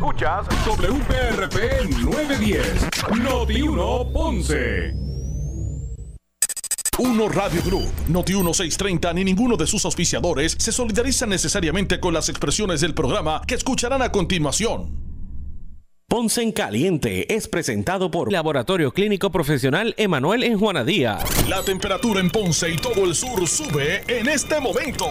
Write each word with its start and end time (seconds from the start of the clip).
Escuchas 0.00 0.46
WPRP 0.64 1.90
910, 2.02 2.88
Noti 3.22 3.60
1 3.60 4.12
Ponce. 4.14 4.94
Uno 6.96 7.28
Radio 7.28 7.62
Group, 7.62 7.92
Noti 8.08 8.32
1630 8.32 9.12
ni 9.12 9.24
ninguno 9.24 9.58
de 9.58 9.66
sus 9.66 9.84
auspiciadores 9.84 10.56
se 10.58 10.72
solidariza 10.72 11.26
necesariamente 11.26 12.00
con 12.00 12.14
las 12.14 12.30
expresiones 12.30 12.80
del 12.80 12.94
programa 12.94 13.42
que 13.46 13.56
escucharán 13.56 14.00
a 14.00 14.10
continuación. 14.10 15.10
Ponce 16.08 16.40
en 16.40 16.52
Caliente 16.52 17.34
es 17.34 17.46
presentado 17.46 18.10
por 18.10 18.32
Laboratorio 18.32 18.92
Clínico 18.92 19.30
Profesional 19.30 19.94
Emanuel 19.98 20.44
en 20.44 20.58
Juana 20.58 20.82
Díaz. 20.82 21.46
La 21.46 21.62
temperatura 21.62 22.20
en 22.20 22.30
Ponce 22.30 22.70
y 22.70 22.78
todo 22.78 23.04
el 23.04 23.14
sur 23.14 23.46
sube 23.46 24.02
en 24.08 24.30
este 24.30 24.60
momento. 24.60 25.10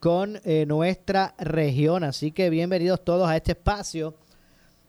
con 0.00 0.40
eh, 0.44 0.66
nuestra 0.66 1.34
región. 1.38 2.02
Así 2.04 2.30
que 2.32 2.50
bienvenidos 2.50 3.02
todos 3.04 3.28
a 3.28 3.36
este 3.36 3.52
espacio 3.52 4.14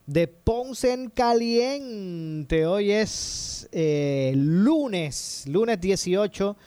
de 0.05 0.27
Ponce 0.27 0.93
en 0.93 1.09
Caliente. 1.09 2.65
Hoy 2.65 2.91
es 2.91 3.69
eh, 3.71 4.33
lunes, 4.35 5.45
lunes 5.47 5.79
18 5.79 6.57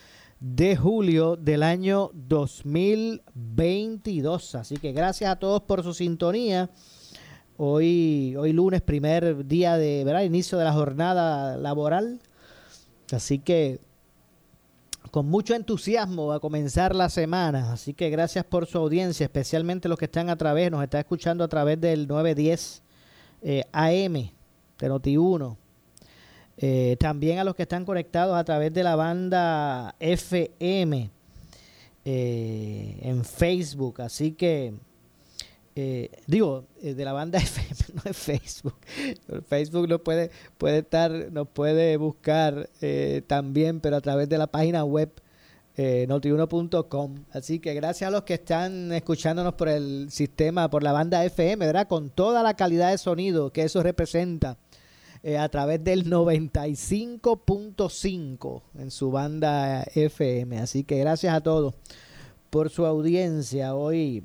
de 0.41 0.77
julio 0.77 1.37
del 1.37 1.63
año 1.63 2.11
2022. 2.15 4.55
Así 4.57 4.77
que 4.77 4.93
gracias 4.93 5.31
a 5.31 5.37
todos 5.37 5.63
por 5.63 5.83
su 5.83 5.95
sintonía. 5.95 6.69
Hoy, 7.57 8.37
hoy 8.37 8.53
lunes, 8.53 8.83
primer 8.83 9.47
día 9.47 9.77
de 9.77 10.25
inicio 10.25 10.59
de 10.59 10.65
la 10.65 10.73
jornada 10.73 11.57
laboral. 11.57 12.21
Así 13.13 13.39
que 13.39 13.79
con 15.13 15.27
mucho 15.27 15.55
entusiasmo 15.55 16.29
va 16.29 16.37
a 16.37 16.41
comenzar 16.41 16.97
la 16.97 17.11
semana. 17.11 17.75
Así 17.75 17.93
que 17.93 18.09
gracias 18.09 18.47
por 18.47 18.67
su 18.67 18.79
audiencia, 18.79 19.25
especialmente 19.25 19.87
los 19.87 19.99
que 19.99 20.07
están 20.07 20.31
a 20.31 20.37
través, 20.37 20.71
nos 20.71 20.83
está 20.83 20.99
escuchando 20.99 21.45
a 21.45 21.49
través 21.49 21.79
del 21.79 22.09
910 22.09 22.83
eh, 23.43 23.65
AM 23.73 24.15
de 24.15 24.33
Noti1. 24.91 25.57
Eh, 26.57 26.97
también 26.99 27.39
a 27.39 27.45
los 27.45 27.55
que 27.55 27.65
están 27.65 27.85
conectados 27.85 28.35
a 28.35 28.43
través 28.43 28.73
de 28.73 28.83
la 28.83 28.97
banda 28.97 29.95
FM 30.01 31.11
eh, 32.07 32.99
en 33.03 33.23
Facebook. 33.27 34.01
Así 34.01 34.33
que, 34.33 34.73
digo, 36.27 36.65
de 36.81 37.05
la 37.05 37.13
banda 37.13 37.39
FM, 37.39 37.72
no 37.95 38.03
es 38.05 38.17
Facebook. 38.17 38.77
Facebook 39.49 39.89
nos 39.89 40.01
puede, 40.01 40.31
puede 40.59 40.79
estar, 40.79 41.11
nos 41.31 41.49
puede 41.49 41.97
buscar 41.97 42.69
también, 43.27 43.81
pero 43.81 43.97
a 43.97 44.01
través 44.01 44.29
de 44.29 44.39
la 44.39 44.47
página 44.47 44.85
web 44.85 45.13
eh, 45.75 46.05
notiuno.com. 46.07 47.25
Así 47.33 47.59
que 47.59 47.73
gracias 47.73 48.09
a 48.09 48.11
los 48.11 48.25
que 48.25 48.35
están 48.35 48.93
escuchándonos 48.93 49.55
por 49.55 49.71
el 49.71 50.11
sistema, 50.11 50.69
por 50.69 50.83
la 50.83 50.93
banda 50.93 51.25
FM, 51.25 51.65
¿verdad? 51.65 51.89
Con 51.89 52.11
toda 52.11 52.43
la 52.43 52.53
calidad 52.55 52.91
de 52.91 52.99
sonido 52.99 53.51
que 53.51 53.63
eso 53.63 53.83
representa 53.83 54.59
eh, 55.23 55.39
a 55.39 55.49
través 55.49 55.83
del 55.83 56.11
95.5 56.11 58.63
en 58.79 58.91
su 58.91 59.11
banda 59.11 59.85
FM. 59.95 60.59
Así 60.59 60.85
que 60.85 60.99
gracias 60.99 61.35
a 61.35 61.41
todos 61.41 61.73
por 62.51 62.69
su 62.69 62.85
audiencia. 62.85 63.75
Hoy, 63.75 64.25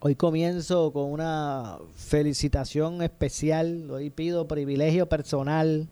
hoy 0.00 0.14
comienzo 0.14 0.92
con 0.92 1.10
una 1.10 1.78
felicitación 1.94 3.02
especial. 3.02 3.90
Hoy 3.90 4.10
pido 4.10 4.46
privilegio 4.46 5.08
personal 5.08 5.88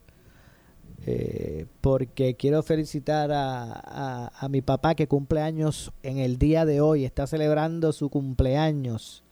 eh, 1.07 1.67
porque 1.81 2.35
quiero 2.35 2.63
felicitar 2.63 3.31
a, 3.33 4.29
a, 4.29 4.49
mi 4.49 4.63
papá 4.63 4.95
que 4.95 5.07
cumple 5.07 5.41
años 5.41 5.93
en 6.03 6.19
el 6.19 6.39
día 6.39 6.65
de 6.65 6.81
hoy, 6.81 7.05
está 7.05 7.27
celebrando 7.27 7.93
su 7.93 8.11
cumpleaños. 8.11 9.23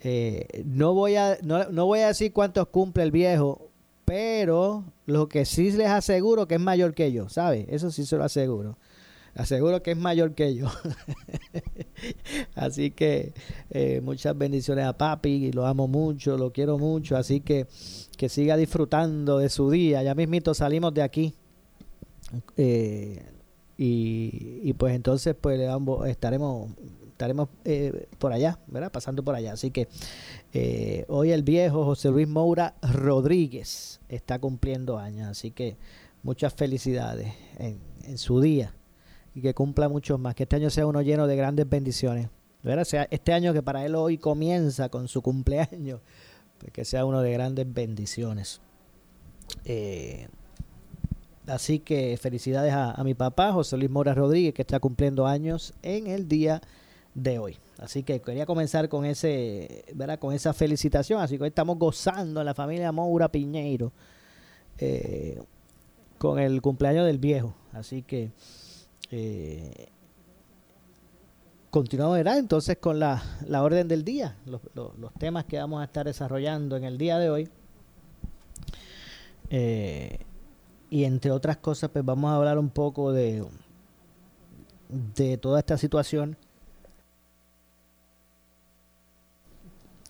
Eh, 0.00 0.62
no, 0.66 0.94
voy 0.94 1.16
a, 1.16 1.38
no, 1.42 1.70
no 1.70 1.86
voy 1.86 2.00
a 2.00 2.08
decir 2.08 2.32
cuántos 2.32 2.68
cumple 2.68 3.02
el 3.02 3.10
viejo, 3.10 3.70
pero 4.04 4.84
lo 5.06 5.28
que 5.28 5.44
sí 5.44 5.70
les 5.72 5.88
aseguro 5.88 6.46
que 6.46 6.56
es 6.56 6.60
mayor 6.60 6.94
que 6.94 7.12
yo, 7.12 7.28
¿sabe? 7.28 7.66
Eso 7.68 7.90
sí 7.90 8.04
se 8.06 8.16
lo 8.16 8.24
aseguro 8.24 8.76
aseguro 9.36 9.82
que 9.82 9.92
es 9.92 9.96
mayor 9.96 10.34
que 10.34 10.54
yo. 10.54 10.68
así 12.54 12.90
que 12.90 13.32
eh, 13.70 14.00
muchas 14.02 14.36
bendiciones 14.36 14.86
a 14.86 14.96
papi, 14.96 15.52
lo 15.52 15.66
amo 15.66 15.86
mucho, 15.86 16.36
lo 16.36 16.52
quiero 16.52 16.78
mucho, 16.78 17.16
así 17.16 17.40
que 17.40 17.66
que 18.16 18.28
siga 18.28 18.56
disfrutando 18.56 19.38
de 19.38 19.50
su 19.50 19.70
día. 19.70 20.02
Ya 20.02 20.14
mismito 20.14 20.54
salimos 20.54 20.94
de 20.94 21.02
aquí. 21.02 21.34
Eh, 22.56 23.22
y, 23.78 24.72
pues 24.72 24.96
entonces 24.96 25.36
pues 25.38 25.60
estaremos 26.06 26.70
estaremos 27.10 27.48
eh, 27.64 28.08
por 28.18 28.32
allá, 28.32 28.58
¿verdad? 28.66 28.90
Pasando 28.90 29.22
por 29.22 29.34
allá. 29.34 29.52
Así 29.52 29.70
que 29.70 29.86
hoy 31.08 31.30
el 31.30 31.42
viejo 31.42 31.84
José 31.84 32.08
Luis 32.08 32.26
Moura 32.26 32.74
Rodríguez 32.80 34.00
está 34.08 34.38
cumpliendo 34.38 34.98
años. 34.98 35.28
Así 35.28 35.50
que 35.50 35.76
muchas 36.22 36.54
felicidades 36.54 37.34
en 37.58 38.16
su 38.16 38.40
día 38.40 38.74
y 39.36 39.42
que 39.42 39.52
cumpla 39.54 39.88
muchos 39.88 40.18
más. 40.18 40.34
Que 40.34 40.44
este 40.44 40.56
año 40.56 40.70
sea 40.70 40.86
uno 40.86 41.02
lleno 41.02 41.26
de 41.26 41.36
grandes 41.36 41.68
bendiciones. 41.68 42.28
Sea 42.84 43.06
este 43.10 43.32
año 43.32 43.52
que 43.52 43.62
para 43.62 43.84
él 43.84 43.94
hoy 43.94 44.16
comienza 44.18 44.88
con 44.88 45.06
su 45.06 45.22
cumpleaños, 45.22 46.00
pues 46.58 46.72
que 46.72 46.84
sea 46.84 47.04
uno 47.04 47.20
de 47.20 47.32
grandes 47.32 47.72
bendiciones. 47.72 48.60
Eh, 49.66 50.26
así 51.46 51.78
que 51.78 52.18
felicidades 52.20 52.72
a, 52.72 53.00
mi 53.04 53.14
papá, 53.14 53.52
José 53.52 53.76
Luis 53.76 53.90
Mora 53.90 54.14
Rodríguez, 54.14 54.54
que 54.54 54.62
está 54.62 54.80
cumpliendo 54.80 55.26
años 55.26 55.74
en 55.82 56.06
el 56.06 56.26
día 56.26 56.62
de 57.14 57.38
hoy. 57.38 57.58
Así 57.78 58.02
que 58.02 58.20
quería 58.20 58.46
comenzar 58.46 58.88
con 58.88 59.04
ese, 59.04 59.84
¿verdad? 59.94 60.18
con 60.18 60.32
esa 60.32 60.54
felicitación. 60.54 61.20
Así 61.20 61.36
que 61.36 61.44
hoy 61.44 61.48
estamos 61.50 61.78
gozando 61.78 62.40
en 62.40 62.46
la 62.46 62.54
familia 62.54 62.90
Moura 62.90 63.30
Piñeiro 63.30 63.92
eh, 64.78 65.40
con 66.16 66.38
el 66.38 66.62
cumpleaños 66.62 67.04
del 67.04 67.18
viejo. 67.18 67.54
Así 67.72 68.02
que 68.02 68.30
eh, 69.10 69.88
continuamos 71.70 72.18
entonces 72.18 72.78
con 72.78 72.98
la, 72.98 73.22
orden 73.50 73.88
del 73.88 74.04
día, 74.04 74.36
los, 74.46 74.60
temas 75.18 75.44
que 75.44 75.58
vamos 75.58 75.80
a 75.80 75.84
estar 75.84 76.06
desarrollando 76.06 76.76
en 76.76 76.84
el 76.84 76.98
día 76.98 77.18
de 77.18 77.30
hoy. 77.30 77.48
Eh, 79.50 80.18
y 80.90 81.04
entre 81.04 81.30
otras 81.30 81.58
cosas, 81.58 81.90
pues 81.90 82.04
vamos 82.04 82.30
a 82.30 82.36
hablar 82.36 82.58
un 82.58 82.70
poco 82.70 83.12
de, 83.12 83.44
de 84.88 85.36
toda 85.36 85.58
esta 85.58 85.76
situación 85.76 86.36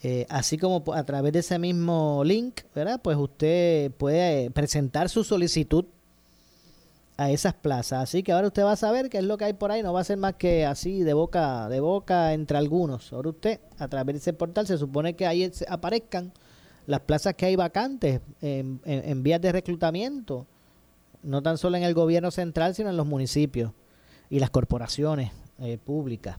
Eh, 0.01 0.25
así 0.29 0.57
como 0.57 0.81
a 0.93 1.03
través 1.03 1.33
de 1.33 1.39
ese 1.39 1.59
mismo 1.59 2.21
link, 2.23 2.61
¿verdad? 2.73 3.01
Pues 3.03 3.17
usted 3.17 3.91
puede 3.91 4.49
presentar 4.51 5.09
su 5.09 5.25
solicitud 5.25 5.87
a 7.17 7.31
esas 7.31 7.53
plazas. 7.53 8.03
Así 8.03 8.23
que 8.23 8.31
ahora 8.31 8.47
usted 8.47 8.63
va 8.63 8.73
a 8.73 8.77
saber 8.77 9.09
qué 9.09 9.19
es 9.19 9.23
lo 9.23 9.37
que 9.37 9.45
hay 9.45 9.53
por 9.53 9.71
ahí. 9.71 9.81
No 9.81 9.93
va 9.93 10.01
a 10.01 10.03
ser 10.03 10.17
más 10.17 10.35
que 10.35 10.65
así 10.65 11.03
de 11.03 11.13
boca 11.13 11.69
de 11.69 11.79
boca 11.79 12.33
entre 12.33 12.57
algunos. 12.57 13.13
Ahora 13.13 13.29
usted, 13.29 13.59
a 13.77 13.87
través 13.87 14.15
de 14.15 14.19
ese 14.19 14.33
portal, 14.33 14.67
se 14.67 14.77
supone 14.77 15.15
que 15.15 15.25
ahí 15.25 15.49
aparezcan 15.67 16.33
las 16.87 17.01
plazas 17.01 17.33
que 17.35 17.45
hay 17.45 17.55
vacantes 17.55 18.21
en, 18.41 19.23
vías 19.23 19.41
de 19.41 19.51
reclutamiento. 19.51 20.45
No 21.23 21.41
tan 21.41 21.57
solo 21.57 21.77
en 21.77 21.83
el 21.83 21.93
gobierno 21.93 22.29
central, 22.31 22.75
sino 22.75 22.89
en 22.89 22.97
los 22.97 23.07
municipios 23.07 23.71
y 24.29 24.39
las 24.39 24.51
corporaciones 24.51 25.31
eh, 25.59 25.77
públicas. 25.83 26.37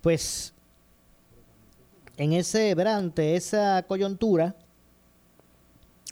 Pues 0.00 0.54
en 2.16 2.32
ese, 2.32 2.72
ante 2.72 3.34
esa 3.34 3.84
coyuntura, 3.88 4.54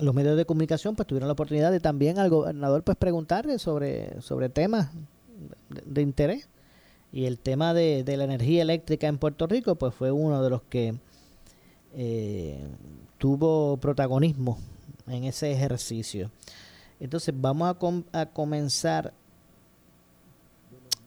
los 0.00 0.14
medios 0.14 0.36
de 0.36 0.44
comunicación 0.44 0.96
pues 0.96 1.06
tuvieron 1.06 1.28
la 1.28 1.32
oportunidad 1.32 1.70
de 1.70 1.80
también 1.80 2.18
al 2.18 2.30
gobernador 2.30 2.82
pues 2.82 2.96
preguntarle 2.96 3.58
sobre, 3.58 4.20
sobre 4.20 4.48
temas 4.48 4.90
de, 5.84 6.02
interés. 6.02 6.48
Y 7.12 7.26
el 7.26 7.38
tema 7.38 7.74
de, 7.74 8.04
la 8.06 8.24
energía 8.24 8.62
eléctrica 8.62 9.08
en 9.08 9.18
Puerto 9.18 9.46
Rico 9.46 9.74
pues 9.74 9.94
fue 9.94 10.10
uno 10.10 10.42
de 10.42 10.50
los 10.50 10.62
que 10.62 10.94
eh, 11.94 12.60
tuvo 13.18 13.76
protagonismo 13.78 14.58
en 15.08 15.24
ese 15.24 15.52
ejercicio. 15.52 16.30
Entonces 17.00 17.34
vamos 17.36 17.74
a, 18.12 18.20
a 18.20 18.26
comenzar 18.26 19.12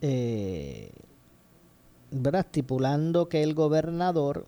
eh, 0.00 0.92
estipulando 2.34 3.28
que 3.28 3.42
el 3.42 3.54
gobernador 3.54 4.46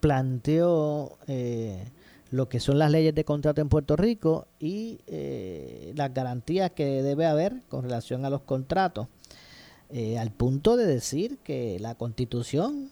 planteó 0.00 1.16
eh, 1.26 1.88
lo 2.32 2.48
que 2.48 2.60
son 2.60 2.78
las 2.78 2.90
leyes 2.90 3.14
de 3.14 3.26
contrato 3.26 3.60
en 3.60 3.68
Puerto 3.68 3.94
Rico 3.94 4.48
y 4.58 5.00
eh, 5.06 5.92
las 5.94 6.14
garantías 6.14 6.70
que 6.70 7.02
debe 7.02 7.26
haber 7.26 7.60
con 7.68 7.82
relación 7.82 8.24
a 8.24 8.30
los 8.30 8.40
contratos, 8.40 9.06
eh, 9.90 10.18
al 10.18 10.30
punto 10.30 10.78
de 10.78 10.86
decir 10.86 11.36
que 11.44 11.78
la 11.78 11.94
constitución 11.94 12.90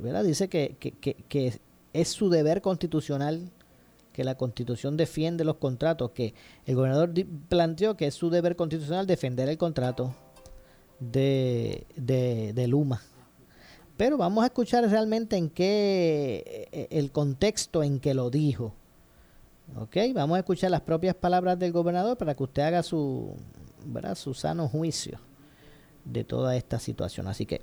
¿verdad? 0.00 0.22
dice 0.22 0.48
que, 0.48 0.76
que, 0.78 0.92
que, 0.92 1.60
es 1.94 2.08
su 2.08 2.28
deber 2.28 2.60
constitucional 2.60 3.50
que 4.12 4.22
la 4.22 4.34
constitución 4.34 4.98
defiende 4.98 5.44
los 5.44 5.56
contratos, 5.56 6.10
que 6.10 6.34
el 6.66 6.74
gobernador 6.74 7.10
planteó 7.48 7.96
que 7.96 8.08
es 8.08 8.14
su 8.14 8.28
deber 8.28 8.54
constitucional 8.54 9.06
defender 9.06 9.48
el 9.48 9.56
contrato 9.56 10.14
de, 11.00 11.86
de, 11.96 12.52
de 12.52 12.68
Luma. 12.68 13.00
Pero 13.98 14.16
vamos 14.16 14.44
a 14.44 14.46
escuchar 14.46 14.88
realmente 14.88 15.36
en 15.36 15.50
qué, 15.50 16.68
eh, 16.70 16.86
el 16.92 17.10
contexto 17.10 17.82
en 17.82 17.98
que 17.98 18.14
lo 18.14 18.30
dijo. 18.30 18.72
¿Ok? 19.76 19.96
Vamos 20.14 20.36
a 20.36 20.38
escuchar 20.38 20.70
las 20.70 20.82
propias 20.82 21.16
palabras 21.16 21.58
del 21.58 21.72
gobernador 21.72 22.16
para 22.16 22.36
que 22.36 22.44
usted 22.44 22.62
haga 22.62 22.84
su, 22.84 23.34
su 24.14 24.34
sano 24.34 24.68
juicio 24.68 25.18
de 26.04 26.22
toda 26.22 26.54
esta 26.54 26.78
situación. 26.78 27.26
Así 27.26 27.44
que 27.44 27.60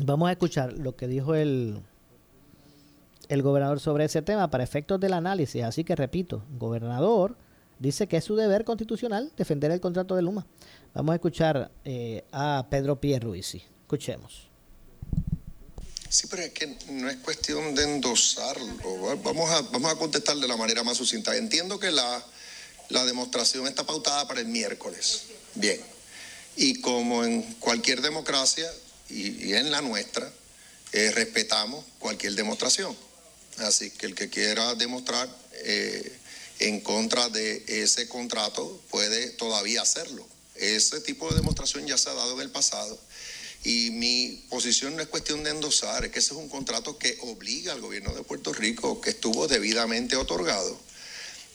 vamos 0.00 0.30
a 0.30 0.32
escuchar 0.32 0.72
lo 0.72 0.96
que 0.96 1.06
dijo 1.06 1.34
el, 1.34 1.82
el 3.28 3.42
gobernador 3.42 3.80
sobre 3.80 4.06
ese 4.06 4.22
tema 4.22 4.48
para 4.50 4.64
efectos 4.64 4.98
del 5.00 5.12
análisis. 5.12 5.64
Así 5.64 5.84
que 5.84 5.96
repito, 5.96 6.44
gobernador 6.58 7.36
dice 7.78 8.08
que 8.08 8.16
es 8.16 8.24
su 8.24 8.36
deber 8.36 8.64
constitucional 8.64 9.32
defender 9.36 9.70
el 9.70 9.82
contrato 9.82 10.16
de 10.16 10.22
Luma. 10.22 10.46
Vamos 10.94 11.12
a 11.12 11.16
escuchar 11.16 11.70
eh, 11.84 12.24
a 12.32 12.66
Pedro 12.70 12.98
Pierruisi. 12.98 13.62
Escuchemos. 13.82 14.53
Sí, 16.14 16.28
pero 16.28 16.44
es 16.44 16.52
que 16.52 16.68
no 16.90 17.10
es 17.10 17.16
cuestión 17.16 17.74
de 17.74 17.82
endosarlo. 17.82 19.16
Vamos 19.24 19.50
a, 19.50 19.62
vamos 19.62 19.90
a 19.90 19.96
contestar 19.96 20.36
de 20.36 20.46
la 20.46 20.56
manera 20.56 20.84
más 20.84 20.96
sucinta. 20.96 21.36
Entiendo 21.36 21.80
que 21.80 21.90
la, 21.90 22.24
la 22.90 23.04
demostración 23.04 23.66
está 23.66 23.84
pautada 23.84 24.28
para 24.28 24.38
el 24.38 24.46
miércoles. 24.46 25.22
Bien. 25.56 25.80
Y 26.54 26.80
como 26.80 27.24
en 27.24 27.42
cualquier 27.54 28.00
democracia 28.00 28.72
y, 29.10 29.54
en 29.54 29.72
la 29.72 29.82
nuestra, 29.82 30.32
eh, 30.92 31.10
respetamos 31.10 31.84
cualquier 31.98 32.36
demostración. 32.36 32.96
Así 33.58 33.90
que 33.90 34.06
el 34.06 34.14
que 34.14 34.30
quiera 34.30 34.76
demostrar 34.76 35.28
eh, 35.64 36.16
en 36.60 36.80
contra 36.82 37.28
de 37.28 37.64
ese 37.66 38.06
contrato 38.06 38.80
puede 38.88 39.30
todavía 39.30 39.82
hacerlo. 39.82 40.24
Ese 40.54 41.00
tipo 41.00 41.28
de 41.30 41.34
demostración 41.34 41.88
ya 41.88 41.98
se 41.98 42.08
ha 42.08 42.14
dado 42.14 42.34
en 42.34 42.42
el 42.42 42.50
pasado 42.50 42.96
y 43.64 43.90
mi 43.90 44.44
posición 44.50 44.94
no 44.94 45.02
es 45.02 45.08
cuestión 45.08 45.42
de 45.42 45.50
endosar, 45.50 46.04
es 46.04 46.12
que 46.12 46.18
ese 46.18 46.34
es 46.34 46.38
un 46.38 46.50
contrato 46.50 46.98
que 46.98 47.16
obliga 47.22 47.72
al 47.72 47.80
gobierno 47.80 48.14
de 48.14 48.22
Puerto 48.22 48.52
Rico, 48.52 49.00
que 49.00 49.10
estuvo 49.10 49.48
debidamente 49.48 50.16
otorgado. 50.16 50.78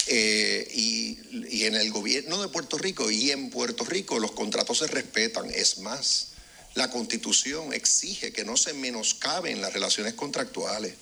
Eh, 0.08 0.68
y, 0.74 1.66
en 1.66 1.76
el 1.76 1.92
gobierno 1.92 2.42
de 2.42 2.48
Puerto 2.48 2.80
Rico 2.80 3.12
y 3.12 3.30
en 3.30 3.52
Puerto 3.52 3.86
Rico 3.86 4.18
los 4.18 4.32
contratos 4.32 4.80
se 4.80 4.88
respetan. 4.88 5.52
Es 5.52 5.78
más, 5.80 6.30
la 6.74 6.90
constitución 6.90 7.74
exige 7.74 8.34
que 8.34 8.44
no 8.44 8.58
se 8.58 8.74
menoscaben 8.74 9.62
las 9.62 9.72
relaciones 9.72 10.16
contractuales. 10.16 10.96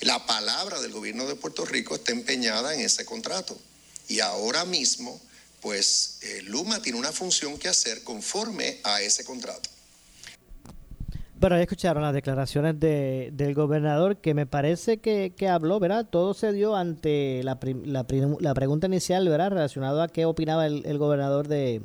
La 0.00 0.26
palabra 0.26 0.80
del 0.80 0.90
gobierno 0.90 1.28
de 1.28 1.36
Puerto 1.36 1.64
Rico 1.64 1.94
está 1.94 2.10
empeñada 2.10 2.74
en 2.74 2.80
ese 2.80 3.04
contrato. 3.04 3.56
Y 4.08 4.18
ahora 4.18 4.64
mismo, 4.64 5.20
pues 5.60 6.16
eh, 6.22 6.42
Luma 6.42 6.82
tiene 6.82 6.98
una 6.98 7.12
función 7.12 7.56
que 7.56 7.68
hacer 7.68 8.02
conforme 8.02 8.80
a 8.82 9.00
ese 9.00 9.22
contrato. 9.22 9.73
Bueno, 11.40 11.56
ya 11.56 11.62
escucharon 11.62 12.02
las 12.02 12.14
declaraciones 12.14 12.78
de, 12.78 13.30
del 13.34 13.54
gobernador 13.54 14.16
que 14.18 14.34
me 14.34 14.46
parece 14.46 14.98
que, 14.98 15.48
habló, 15.48 15.80
¿verdad? 15.80 16.06
Todo 16.08 16.32
se 16.32 16.52
dio 16.52 16.76
ante 16.76 17.42
la, 17.42 17.58
la, 17.84 18.06
la 18.40 18.54
pregunta 18.54 18.86
inicial, 18.86 19.28
¿verdad? 19.28 19.50
Relacionado 19.50 20.00
a 20.00 20.08
qué 20.08 20.26
opinaba 20.26 20.66
el, 20.66 20.98
gobernador 20.98 21.48
de, 21.48 21.82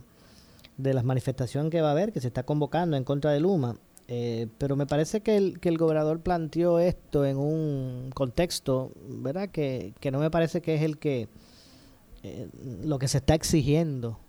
de 0.77 0.93
las 0.93 1.03
manifestaciones 1.03 1.71
que 1.71 1.81
va 1.81 1.89
a 1.89 1.91
haber, 1.91 2.13
que 2.13 2.21
se 2.21 2.27
está 2.27 2.43
convocando 2.43 2.95
en 2.95 3.03
contra 3.03 3.31
de 3.31 3.39
Luma. 3.39 3.75
Eh, 4.07 4.47
pero 4.59 4.75
me 4.75 4.85
parece 4.85 5.21
que 5.21 5.35
el, 5.35 5.59
que 5.59 5.69
el 5.69 5.77
gobernador 5.77 6.21
planteó 6.21 6.79
esto 6.79 7.25
en 7.25 7.37
un 7.37 8.11
contexto, 8.13 8.91
¿verdad? 9.07 9.49
Que, 9.49 9.93
que 9.99 10.11
no 10.11 10.19
me 10.19 10.31
parece 10.31 10.61
que 10.61 10.75
es 10.75 10.83
el 10.83 10.99
que 10.99 11.27
eh, 12.23 12.47
lo 12.83 12.97
que 12.99 13.07
se 13.07 13.17
está 13.17 13.33
exigiendo. 13.33 14.19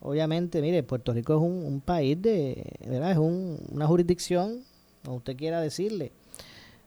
Obviamente, 0.00 0.62
mire, 0.62 0.82
Puerto 0.82 1.12
Rico 1.12 1.34
es 1.34 1.40
un, 1.40 1.64
un 1.64 1.80
país 1.80 2.20
de, 2.20 2.64
¿verdad? 2.86 3.12
Es 3.12 3.18
un, 3.18 3.58
una 3.70 3.86
jurisdicción 3.86 4.64
como 5.04 5.16
usted 5.18 5.36
quiera 5.36 5.60
decirle. 5.60 6.12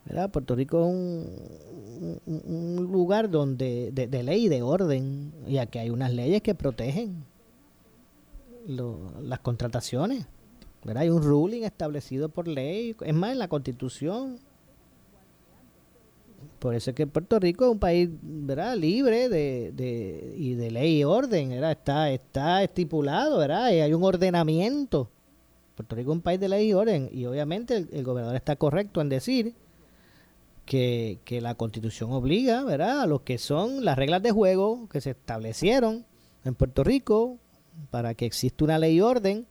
¿verdad? 0.05 0.29
Puerto 0.31 0.55
Rico 0.55 0.81
es 0.81 0.87
un, 0.87 2.19
un, 2.25 2.87
lugar 2.91 3.29
donde 3.29 3.91
de, 3.91 4.23
ley 4.23 4.45
y 4.45 4.49
de 4.49 4.61
orden, 4.61 5.31
y 5.47 5.57
aquí 5.57 5.79
hay 5.79 5.89
unas 5.89 6.13
leyes 6.13 6.41
que 6.41 6.55
protegen 6.55 7.23
las 8.67 9.39
contrataciones. 9.39 10.25
¿verdad? 10.83 11.03
Hay 11.03 11.09
un 11.09 11.23
ruling 11.23 11.63
establecido 11.63 12.29
por 12.29 12.47
ley, 12.47 12.95
es 12.99 13.13
más, 13.13 13.31
en 13.31 13.39
la 13.39 13.47
constitución. 13.47 14.39
Por 16.59 16.75
eso 16.75 16.91
es 16.91 16.95
que 16.95 17.07
Puerto 17.07 17.39
Rico 17.39 17.65
es 17.65 17.71
un 17.71 17.79
país 17.79 18.09
¿verdad? 18.21 18.75
libre 18.75 19.29
de, 19.29 19.71
de, 19.73 20.33
y 20.37 20.53
de 20.55 20.71
ley 20.71 20.99
y 20.99 21.03
orden, 21.03 21.49
¿verdad? 21.49 21.71
Está, 21.71 22.11
está 22.11 22.63
estipulado, 22.63 23.37
¿verdad? 23.37 23.65
Hay 23.65 23.93
un 23.93 24.03
ordenamiento 24.03 25.09
Puerto 25.75 25.95
Rico 25.95 26.11
es 26.11 26.15
un 26.15 26.21
país 26.21 26.39
de 26.39 26.49
ley 26.49 26.69
y 26.69 26.73
orden 26.73 27.09
y 27.11 27.25
obviamente 27.25 27.87
el, 27.91 28.03
gobernador 28.03 28.35
está 28.35 28.55
correcto 28.55 29.01
en 29.01 29.09
decir 29.09 29.53
que, 30.65 31.19
que 31.25 31.41
la 31.41 31.55
constitución 31.55 32.11
obliga, 32.11 32.63
¿verdad? 32.63 33.01
A 33.01 33.07
lo 33.07 33.23
que 33.23 33.37
son 33.37 33.83
las 33.83 33.97
reglas 33.97 34.21
de 34.21 34.31
juego 34.31 34.87
que 34.89 35.01
se 35.01 35.11
establecieron 35.11 36.05
en 36.45 36.55
Puerto 36.55 36.83
Rico 36.83 37.37
para 37.89 38.13
que 38.13 38.25
exista 38.25 38.63
una 38.63 38.79
ley 38.79 38.97
y 38.97 39.01
orden 39.01 39.47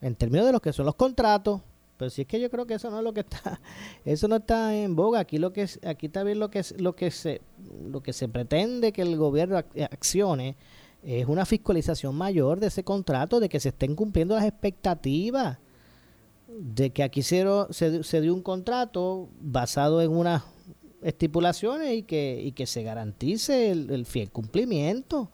en 0.00 0.14
términos 0.14 0.46
de 0.46 0.52
lo 0.52 0.60
que 0.60 0.72
son 0.72 0.86
los 0.86 0.94
contratos. 0.94 1.62
Pero 1.96 2.10
si 2.10 2.22
es 2.22 2.28
que 2.28 2.38
yo 2.38 2.50
creo 2.50 2.66
que 2.66 2.74
eso 2.74 2.90
no 2.90 2.98
es 2.98 3.04
lo 3.04 3.14
que 3.14 3.20
está, 3.20 3.60
eso 4.04 4.28
no 4.28 4.36
está 4.36 4.74
en 4.74 4.94
boga. 4.94 5.20
Aquí 5.20 5.38
lo 5.38 5.52
que 5.52 5.68
aquí 5.84 6.08
también 6.08 6.38
lo 6.38 6.50
que 6.50 6.62
lo 6.78 6.94
que 6.94 7.10
se, 7.10 7.40
lo 7.88 8.02
que 8.02 8.12
se 8.12 8.28
pretende 8.28 8.92
que 8.92 9.02
el 9.02 9.16
gobierno 9.16 9.56
accione 9.56 10.56
es 11.06 11.26
una 11.28 11.46
fiscalización 11.46 12.16
mayor 12.16 12.58
de 12.58 12.66
ese 12.66 12.82
contrato, 12.82 13.38
de 13.38 13.48
que 13.48 13.60
se 13.60 13.68
estén 13.68 13.94
cumpliendo 13.94 14.34
las 14.34 14.44
expectativas, 14.44 15.58
de 16.48 16.90
que 16.90 17.04
aquí 17.04 17.22
se, 17.22 17.44
dio 18.20 18.34
un 18.34 18.42
contrato 18.42 19.28
basado 19.40 20.02
en 20.02 20.10
unas 20.10 20.42
estipulaciones 21.02 21.94
y 21.94 22.02
que, 22.02 22.64
se 22.66 22.82
garantice 22.82 23.70
el, 23.70 23.90
el 23.90 24.04
fiel 24.04 24.32
cumplimiento. 24.32 25.30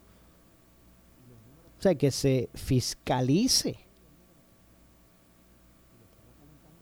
O 1.78 1.82
sea, 1.82 1.94
que 1.94 2.10
se 2.10 2.50
fiscalice. 2.52 3.78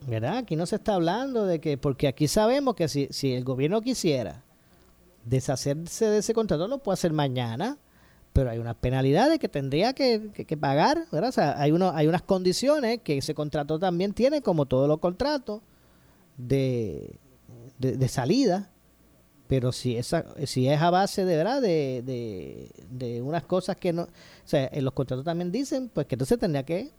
¿Verdad? 0.09 0.39
Aquí 0.39 0.57
no 0.57 0.67
se 0.67 0.77
está 0.77 0.95
hablando 0.95 1.47
de 1.47 1.61
que, 1.61 1.79
porque 1.79 2.09
aquí 2.09 2.27
sabemos 2.27 2.75
que 2.75 2.89
si, 2.89 3.07
si 3.11 3.35
el 3.35 3.45
gobierno 3.45 3.83
quisiera 3.83 4.43
deshacerse 5.25 6.07
de 6.07 6.19
ese 6.19 6.35
contrato, 6.35 6.67
lo 6.67 6.79
puede 6.79 6.95
hacer 6.95 7.13
mañana, 7.13 7.79
pero 8.41 8.53
hay 8.53 8.59
unas 8.59 8.77
penalidades 8.77 9.39
que 9.39 9.51
tendría 9.51 9.93
que, 9.93 10.57
pagar, 10.59 11.05
¿verdad? 11.13 11.59
Hay, 11.59 11.73
uno, 11.73 11.93
hay 11.95 12.07
unas 12.07 12.23
condiciones 12.23 13.01
que 13.05 13.19
ese 13.19 13.35
contrato 13.35 13.79
también 13.79 14.15
tiene, 14.15 14.41
como 14.41 14.65
todos 14.65 14.89
los 14.89 14.99
contratos 14.99 15.61
de, 16.39 17.19
de, 17.79 18.09
salida, 18.09 18.71
pero 19.47 19.73
si 19.73 19.99
esa 19.99 20.25
si 20.47 20.69
es 20.69 20.81
a 20.81 20.89
base 20.89 21.27
de 21.27 21.37
verdad 21.37 21.61
de, 21.61 22.03
de, 22.03 22.71
de, 22.89 23.21
unas 23.21 23.45
cosas 23.45 23.77
que 23.77 23.93
no 23.93 24.05
o 24.05 24.09
sea 24.47 24.71
en 24.73 24.87
los 24.87 24.95
contratos 24.95 25.23
también 25.23 25.53
dicen 25.53 25.91
pues 25.93 26.07
que 26.07 26.15
entonces 26.15 26.39
tendría 26.39 26.63
que 26.63 26.93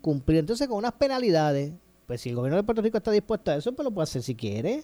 cumplir 0.00 0.40
entonces 0.40 0.66
con 0.66 0.78
unas 0.78 0.94
penalidades 0.94 1.74
pues 2.08 2.22
si 2.22 2.30
el 2.30 2.34
gobierno 2.34 2.56
de 2.56 2.64
Puerto 2.64 2.82
Rico 2.82 2.98
está 2.98 3.12
dispuesto 3.12 3.52
a 3.52 3.54
eso, 3.54 3.72
pues 3.72 3.84
lo 3.84 3.92
puede 3.92 4.02
hacer 4.02 4.24
si 4.24 4.34
quiere. 4.34 4.82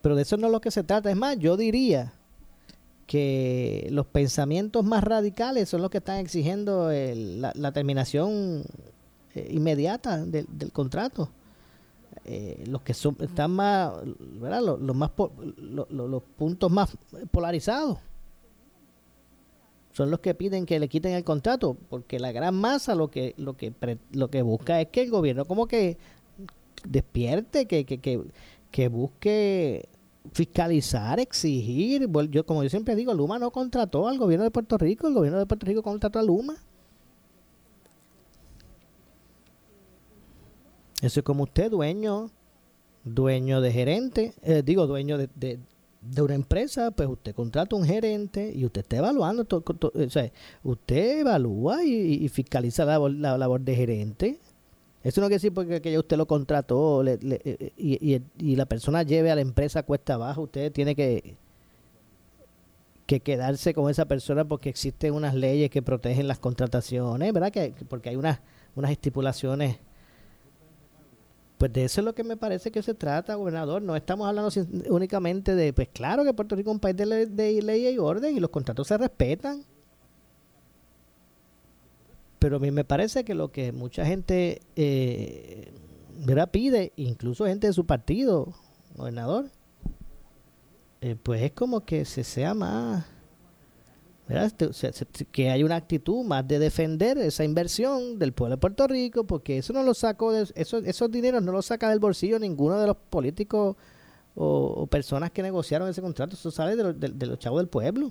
Pero 0.00 0.16
de 0.16 0.22
eso 0.22 0.38
no 0.38 0.46
es 0.46 0.52
lo 0.52 0.60
que 0.62 0.70
se 0.70 0.84
trata. 0.84 1.10
Es 1.10 1.16
más, 1.16 1.36
yo 1.36 1.58
diría 1.58 2.14
que 3.06 3.88
los 3.90 4.06
pensamientos 4.06 4.84
más 4.84 5.04
radicales 5.04 5.68
son 5.68 5.82
los 5.82 5.90
que 5.90 5.98
están 5.98 6.18
exigiendo 6.18 6.90
la, 6.90 7.72
terminación 7.72 8.64
eh, 9.34 9.48
inmediata 9.50 10.24
del, 10.24 10.46
contrato. 10.72 11.30
Eh, 12.24 12.64
los 12.66 12.82
que 12.82 12.94
son 12.94 13.16
están 13.20 13.52
más, 13.52 13.92
¿verdad? 14.40 14.62
Los, 14.62 14.96
más 14.96 15.10
los 15.90 16.22
puntos 16.36 16.72
más 16.72 16.96
polarizados 17.30 17.98
son 19.92 20.10
los 20.10 20.20
que 20.20 20.34
piden 20.34 20.66
que 20.66 20.80
le 20.80 20.88
quiten 20.88 21.12
el 21.12 21.24
contrato, 21.24 21.76
porque 21.88 22.18
la 22.18 22.32
gran 22.32 22.54
masa 22.54 22.94
lo 22.94 23.08
que 23.08 23.34
lo 23.38 23.56
que 23.56 23.72
lo 24.10 24.28
que 24.28 24.42
busca 24.42 24.80
es 24.80 24.88
que 24.88 25.02
el 25.02 25.10
gobierno 25.10 25.44
como 25.44 25.66
que 25.66 25.96
despierte, 26.86 27.66
que, 27.66 27.84
que, 27.86 28.20
que 28.70 28.88
busque 28.88 29.88
fiscalizar, 30.32 31.20
exigir. 31.20 32.08
Yo 32.30 32.46
como 32.46 32.62
yo 32.62 32.68
siempre 32.68 32.94
digo, 32.94 33.14
Luma 33.14 33.38
no 33.38 33.50
contrató 33.50 34.08
al 34.08 34.18
gobierno 34.18 34.44
de 34.44 34.50
Puerto 34.50 34.78
Rico, 34.78 35.08
el 35.08 35.14
gobierno 35.14 35.38
de 35.38 35.46
Puerto 35.46 35.66
Rico 35.66 35.82
contrató 35.82 36.18
a 36.18 36.22
Luma. 36.22 36.56
Eso 41.02 41.20
es 41.20 41.24
como 41.24 41.44
usted, 41.44 41.70
dueño, 41.70 42.30
dueño 43.04 43.60
de 43.60 43.72
gerente, 43.72 44.34
eh, 44.42 44.62
digo, 44.64 44.86
dueño 44.86 45.18
de, 45.18 45.60
de 46.10 46.22
una 46.22 46.34
empresa, 46.34 46.90
pues 46.90 47.08
usted 47.08 47.34
contrata 47.34 47.76
un 47.76 47.84
gerente 47.84 48.52
y 48.54 48.64
usted 48.64 48.82
está 48.82 48.96
evaluando, 48.96 49.44
todo, 49.44 49.64
o 49.92 50.10
sea, 50.10 50.30
usted 50.62 51.20
evalúa 51.20 51.84
y, 51.84 52.28
fiscaliza 52.28 52.84
la, 52.84 52.98
la, 53.08 53.38
labor 53.38 53.60
de 53.60 53.74
gerente. 53.74 54.40
Eso 55.02 55.20
no 55.20 55.28
quiere 55.28 55.36
decir 55.36 55.54
porque 55.54 55.80
que 55.80 55.98
usted 55.98 56.16
lo 56.16 56.26
contrató 56.26 57.06
eh, 57.06 57.72
y, 57.76 58.20
y, 58.38 58.56
la 58.56 58.66
persona 58.66 59.02
lleve 59.04 59.30
a 59.30 59.36
la 59.36 59.40
empresa 59.40 59.84
cuesta 59.84 60.14
abajo, 60.14 60.42
usted 60.42 60.72
tiene 60.72 60.96
que, 60.96 61.36
que 63.06 63.20
quedarse 63.20 63.72
con 63.72 63.88
esa 63.88 64.06
persona 64.06 64.44
porque 64.44 64.68
existen 64.68 65.14
unas 65.14 65.34
leyes 65.34 65.70
que 65.70 65.80
protegen 65.80 66.26
las 66.26 66.40
contrataciones, 66.40 67.32
¿verdad? 67.32 67.52
Que, 67.52 67.72
porque 67.88 68.08
hay 68.08 68.16
unas, 68.16 68.40
unas 68.74 68.90
estipulaciones 68.90 69.78
pues 71.58 71.72
de 71.72 71.84
eso 71.84 72.00
es 72.00 72.04
lo 72.04 72.14
que 72.14 72.22
me 72.22 72.36
parece 72.36 72.70
que 72.70 72.82
se 72.82 72.94
trata, 72.94 73.34
gobernador. 73.34 73.80
No 73.80 73.96
estamos 73.96 74.28
hablando 74.28 74.50
únicamente 74.90 75.54
de, 75.54 75.72
pues 75.72 75.88
claro 75.88 76.24
que 76.24 76.34
Puerto 76.34 76.54
Rico 76.54 76.70
es 76.70 76.74
un 76.74 76.80
país 76.80 76.96
de, 76.96 77.06
ley, 77.62 77.88
y 77.88 77.98
orden 77.98 78.36
y 78.36 78.40
los 78.40 78.50
contratos 78.50 78.88
se 78.88 78.98
respetan. 78.98 79.64
Pero 82.38 82.56
a 82.56 82.60
mí 82.60 82.70
me 82.70 82.84
parece 82.84 83.24
que 83.24 83.34
lo 83.34 83.50
que 83.50 83.72
mucha 83.72 84.04
gente 84.04 84.60
eh, 84.76 85.72
pide, 86.52 86.92
incluso 86.96 87.46
gente 87.46 87.68
de 87.68 87.72
su 87.72 87.86
partido, 87.86 88.54
gobernador, 88.94 89.50
eh, 91.00 91.16
pues 91.22 91.42
es 91.42 91.52
como 91.52 91.84
que 91.84 92.04
se 92.04 92.24
sea 92.24 92.54
más 92.54 93.06
este, 94.28 94.70
que 95.30 95.50
hay 95.50 95.62
una 95.62 95.76
actitud 95.76 96.24
más 96.24 96.46
de 96.48 96.58
defender 96.58 97.16
esa 97.18 97.44
inversión 97.44 98.18
del 98.18 98.32
pueblo 98.32 98.56
de 98.56 98.60
Puerto 98.60 98.86
Rico, 98.88 99.24
porque 99.24 99.58
eso 99.58 99.72
no 99.72 99.84
lo 99.84 99.94
sacó, 99.94 100.32
de, 100.32 100.48
eso, 100.56 100.78
esos 100.78 101.10
dineros 101.12 101.42
no 101.44 101.52
los 101.52 101.66
saca 101.66 101.88
del 101.88 102.00
bolsillo 102.00 102.38
ninguno 102.40 102.80
de 102.80 102.88
los 102.88 102.96
políticos 102.96 103.76
o, 104.34 104.86
personas 104.88 105.30
que 105.30 105.42
negociaron 105.42 105.88
ese 105.88 106.02
contrato, 106.02 106.34
eso 106.34 106.50
sale 106.50 106.74
de, 106.74 107.26
los 107.26 107.38
chavos 107.38 107.60
del 107.60 107.68
pueblo. 107.68 108.10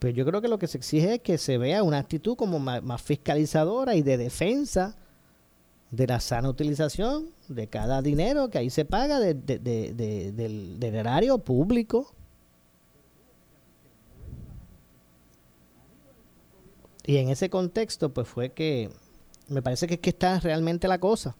Pero 0.00 0.12
yo 0.12 0.26
creo 0.26 0.40
que 0.40 0.48
lo 0.48 0.58
que 0.58 0.66
se 0.66 0.78
exige 0.78 1.14
es 1.14 1.20
que 1.20 1.38
se 1.38 1.58
vea 1.58 1.84
una 1.84 1.98
actitud 1.98 2.34
como 2.34 2.58
más, 2.58 3.00
fiscalizadora 3.00 3.94
y 3.94 4.02
de 4.02 4.16
defensa 4.16 4.96
de 5.92 6.08
la 6.08 6.18
sana 6.18 6.48
utilización 6.48 7.30
de 7.46 7.68
cada 7.68 8.02
dinero 8.02 8.50
que 8.50 8.58
ahí 8.58 8.70
se 8.70 8.84
paga 8.84 9.20
del, 9.20 9.44
del 9.44 10.94
erario 10.94 11.38
público 11.38 12.12
Y 17.10 17.16
en 17.16 17.28
ese 17.28 17.50
contexto, 17.50 18.14
pues 18.14 18.28
fue 18.28 18.50
que 18.50 18.88
me 19.48 19.62
parece 19.62 19.88
que 19.88 19.94
es 19.94 20.00
que 20.00 20.10
está 20.10 20.38
realmente 20.38 20.86
la 20.86 21.00
cosa. 21.00 21.36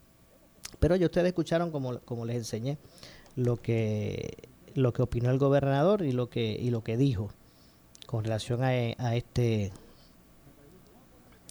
Pero 0.81 0.97
ya 0.97 1.07
ustedes 1.07 1.29
escucharon, 1.29 1.71
como, 1.71 2.01
como 2.01 2.25
les 2.25 2.37
enseñé, 2.39 2.77
lo 3.37 3.57
que, 3.57 4.49
lo 4.75 4.93
que 4.93 5.03
opinó 5.03 5.31
el 5.31 5.39
gobernador 5.39 6.03
y 6.03 6.11
lo 6.11 6.29
que, 6.29 6.59
y 6.61 6.71
lo 6.71 6.83
que 6.83 6.97
dijo 6.97 7.31
con 8.11 8.25
relación 8.25 8.61
a, 8.65 9.15
este 9.15 9.71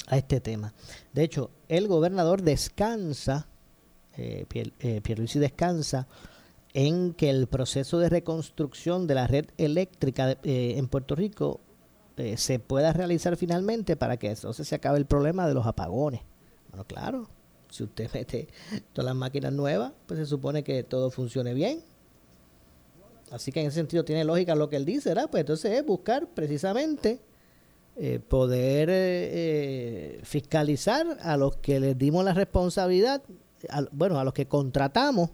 a 0.07 0.17
este 0.17 0.41
tema. 0.41 0.73
De 1.13 1.23
hecho, 1.23 1.51
el 1.69 1.87
gobernador 1.87 2.41
descansa, 2.41 3.47
eh, 4.17 4.45
eh 4.79 4.99
Pierluisi 4.99 5.39
descansa 5.39 6.05
en 6.73 7.13
que 7.13 7.29
el 7.29 7.47
proceso 7.47 7.97
de 7.99 8.09
reconstrucción 8.09 9.07
de 9.07 9.15
la 9.15 9.25
red 9.25 9.45
eléctrica 9.57 10.31
eh, 10.31 10.73
en 10.75 10.89
Puerto 10.89 11.15
Rico 11.15 11.61
eh, 12.17 12.35
se 12.35 12.59
pueda 12.59 12.91
realizar 12.91 13.37
finalmente 13.37 13.95
para 13.95 14.17
que 14.17 14.27
entonces 14.29 14.67
se 14.67 14.75
acabe 14.75 14.97
el 14.97 15.05
problema 15.05 15.47
de 15.47 15.53
los 15.53 15.65
apagones. 15.65 16.23
Bueno, 16.71 16.83
claro, 16.83 17.29
si 17.69 17.83
usted 17.83 18.09
mete 18.13 18.49
todas 18.91 19.05
las 19.05 19.15
máquinas 19.15 19.53
nuevas, 19.53 19.93
pues 20.07 20.19
se 20.19 20.25
supone 20.25 20.65
que 20.65 20.83
todo 20.83 21.09
funcione 21.09 21.53
bien. 21.53 21.85
Así 23.31 23.51
que 23.51 23.61
en 23.61 23.67
ese 23.67 23.75
sentido 23.75 24.03
tiene 24.03 24.23
lógica 24.23 24.55
lo 24.55 24.69
que 24.69 24.75
él 24.75 24.85
dice, 24.85 25.09
¿verdad? 25.09 25.29
Pues 25.29 25.41
entonces 25.41 25.71
es 25.71 25.85
buscar 25.85 26.27
precisamente 26.29 27.21
eh, 27.95 28.19
poder 28.19 28.89
eh, 28.91 30.19
fiscalizar 30.23 31.17
a 31.21 31.37
los 31.37 31.57
que 31.57 31.79
les 31.79 31.97
dimos 31.97 32.25
la 32.25 32.33
responsabilidad, 32.33 33.21
bueno, 33.91 34.19
a 34.19 34.23
los 34.23 34.33
que 34.33 34.47
contratamos 34.47 35.29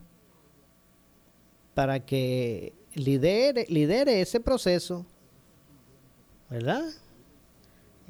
para 1.73 2.05
que 2.05 2.73
lidere, 2.95 3.65
lidere 3.69 4.21
ese 4.21 4.39
proceso 4.39 5.05
¿verdad? 6.49 6.83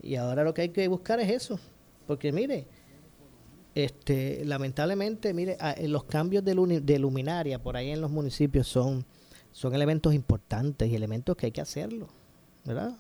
Y 0.02 0.16
ahora 0.16 0.44
lo 0.44 0.54
que 0.54 0.64
hay 0.64 0.70
que 0.70 0.88
buscar 0.88 1.20
es 1.20 1.32
eso, 1.32 1.60
porque 2.06 2.32
mire, 2.32 2.68
este, 3.74 4.46
lamentablemente, 4.46 5.34
mire, 5.34 5.58
los 5.88 6.04
cambios 6.04 6.44
de, 6.44 6.54
luminaria 7.00 7.62
por 7.62 7.76
ahí 7.76 7.92
en 7.92 8.02
los 8.02 8.12
municipios 8.12 8.68
son, 8.68 9.06
son 9.56 9.74
elementos 9.74 10.14
importantes 10.14 10.90
y 10.90 10.96
elementos 10.96 11.38
que 11.38 11.46
hay 11.46 11.52
que 11.54 11.62
hacerlo, 11.62 12.10
¿verdad? 12.66 12.94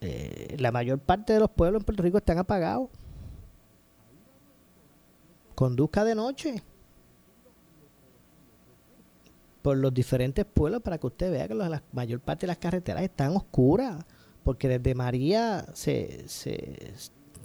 Eh, 0.00 0.54
la 0.60 0.70
mayor 0.70 1.00
parte 1.00 1.32
de 1.32 1.40
los 1.40 1.50
pueblos 1.50 1.80
en 1.80 1.84
Puerto 1.84 2.04
Rico 2.04 2.18
están 2.18 2.38
apagados. 2.38 2.88
Conduzca 5.56 6.04
de 6.04 6.14
noche 6.14 6.62
por 9.62 9.78
los 9.78 9.92
diferentes 9.92 10.44
pueblos 10.44 10.80
para 10.80 10.98
que 10.98 11.08
usted 11.08 11.32
vea 11.32 11.48
que 11.48 11.54
la 11.54 11.82
mayor 11.90 12.20
parte 12.20 12.42
de 12.42 12.46
las 12.46 12.58
carreteras 12.58 13.02
están 13.02 13.34
oscuras, 13.34 14.04
porque 14.44 14.68
desde 14.68 14.94
María 14.94 15.66
se, 15.74 16.28
se 16.28 16.92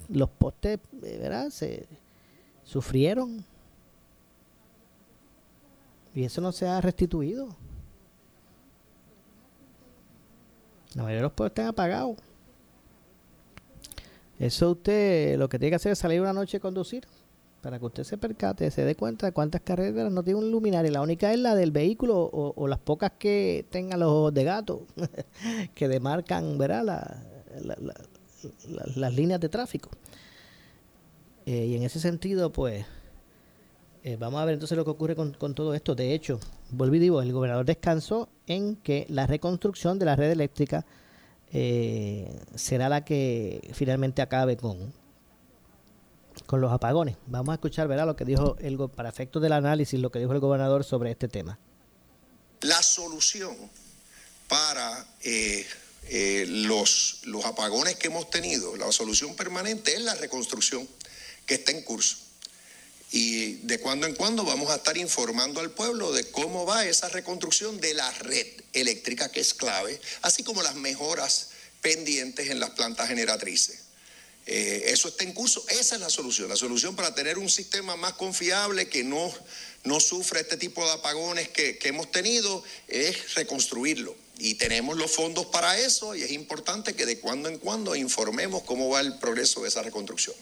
los 0.08 0.30
postes, 0.30 0.78
¿verdad? 0.92 1.50
Se 1.50 1.88
sufrieron. 2.62 3.44
Y 6.14 6.24
eso 6.24 6.40
no 6.40 6.52
se 6.52 6.66
ha 6.66 6.80
restituido. 6.80 7.48
La 10.94 11.04
mayoría 11.04 11.18
de 11.18 11.22
los 11.22 11.32
pueblos 11.32 11.52
están 11.52 11.66
apagados. 11.68 12.16
Eso 14.38 14.72
usted 14.72 15.38
lo 15.38 15.48
que 15.48 15.58
tiene 15.58 15.70
que 15.70 15.76
hacer 15.76 15.92
es 15.92 15.98
salir 15.98 16.20
una 16.20 16.32
noche 16.32 16.56
a 16.56 16.60
conducir 16.60 17.06
para 17.62 17.78
que 17.78 17.86
usted 17.86 18.02
se 18.02 18.18
percate, 18.18 18.70
se 18.72 18.84
dé 18.84 18.96
cuenta 18.96 19.26
de 19.26 19.32
cuántas 19.32 19.60
carreteras 19.60 20.12
no 20.12 20.24
tiene 20.24 20.40
un 20.40 20.50
luminario. 20.50 20.90
La 20.90 21.00
única 21.00 21.32
es 21.32 21.38
la 21.38 21.54
del 21.54 21.70
vehículo 21.70 22.28
o, 22.32 22.66
las 22.66 22.80
pocas 22.80 23.12
que 23.18 23.64
tengan 23.70 24.00
los 24.00 24.08
ojos 24.08 24.34
de 24.34 24.44
gato, 24.44 24.86
que 25.74 25.86
demarcan 25.86 26.58
¿verdad? 26.58 27.22
las 28.96 29.14
líneas 29.14 29.40
de 29.40 29.48
tráfico. 29.48 29.90
Eh, 31.46 31.66
y 31.66 31.76
en 31.76 31.84
ese 31.84 32.00
sentido, 32.00 32.52
pues, 32.52 32.84
eh, 34.04 34.16
vamos 34.18 34.40
a 34.40 34.44
ver 34.44 34.54
entonces 34.54 34.76
lo 34.76 34.84
que 34.84 34.90
ocurre 34.90 35.14
con, 35.14 35.54
todo 35.54 35.74
esto. 35.74 35.94
De 35.94 36.12
hecho, 36.12 36.40
y 36.72 36.98
digo, 36.98 37.22
el 37.22 37.32
gobernador 37.32 37.64
descansó 37.64 38.28
en 38.46 38.74
que 38.76 39.06
la 39.08 39.26
reconstrucción 39.28 39.98
de 39.98 40.06
la 40.06 40.16
red 40.16 40.30
eléctrica 40.30 40.84
eh, 41.52 42.36
será 42.56 42.88
la 42.88 43.04
que 43.04 43.70
finalmente 43.74 44.20
acabe 44.20 44.56
con, 44.56 44.92
con 46.46 46.60
los 46.60 46.72
apagones. 46.72 47.16
Vamos 47.26 47.52
a 47.52 47.54
escuchar, 47.54 47.86
verá 47.86 48.04
lo 48.04 48.16
que 48.16 48.24
dijo 48.24 48.56
el 48.58 48.76
para 48.90 49.08
efectos 49.08 49.40
del 49.40 49.52
análisis, 49.52 50.00
lo 50.00 50.10
que 50.10 50.18
dijo 50.18 50.32
el 50.32 50.40
gobernador 50.40 50.82
sobre 50.82 51.12
este 51.12 51.28
tema. 51.28 51.60
La 52.62 52.82
solución 52.82 53.56
para 54.48 55.06
eh, 55.22 55.64
los, 56.48 57.20
los 57.24 57.44
apagones 57.44 57.94
que 57.96 58.08
hemos 58.08 58.30
tenido, 58.30 58.74
la 58.76 58.90
solución 58.90 59.36
permanente 59.36 59.94
es 59.94 60.00
la 60.00 60.16
reconstrucción 60.16 60.88
que 61.46 61.54
está 61.54 61.70
en 61.70 61.82
curso. 61.82 62.31
Y 63.12 63.54
de 63.66 63.78
cuando 63.78 64.06
en 64.06 64.14
cuando 64.14 64.42
vamos 64.42 64.70
a 64.70 64.76
estar 64.76 64.96
informando 64.96 65.60
al 65.60 65.70
pueblo 65.70 66.12
de 66.12 66.30
cómo 66.30 66.64
va 66.64 66.86
esa 66.86 67.10
reconstrucción 67.10 67.78
de 67.78 67.92
la 67.92 68.10
red 68.10 68.46
eléctrica, 68.72 69.30
que 69.30 69.40
es 69.40 69.52
clave, 69.52 70.00
así 70.22 70.42
como 70.42 70.62
las 70.62 70.76
mejoras 70.76 71.50
pendientes 71.82 72.48
en 72.48 72.58
las 72.58 72.70
plantas 72.70 73.08
generatrices. 73.08 73.80
Eh, 74.46 74.84
eso 74.86 75.08
está 75.08 75.24
en 75.24 75.32
curso. 75.32 75.64
Esa 75.68 75.96
es 75.96 76.00
la 76.00 76.10
solución. 76.10 76.48
La 76.48 76.56
solución 76.56 76.96
para 76.96 77.14
tener 77.14 77.38
un 77.38 77.50
sistema 77.50 77.96
más 77.96 78.14
confiable 78.14 78.88
que 78.88 79.04
no, 79.04 79.32
no 79.84 80.00
sufra 80.00 80.40
este 80.40 80.56
tipo 80.56 80.84
de 80.84 80.92
apagones 80.92 81.48
que, 81.48 81.78
hemos 81.82 82.10
tenido 82.10 82.64
es 82.88 83.34
reconstruirlo. 83.34 84.16
Y 84.38 84.54
tenemos 84.54 84.96
los 84.96 85.10
fondos 85.10 85.46
para 85.46 85.78
eso 85.78 86.14
y 86.14 86.22
es 86.22 86.32
importante 86.32 86.94
que 86.94 87.06
de 87.06 87.20
cuando 87.20 87.48
en 87.48 87.58
cuando 87.58 87.94
informemos 87.94 88.62
cómo 88.62 88.88
va 88.88 89.00
el 89.00 89.18
progreso 89.18 89.62
de 89.62 89.68
esa 89.68 89.82
reconstrucción. 89.82 90.34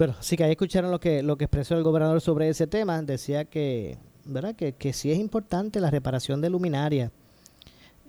Bueno, 0.00 0.14
sí 0.20 0.38
que 0.38 0.44
ahí 0.44 0.52
escucharon 0.52 0.90
lo 0.90 0.98
que, 0.98 1.22
lo 1.22 1.36
que 1.36 1.44
expresó 1.44 1.76
el 1.76 1.82
gobernador 1.82 2.22
sobre 2.22 2.48
ese 2.48 2.66
tema. 2.66 3.02
Decía 3.02 3.44
que, 3.44 3.98
¿verdad? 4.24 4.54
Que, 4.54 4.72
que 4.72 4.94
sí 4.94 5.12
es 5.12 5.18
importante 5.18 5.78
la 5.78 5.90
reparación 5.90 6.40
de 6.40 6.48
luminaria 6.48 7.12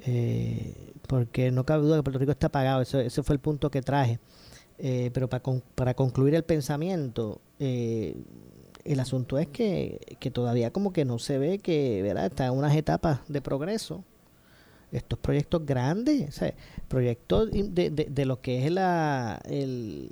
eh, 0.06 0.94
porque 1.06 1.52
no 1.52 1.66
cabe 1.66 1.84
duda 1.84 1.98
que 1.98 2.04
Puerto 2.04 2.20
Rico 2.20 2.32
está 2.32 2.48
apagado, 2.48 2.82
ese, 2.82 3.08
ese 3.08 3.24
fue 3.24 3.34
el 3.34 3.42
punto 3.42 3.70
que 3.70 3.82
traje. 3.82 4.22
Eh, 4.78 5.12
pero 5.14 5.28
para, 5.30 5.44
para 5.76 5.94
concluir 5.94 6.34
el 6.34 6.44
pensamiento, 6.46 7.42
eh, 7.60 8.16
el 8.86 9.00
asunto 9.02 9.38
es 9.38 9.50
que, 9.50 10.00
que, 10.22 10.32
todavía 10.32 10.72
como 10.72 10.94
que 10.94 11.04
no 11.04 11.20
se 11.20 11.40
ve 11.40 11.60
que 11.60 12.02
¿verdad? 12.04 12.28
está 12.28 12.46
en 12.46 12.54
unas 12.54 12.74
etapas 12.74 13.20
de 13.28 13.42
progreso. 13.42 14.06
Estos 14.92 15.20
proyectos 15.20 15.66
grandes, 15.66 16.42
proyectos 16.90 17.50
de, 17.52 17.90
de, 17.90 18.26
lo 18.26 18.42
que 18.42 18.66
es 18.66 18.72
la, 18.72 19.42
el, 19.46 20.12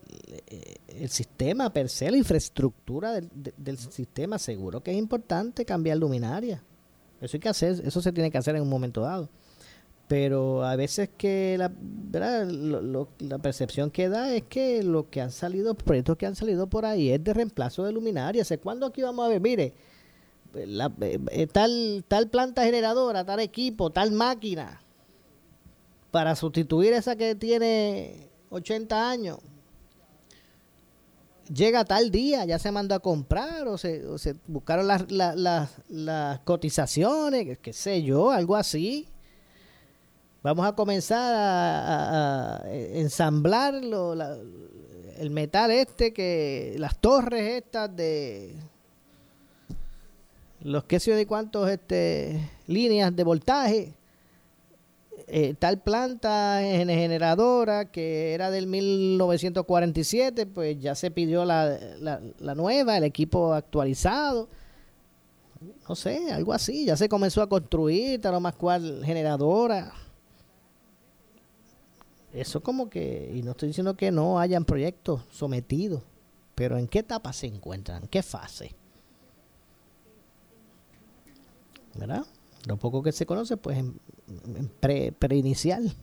el, 0.87 1.09
sistema 1.09 1.73
per 1.73 1.89
se, 1.89 2.09
la 2.09 2.15
infraestructura 2.15 3.11
del, 3.11 3.29
del 3.57 3.77
sistema, 3.77 4.39
seguro 4.39 4.81
que 4.81 4.91
es 4.91 4.97
importante 4.97 5.65
cambiar 5.65 5.97
luminaria. 5.97 6.63
Eso 7.19 7.35
hay 7.35 7.41
que 7.41 7.49
hacer, 7.49 7.81
eso 7.85 8.01
se 8.01 8.13
tiene 8.13 8.31
que 8.31 8.37
hacer 8.37 8.55
en 8.55 8.61
un 8.61 8.69
momento 8.69 9.01
dado 9.01 9.29
pero 10.09 10.65
a 10.65 10.75
veces 10.75 11.11
que 11.15 11.55
la, 11.55 11.71
la 13.19 13.37
percepción 13.37 13.91
que 13.91 14.09
da 14.09 14.33
es 14.33 14.41
que 14.49 14.81
lo 14.81 15.07
que 15.07 15.21
han 15.21 15.29
salido, 15.29 15.75
proyectos 15.75 16.17
que 16.17 16.25
han 16.25 16.35
salido 16.35 16.65
por 16.65 16.87
ahí 16.87 17.11
es 17.11 17.23
de 17.23 17.31
reemplazo 17.31 17.83
de 17.83 17.91
luminarias. 17.91 18.51
¿Cuándo 18.63 18.87
aquí 18.87 19.03
vamos 19.03 19.23
a 19.23 19.29
ver? 19.29 19.39
Mire, 19.39 19.75
la, 20.53 20.91
eh, 21.01 21.47
tal, 21.47 22.03
tal 22.07 22.29
planta 22.29 22.63
generadora, 22.63 23.25
tal 23.25 23.39
equipo, 23.39 23.89
tal 23.89 24.11
máquina, 24.11 24.81
para 26.11 26.35
sustituir 26.35 26.93
esa 26.93 27.15
que 27.15 27.35
tiene 27.35 28.29
80 28.49 29.09
años, 29.09 29.39
llega 31.53 31.85
tal 31.85 32.11
día, 32.11 32.45
ya 32.45 32.59
se 32.59 32.71
mandó 32.71 32.95
a 32.95 32.99
comprar 32.99 33.67
o 33.67 33.77
se, 33.77 34.03
buscaron 34.47 34.87
las, 34.87 35.11
las, 35.11 35.69
las 35.87 36.39
cotizaciones, 36.39 37.57
qué 37.59 37.73
sé 37.73 38.03
yo, 38.03 38.31
algo 38.31 38.55
así. 38.55 39.07
Vamos 40.41 40.65
a 40.65 40.73
comenzar 40.73 41.33
a, 41.35 42.63
ensamblar 42.71 43.75
el 43.75 45.29
metal 45.31 45.69
este, 45.71 46.13
que 46.13 46.75
las 46.77 46.97
torres 46.99 47.63
estas 47.63 47.93
de 47.93 48.55
los 50.61 50.83
que 50.85 50.99
sé 50.99 51.13
de 51.15 51.25
cuántos 51.25 51.69
este, 51.69 52.49
líneas 52.67 53.15
de 53.15 53.23
voltaje. 53.23 53.93
Eh, 55.31 55.53
tal 55.59 55.79
planta 55.79 56.59
generadora 56.61 57.91
que 57.91 58.33
era 58.33 58.49
del 58.49 58.65
1947, 58.65 60.47
pues 60.47 60.79
ya 60.79 60.95
se 60.95 61.11
pidió 61.11 61.45
la, 61.45 61.77
la 61.99 62.55
nueva, 62.55 62.97
el 62.97 63.03
equipo 63.03 63.53
actualizado 63.53 64.49
no 65.87 65.95
sé, 65.95 66.31
algo 66.31 66.53
así. 66.53 66.85
Ya 66.85 66.95
se 66.95 67.09
comenzó 67.09 67.41
a 67.41 67.49
construir, 67.49 68.21
tal 68.21 68.35
o 68.35 68.39
más 68.39 68.55
cual 68.55 69.01
generadora 69.03 69.93
eso 72.33 72.61
como 72.61 72.89
que, 72.89 73.31
y 73.33 73.41
no 73.41 73.51
estoy 73.51 73.69
diciendo 73.69 73.95
que 73.95 74.11
no 74.11 74.39
hayan 74.39 74.65
proyectos 74.65 75.23
sometidos, 75.31 76.03
pero 76.55 76.77
¿en 76.77 76.87
qué 76.87 76.99
etapa 76.99 77.33
se 77.33 77.47
encuentran? 77.47 78.03
¿En 78.03 78.07
qué 78.07 78.21
fase? 78.21 78.75
¿Verdad? 81.95 82.25
Lo 82.67 82.77
poco 82.77 83.01
que 83.03 83.11
se 83.11 83.25
conoce, 83.25 83.57
pues 83.57 83.77
en, 83.77 83.99
pre, 84.79 85.11
preinicial. 85.11 85.95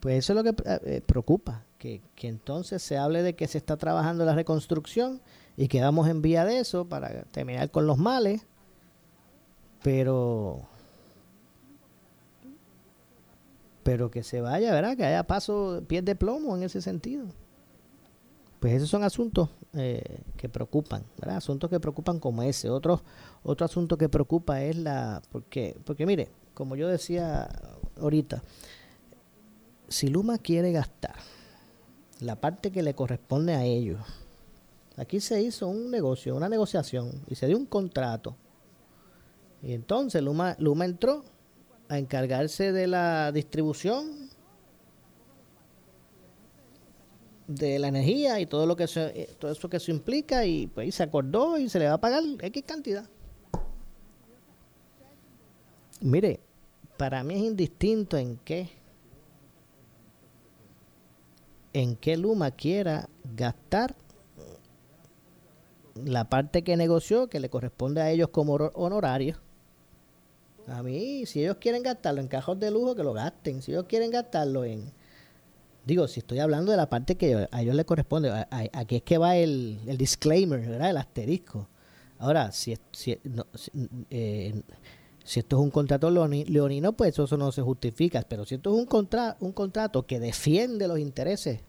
Pues 0.00 0.18
eso 0.18 0.32
es 0.32 0.36
lo 0.36 0.44
que 0.44 0.62
eh, 0.70 0.80
eh, 0.84 1.00
preocupa, 1.04 1.64
que, 1.78 2.02
que 2.14 2.28
entonces 2.28 2.82
se 2.82 2.96
hable 2.98 3.22
de 3.22 3.34
que 3.34 3.48
se 3.48 3.58
está 3.58 3.76
trabajando 3.76 4.24
la 4.24 4.34
reconstrucción 4.34 5.20
y 5.56 5.68
que 5.68 5.80
vamos 5.80 6.08
en 6.08 6.22
vía 6.22 6.44
de 6.44 6.58
eso 6.58 6.86
para 6.86 7.22
terminar 7.24 7.70
con 7.70 7.86
los 7.86 7.98
males, 7.98 8.46
pero 9.82 10.60
pero 13.86 14.10
que 14.10 14.24
se 14.24 14.40
vaya, 14.40 14.72
¿verdad? 14.72 14.96
Que 14.96 15.04
haya 15.04 15.22
paso, 15.28 15.84
pies 15.86 16.04
de 16.04 16.16
plomo 16.16 16.56
en 16.56 16.64
ese 16.64 16.82
sentido. 16.82 17.26
Pues 18.60 18.72
esos 18.72 18.88
son 18.88 19.04
asuntos 19.04 19.50
eh, 19.74 20.20
que 20.36 20.48
preocupan, 20.48 21.04
¿verdad? 21.18 21.36
Asuntos 21.36 21.68
que 21.68 21.78
preocupan 21.78 22.18
como 22.18 22.42
ese. 22.42 22.70
Otro, 22.70 23.02
otro 23.42 23.66
asunto 23.66 23.98
que 23.98 24.08
preocupa 24.08 24.62
es 24.62 24.76
la... 24.76 25.22
Porque, 25.30 25.76
porque 25.84 26.06
mire, 26.06 26.28
como 26.54 26.74
yo 26.74 26.88
decía 26.88 27.48
ahorita, 28.00 28.42
si 29.88 30.08
Luma 30.08 30.38
quiere 30.38 30.72
gastar 30.72 31.16
la 32.20 32.36
parte 32.36 32.70
que 32.70 32.82
le 32.82 32.94
corresponde 32.94 33.54
a 33.54 33.64
ellos, 33.64 34.00
aquí 34.96 35.20
se 35.20 35.42
hizo 35.42 35.68
un 35.68 35.90
negocio, 35.90 36.34
una 36.34 36.48
negociación 36.48 37.12
y 37.28 37.34
se 37.34 37.46
dio 37.46 37.58
un 37.58 37.66
contrato. 37.66 38.36
Y 39.62 39.72
entonces 39.72 40.22
Luma, 40.22 40.56
Luma 40.58 40.86
entró 40.86 41.24
a 41.88 41.98
encargarse 41.98 42.72
de 42.72 42.86
la 42.86 43.32
distribución 43.32 44.25
de 47.46 47.78
la 47.78 47.88
energía 47.88 48.40
y 48.40 48.46
todo 48.46 48.66
lo 48.66 48.76
que 48.76 48.86
eh, 48.96 49.36
todo 49.38 49.52
eso 49.52 49.68
que 49.68 49.76
eso 49.76 49.90
implica 49.90 50.44
y 50.44 50.66
pues 50.66 50.94
se 50.94 51.02
acordó 51.02 51.58
y 51.58 51.68
se 51.68 51.78
le 51.78 51.86
va 51.86 51.94
a 51.94 52.00
pagar 52.00 52.22
X 52.40 52.64
cantidad. 52.66 53.08
Mire, 56.00 56.40
para 56.96 57.22
mí 57.22 57.34
es 57.34 57.40
indistinto 57.40 58.16
en 58.16 58.36
qué 58.38 58.68
en 61.72 61.96
qué 61.96 62.16
Luma 62.16 62.50
quiera 62.50 63.08
gastar 63.36 63.94
la 65.94 66.28
parte 66.28 66.62
que 66.62 66.76
negoció 66.76 67.28
que 67.28 67.40
le 67.40 67.48
corresponde 67.48 68.00
a 68.00 68.10
ellos 68.10 68.28
como 68.30 68.54
honorario 68.54 69.36
a 70.68 70.82
mí, 70.82 71.24
si 71.26 71.42
ellos 71.42 71.58
quieren 71.60 71.82
gastarlo 71.82 72.20
en 72.20 72.28
cajos 72.28 72.58
de 72.58 72.70
lujo, 72.70 72.96
que 72.96 73.04
lo 73.04 73.12
gasten. 73.12 73.62
Si 73.62 73.72
ellos 73.72 73.86
quieren 73.88 74.10
gastarlo 74.10 74.64
en... 74.64 74.92
Digo, 75.86 76.08
si 76.08 76.18
estoy 76.18 76.40
hablando 76.40 76.72
de 76.72 76.76
la 76.76 76.90
parte 76.90 77.14
que 77.14 77.46
a 77.48 77.62
ellos 77.62 77.76
les 77.76 77.84
corresponde, 77.86 78.30
aquí 78.50 78.96
es 78.96 79.02
que 79.02 79.18
va 79.18 79.36
el, 79.36 79.78
disclaimer, 79.96 80.60
¿verdad? 80.60 80.90
El 80.90 80.96
asterisco. 80.96 81.68
Ahora, 82.18 82.50
si, 82.50 82.76
eh, 84.10 84.62
si 85.22 85.40
esto 85.40 85.56
es 85.56 85.62
un 85.62 85.70
contrato 85.70 86.10
leonino, 86.10 86.92
pues 86.94 87.16
eso 87.16 87.36
no 87.36 87.52
se 87.52 87.62
justifica. 87.62 88.22
Pero 88.28 88.44
si 88.44 88.56
esto 88.56 88.74
es 88.74 88.80
un, 88.80 88.86
contra, 88.86 89.36
un 89.38 89.52
contrato 89.52 90.04
que 90.06 90.18
defiende 90.18 90.88
los 90.88 90.98
intereses 90.98 91.60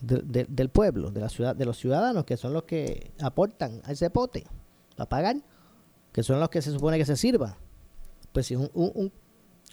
del 0.00 0.68
pueblo, 0.68 1.10
de 1.10 1.20
la 1.20 1.28
ciudad, 1.28 1.56
de 1.56 1.64
los 1.64 1.76
ciudadanos, 1.76 2.24
que 2.24 2.36
son 2.36 2.52
los 2.52 2.62
que 2.62 3.10
aportan 3.20 3.82
a 3.84 3.90
ese 3.90 4.10
pote 4.10 4.46
a 4.96 5.06
pagar, 5.06 5.36
que 6.12 6.22
son 6.22 6.38
los 6.38 6.50
que 6.50 6.62
se 6.62 6.70
supone 6.70 6.98
que 6.98 7.04
se 7.04 7.16
sirva. 7.16 7.58
Pues 8.32 8.46
si 8.46 8.54
un, 8.54 8.70
un, 8.74 9.12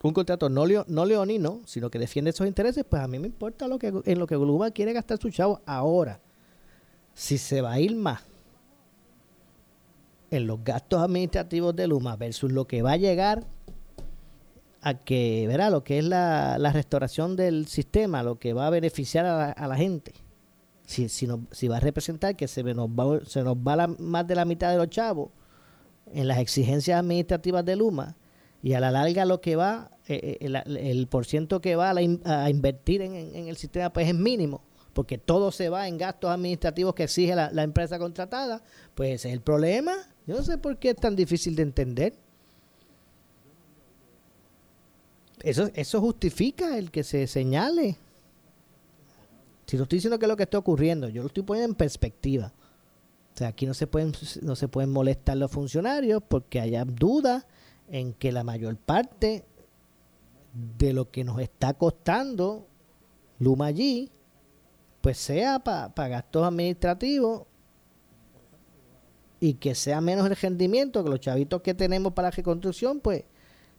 un, 0.04 0.14
contrato 0.14 0.50
no, 0.50 0.66
no 0.88 1.06
leonino, 1.06 1.62
sino 1.66 1.90
que 1.90 2.00
defiende 2.00 2.30
esos 2.30 2.48
intereses, 2.48 2.86
pues 2.88 3.02
a 3.02 3.08
mí 3.08 3.20
me 3.20 3.28
importa 3.28 3.68
lo 3.68 3.80
que 3.80 3.94
en 4.06 4.20
lo 4.20 4.28
que 4.28 4.36
Luma 4.36 4.72
quiere 4.72 4.94
gastar 4.94 5.20
su 5.20 5.30
chavo 5.30 5.62
ahora. 5.66 6.20
Si 7.14 7.38
se 7.38 7.62
va 7.62 7.74
a 7.74 7.80
ir 7.80 7.96
más 7.96 8.22
en 10.30 10.46
los 10.46 10.64
gastos 10.64 11.02
administrativos 11.02 11.76
de 11.76 11.88
Luma 11.88 12.16
versus 12.16 12.52
lo 12.52 12.68
que 12.68 12.82
va 12.82 12.94
a 12.94 12.98
llegar 12.98 13.46
a 14.82 14.94
que, 14.94 15.46
verá, 15.48 15.70
lo 15.70 15.84
que 15.84 16.00
es 16.00 16.06
la, 16.06 16.58
restauración 16.74 17.36
del 17.36 17.68
sistema, 17.68 18.24
lo 18.24 18.40
que 18.40 18.54
va 18.54 18.68
a 18.68 18.70
beneficiar 18.70 19.26
a 19.26 19.68
la, 19.68 19.76
gente. 19.76 20.14
Si, 20.86 21.10
si, 21.10 21.28
si, 21.52 21.68
va 21.68 21.78
a 21.78 21.80
representar 21.80 22.36
que 22.36 22.48
se 22.48 22.64
nos 22.64 22.90
va, 22.90 23.20
se 23.26 23.44
nos 23.44 23.58
va 23.58 23.88
más 23.88 24.28
de 24.28 24.36
la 24.36 24.46
mitad 24.46 24.72
de 24.72 24.78
los 24.78 24.90
chavos 24.90 25.32
en 26.14 26.28
las 26.28 26.38
exigencias 26.38 27.00
administrativas 27.00 27.66
de 27.66 27.76
Luma 27.76 28.16
y 28.62 28.74
a 28.74 28.80
la 28.80 28.92
larga 28.92 29.26
lo 29.26 29.42
que 29.42 29.56
va, 29.56 29.92
eh, 30.08 30.20
eh, 30.24 30.38
el, 30.42 30.56
el, 30.78 31.08
por 31.08 31.26
ciento 31.26 31.62
que 31.62 31.76
va 31.76 31.92
a, 31.92 32.50
invertir 32.50 33.02
en, 33.02 33.14
el 33.14 33.58
sistema 33.58 33.92
pues 33.92 34.08
es 34.08 34.16
mínimo, 34.16 34.64
porque 34.94 35.18
todo 35.18 35.52
se 35.52 35.70
va 35.70 35.88
en 35.88 35.98
gastos 35.98 36.32
administrativos 36.32 36.96
que 36.96 37.04
exige 37.04 37.36
la, 37.36 37.52
la 37.52 37.64
empresa 37.64 38.00
contratada, 38.00 38.64
pues 38.96 39.16
ese 39.16 39.30
es 39.30 39.34
el 39.34 39.42
problema. 39.42 39.94
Yo 40.26 40.36
no 40.36 40.44
sé 40.44 40.58
por 40.58 40.78
qué 40.78 40.90
es 40.90 40.96
tan 40.96 41.16
difícil 41.16 41.56
de 41.56 41.64
entender. 41.64 42.14
Eso, 45.44 45.70
eso 45.76 46.02
justifica 46.02 46.78
el 46.78 46.90
que 46.90 47.04
se 47.04 47.28
señale. 47.28 47.98
Si 49.68 49.78
no 49.78 49.84
estoy 49.84 49.98
diciendo 49.98 50.18
que 50.18 50.26
es 50.26 50.30
lo 50.30 50.38
que 50.38 50.44
está 50.44 50.58
ocurriendo, 50.58 51.10
yo 51.10 51.22
lo 51.22 51.28
estoy 51.28 51.44
poniendo 51.44 51.72
en 51.72 51.76
perspectiva. 51.76 52.54
O 53.34 53.38
sea, 53.38 53.50
aquí 53.50 53.68
no 53.68 53.76
se 53.76 53.86
pueden, 53.86 54.14
no 54.42 54.56
se 54.56 54.68
pueden 54.68 54.90
molestar 54.90 55.38
los 55.38 55.52
funcionarios 55.52 56.24
porque 56.28 56.60
haya 56.60 56.86
duda 56.86 57.46
en 57.88 58.14
que 58.14 58.32
la 58.32 58.44
mayor 58.44 58.78
parte 58.78 59.46
de 60.78 60.94
lo 60.94 61.10
que 61.12 61.24
nos 61.24 61.40
está 61.40 61.74
costando 61.74 62.68
Luma 63.40 63.68
allí, 63.68 64.12
pues 65.02 65.18
sea 65.18 65.60
para 65.60 66.08
gastos 66.08 66.44
administrativos 66.44 67.44
y 69.40 69.56
que 69.56 69.76
sea 69.76 70.02
menos 70.02 70.26
el 70.26 70.36
rendimiento 70.36 71.04
que 71.04 71.10
los 71.10 71.20
chavitos 71.20 71.62
que 71.62 71.76
tenemos 71.76 72.14
para 72.14 72.30
la 72.30 72.32
reconstrucción, 72.32 73.00
pues 73.00 73.24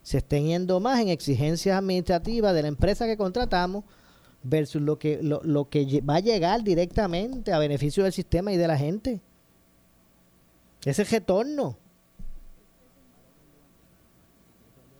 se 0.02 0.18
estén 0.18 0.46
yendo 0.46 0.78
más 0.78 1.00
en 1.00 1.08
exigencias 1.08 1.76
administrativas 1.76 2.54
de 2.54 2.62
la 2.62 2.68
empresa 2.68 3.06
que 3.06 3.16
contratamos 3.16 3.84
versus 4.44 4.80
lo 4.80 4.98
que, 4.98 5.20
lo, 5.22 5.40
lo 5.42 5.68
que 5.68 6.00
va 6.00 6.16
a 6.16 6.20
llegar 6.20 6.62
directamente 6.62 7.52
a 7.52 7.58
beneficio 7.58 8.04
del 8.04 8.12
sistema 8.12 8.52
y 8.52 8.56
de 8.56 8.68
la 8.68 8.78
gente. 8.78 9.20
Ese 10.84 11.02
retorno 11.02 11.76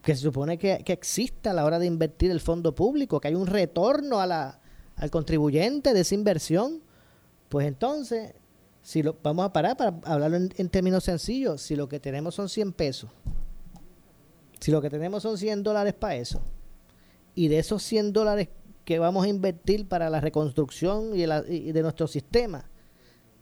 que 0.09 0.16
se 0.16 0.23
supone 0.23 0.57
que, 0.57 0.83
que 0.87 0.94
exista 0.94 1.51
a 1.51 1.53
la 1.53 1.66
hora 1.66 1.79
de 1.79 1.85
invertir 1.85 2.31
el 2.31 2.40
fondo 2.40 2.75
público, 2.75 3.21
que 3.21 3.29
hay 3.29 3.35
un 3.35 3.47
retorno 3.47 4.21
a 4.21 4.27
la, 4.27 4.59
al 4.97 5.11
contribuyente 5.11 5.92
de 5.92 6.01
esa 6.01 6.14
inversión, 6.14 6.81
pues 7.51 7.66
entonces, 7.66 8.33
si 8.81 9.03
lo 9.03 9.18
vamos 9.23 9.44
a 9.44 9.53
parar 9.53 9.77
para 9.77 10.01
hablarlo 10.05 10.38
en, 10.38 10.68
términos 10.71 11.05
sencillos, 11.05 11.61
si 11.61 11.77
lo 11.77 11.90
que 11.90 12.01
tenemos 12.01 12.35
son 12.37 12.49
100 12.49 12.73
pesos 12.73 13.11
si 14.61 14.71
lo 14.71 14.81
que 14.81 14.88
tenemos 14.88 15.25
son 15.25 15.37
100 15.37 15.62
dólares 15.62 15.92
para 15.92 16.16
eso, 16.16 16.40
y 17.35 17.49
de 17.49 17.59
esos 17.59 17.83
100 17.83 18.14
dólares 18.14 18.49
que 18.87 18.99
vamos 18.99 19.27
a 19.27 19.29
invertir 19.29 19.88
para 19.88 20.09
la 20.09 20.23
reconstrucción 20.23 21.11
y, 21.14 21.27
de 21.27 21.83
nuestro 21.83 22.07
sistema, 22.07 22.71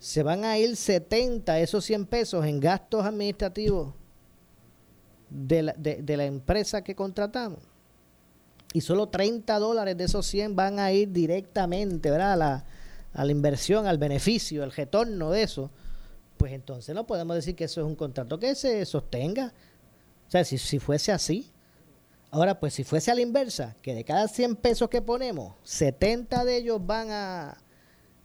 se 0.00 0.24
van 0.24 0.44
a 0.44 0.58
ir 0.58 0.74
70, 0.74 1.60
esos 1.60 1.84
100 1.84 2.06
pesos 2.06 2.44
en 2.44 2.58
gastos 2.58 3.04
administrativos 3.04 3.94
de 5.30 5.62
la, 5.62 5.72
de, 5.74 6.16
la 6.16 6.24
empresa 6.24 6.82
que 6.82 6.94
contratamos. 6.94 7.60
Y 8.72 8.80
solo 8.80 9.08
30 9.08 9.58
dólares 9.58 9.96
de 9.96 10.04
esos 10.04 10.26
100 10.26 10.54
van 10.54 10.78
a 10.78 10.92
ir 10.92 11.12
directamente 11.12 12.10
¿verdad? 12.10 12.32
A, 12.32 12.36
la, 12.36 12.64
a 13.14 13.24
la 13.24 13.32
inversión, 13.32 13.86
al 13.86 13.98
beneficio, 13.98 14.62
al 14.62 14.72
retorno 14.72 15.30
de 15.30 15.42
eso. 15.42 15.70
Pues 16.36 16.52
entonces 16.52 16.94
no 16.94 17.06
podemos 17.06 17.36
decir 17.36 17.54
que 17.54 17.64
eso 17.64 17.80
es 17.80 17.86
un 17.86 17.96
contrato 17.96 18.38
que 18.38 18.54
se 18.54 18.84
sostenga. 18.84 19.52
O 20.28 20.30
sea, 20.30 20.44
si, 20.44 20.58
si 20.58 20.78
fuese 20.78 21.12
así. 21.12 21.50
Ahora, 22.30 22.58
pues 22.58 22.74
si 22.74 22.84
fuese 22.84 23.10
a 23.10 23.14
la 23.14 23.20
inversa, 23.22 23.76
que 23.80 23.94
de 23.94 24.04
cada 24.04 24.28
100 24.28 24.56
pesos 24.56 24.90
que 24.90 25.00
ponemos, 25.00 25.54
70 25.62 26.44
de 26.44 26.56
ellos 26.56 26.84
van 26.84 27.08
a 27.10 27.56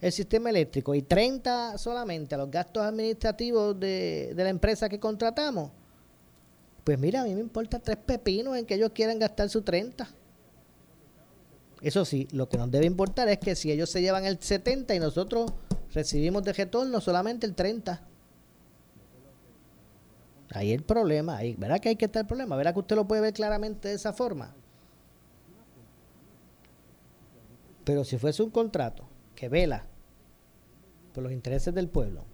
el 0.02 0.10
sistema 0.10 0.50
eléctrico 0.50 0.96
y 0.96 1.02
30 1.02 1.78
solamente 1.78 2.34
a 2.34 2.38
los 2.38 2.50
gastos 2.50 2.82
administrativos 2.82 3.78
de, 3.78 4.32
de 4.34 4.44
la 4.44 4.50
empresa 4.50 4.88
que 4.88 4.98
contratamos, 4.98 5.70
pues 6.84 6.98
mira, 6.98 7.22
a 7.22 7.24
mí 7.24 7.34
me 7.34 7.40
importa 7.40 7.78
tres 7.78 7.96
pepinos 7.96 8.56
en 8.56 8.66
que 8.66 8.74
ellos 8.74 8.90
quieran 8.94 9.18
gastar 9.18 9.48
su 9.48 9.62
30. 9.62 10.08
Eso 11.80 12.04
sí, 12.04 12.28
lo 12.32 12.48
que 12.48 12.58
nos 12.58 12.70
debe 12.70 12.86
importar 12.86 13.28
es 13.28 13.38
que 13.38 13.54
si 13.54 13.70
ellos 13.70 13.90
se 13.90 14.00
llevan 14.00 14.24
el 14.24 14.38
70 14.40 14.94
y 14.94 15.00
nosotros 15.00 15.52
recibimos 15.92 16.42
de 16.44 16.52
retorno 16.52 17.00
solamente 17.00 17.46
el 17.46 17.54
30. 17.54 18.08
Ahí 20.50 20.72
el 20.72 20.82
problema, 20.82 21.38
ahí, 21.38 21.54
¿verdad 21.56 21.80
que 21.80 21.88
hay 21.88 21.96
que 21.96 22.04
estar 22.04 22.22
el 22.22 22.26
problema? 22.26 22.56
¿Verdad 22.56 22.74
que 22.74 22.80
usted 22.80 22.96
lo 22.96 23.08
puede 23.08 23.22
ver 23.22 23.32
claramente 23.32 23.88
de 23.88 23.94
esa 23.94 24.12
forma? 24.12 24.54
Pero 27.84 28.04
si 28.04 28.18
fuese 28.18 28.42
un 28.42 28.50
contrato 28.50 29.08
que 29.34 29.48
vela 29.48 29.86
por 31.14 31.22
los 31.22 31.32
intereses 31.32 31.74
del 31.74 31.88
pueblo, 31.88 32.24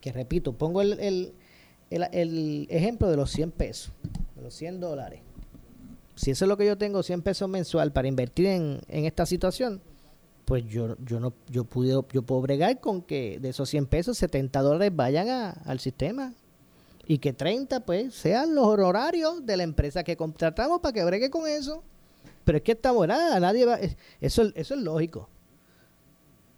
que 0.00 0.10
repito, 0.12 0.52
pongo 0.56 0.80
el, 0.80 0.98
el, 1.00 1.34
el, 1.90 2.66
ejemplo 2.70 3.10
de 3.10 3.16
los 3.16 3.30
100 3.30 3.50
pesos, 3.52 3.92
de 4.34 4.42
los 4.42 4.54
100 4.54 4.80
dólares. 4.80 5.20
Si 6.14 6.30
eso 6.30 6.44
es 6.44 6.48
lo 6.48 6.56
que 6.56 6.66
yo 6.66 6.78
tengo, 6.78 7.02
100 7.02 7.22
pesos 7.22 7.48
mensual 7.48 7.92
para 7.92 8.08
invertir 8.08 8.46
en, 8.46 8.80
en 8.88 9.04
esta 9.04 9.26
situación, 9.26 9.80
pues 10.46 10.64
yo, 10.64 10.96
yo 11.04 11.20
no 11.20 11.34
yo 11.50 11.64
pude, 11.64 11.90
yo 12.12 12.22
puedo 12.22 12.40
bregar 12.40 12.80
con 12.80 13.02
que 13.02 13.38
de 13.40 13.50
esos 13.50 13.68
100 13.68 13.86
pesos 13.86 14.16
70 14.16 14.62
dólares 14.62 14.94
vayan 14.94 15.28
a, 15.28 15.50
al 15.50 15.80
sistema 15.80 16.34
y 17.06 17.18
que 17.18 17.32
30 17.32 17.80
pues 17.80 18.14
sean 18.14 18.54
los 18.54 18.64
honorarios 18.64 19.44
de 19.44 19.56
la 19.56 19.64
empresa 19.64 20.04
que 20.04 20.16
contratamos 20.16 20.80
para 20.80 20.92
que 20.92 21.04
bregue 21.04 21.30
con 21.30 21.48
eso. 21.48 21.82
Pero 22.44 22.58
es 22.58 22.64
que 22.64 22.72
estamos 22.72 23.06
nada, 23.08 23.40
nadie 23.40 23.64
va, 23.64 23.78
eso, 24.20 24.50
eso 24.54 24.74
es 24.74 24.80
lógico. 24.80 25.28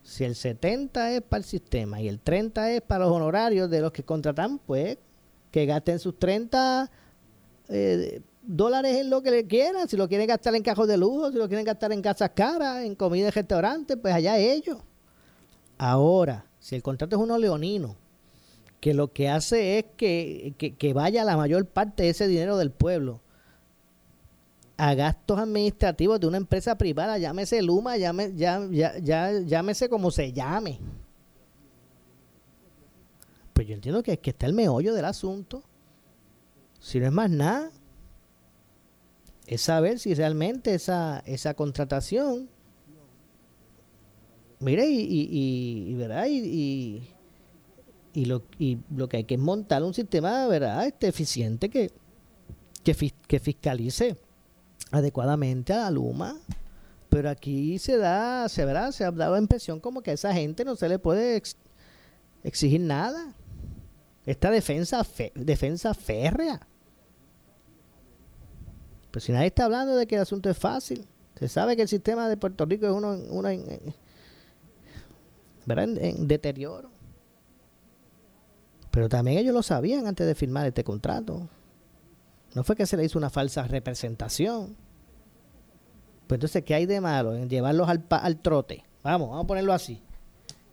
Si 0.02 0.24
el 0.24 0.34
70 0.34 1.12
es 1.12 1.22
para 1.22 1.38
el 1.38 1.44
sistema 1.44 2.00
y 2.00 2.08
el 2.08 2.20
30 2.20 2.72
es 2.72 2.82
para 2.82 3.04
los 3.04 3.12
honorarios 3.14 3.70
de 3.70 3.80
los 3.80 3.92
que 3.92 4.02
contratamos, 4.02 4.60
pues 4.66 4.98
que 5.50 5.66
gasten 5.66 5.98
sus 5.98 6.18
30 6.18 6.90
eh, 7.68 8.22
dólares 8.42 8.96
en 8.96 9.10
lo 9.10 9.22
que 9.22 9.30
le 9.30 9.46
quieran. 9.46 9.88
Si 9.88 9.96
lo 9.96 10.08
quieren 10.08 10.26
gastar 10.26 10.54
en 10.54 10.62
cajos 10.62 10.88
de 10.88 10.96
lujo, 10.96 11.30
si 11.30 11.38
lo 11.38 11.48
quieren 11.48 11.64
gastar 11.64 11.92
en 11.92 12.02
casas 12.02 12.30
caras, 12.34 12.84
en 12.84 12.94
comida 12.94 13.26
en 13.26 13.32
restaurantes, 13.32 13.96
pues 14.00 14.14
allá 14.14 14.38
ellos. 14.38 14.78
Ahora, 15.76 16.46
si 16.58 16.74
el 16.74 16.82
contrato 16.82 17.16
es 17.16 17.22
uno 17.22 17.38
leonino, 17.38 17.96
que 18.80 18.94
lo 18.94 19.12
que 19.12 19.28
hace 19.28 19.78
es 19.78 19.84
que, 19.96 20.92
vaya 20.94 21.24
la 21.24 21.36
mayor 21.36 21.66
parte 21.66 22.04
de 22.04 22.10
ese 22.10 22.28
dinero 22.28 22.56
del 22.56 22.70
pueblo 22.70 23.20
a 24.76 24.94
gastos 24.94 25.38
administrativos 25.38 26.20
de 26.20 26.28
una 26.28 26.36
empresa 26.36 26.78
privada, 26.78 27.18
llámese 27.18 27.60
Luma, 27.62 27.96
ya, 27.96 28.12
llámese 29.42 29.88
como 29.88 30.12
se 30.12 30.32
llame. 30.32 30.78
Pues 33.58 33.66
yo 33.66 33.74
entiendo 33.74 34.04
que, 34.04 34.20
que 34.20 34.30
está 34.30 34.46
el 34.46 34.52
meollo 34.52 34.94
del 34.94 35.04
asunto. 35.04 35.64
Si 36.78 37.00
no 37.00 37.06
es 37.06 37.12
más 37.12 37.28
nada, 37.28 37.72
es 39.48 39.62
saber 39.62 39.98
si 39.98 40.14
realmente 40.14 40.74
esa, 40.74 41.24
esa 41.26 41.54
contratación, 41.54 42.48
mire, 44.60 44.88
y, 44.88 45.88
y, 45.90 45.94
¿verdad? 45.94 46.26
y 46.28 47.02
y 48.12 48.26
lo, 48.26 48.42
y 48.60 48.78
lo 48.94 49.08
que 49.08 49.18
hay 49.18 49.24
que 49.24 49.34
es 49.34 49.40
montar 49.40 49.82
un 49.82 49.92
sistema 49.92 50.46
¿verdad? 50.46 50.86
Este, 50.86 51.08
eficiente 51.08 51.68
que, 51.68 51.90
que, 52.84 53.40
fiscalice 53.40 54.16
adecuadamente 54.92 55.72
a 55.72 55.78
la 55.78 55.90
Luma. 55.90 56.38
Pero 57.08 57.28
aquí 57.28 57.80
se 57.80 57.96
da, 57.96 58.48
se 58.48 58.64
verá, 58.64 58.92
se 58.92 59.04
ha 59.04 59.10
dado 59.10 59.32
la 59.32 59.40
impresión 59.40 59.80
como 59.80 60.00
que 60.00 60.12
a 60.12 60.14
esa 60.14 60.32
gente 60.32 60.64
no 60.64 60.76
se 60.76 60.88
le 60.88 61.00
puede 61.00 61.42
exigir 62.44 62.82
nada. 62.82 63.34
Esta 64.28 64.50
defensa, 64.50 65.06
defensa 65.34 65.94
férrea. 65.94 66.60
Pero 69.10 69.24
si 69.24 69.32
nadie 69.32 69.46
está 69.46 69.64
hablando 69.64 69.96
de 69.96 70.06
que 70.06 70.16
el 70.16 70.20
asunto 70.20 70.50
es 70.50 70.58
fácil, 70.58 71.06
se 71.38 71.48
sabe 71.48 71.76
que 71.76 71.80
el 71.80 71.88
sistema 71.88 72.28
de 72.28 72.36
Puerto 72.36 72.66
Rico 72.66 72.84
es 72.84 72.92
uno, 72.92 73.48
en, 73.48 73.94
¿verdad? 75.64 75.88
en 75.96 76.28
deterioro. 76.28 76.90
Pero 78.90 79.08
también 79.08 79.38
ellos 79.38 79.54
lo 79.54 79.62
sabían 79.62 80.06
antes 80.06 80.26
de 80.26 80.34
firmar 80.34 80.66
este 80.66 80.84
contrato. 80.84 81.48
No 82.54 82.64
fue 82.64 82.76
que 82.76 82.84
se 82.84 82.98
le 82.98 83.06
hizo 83.06 83.18
una 83.18 83.30
falsa 83.30 83.66
representación. 83.66 84.76
Pues 86.26 86.36
entonces, 86.36 86.64
¿qué 86.64 86.74
hay 86.74 86.84
de 86.84 87.00
malo 87.00 87.34
en 87.34 87.48
llevarlos 87.48 87.88
al, 87.88 88.04
al 88.10 88.40
trote? 88.42 88.84
Vamos, 89.02 89.30
vamos 89.30 89.44
a 89.44 89.46
ponerlo 89.46 89.72
así. 89.72 90.02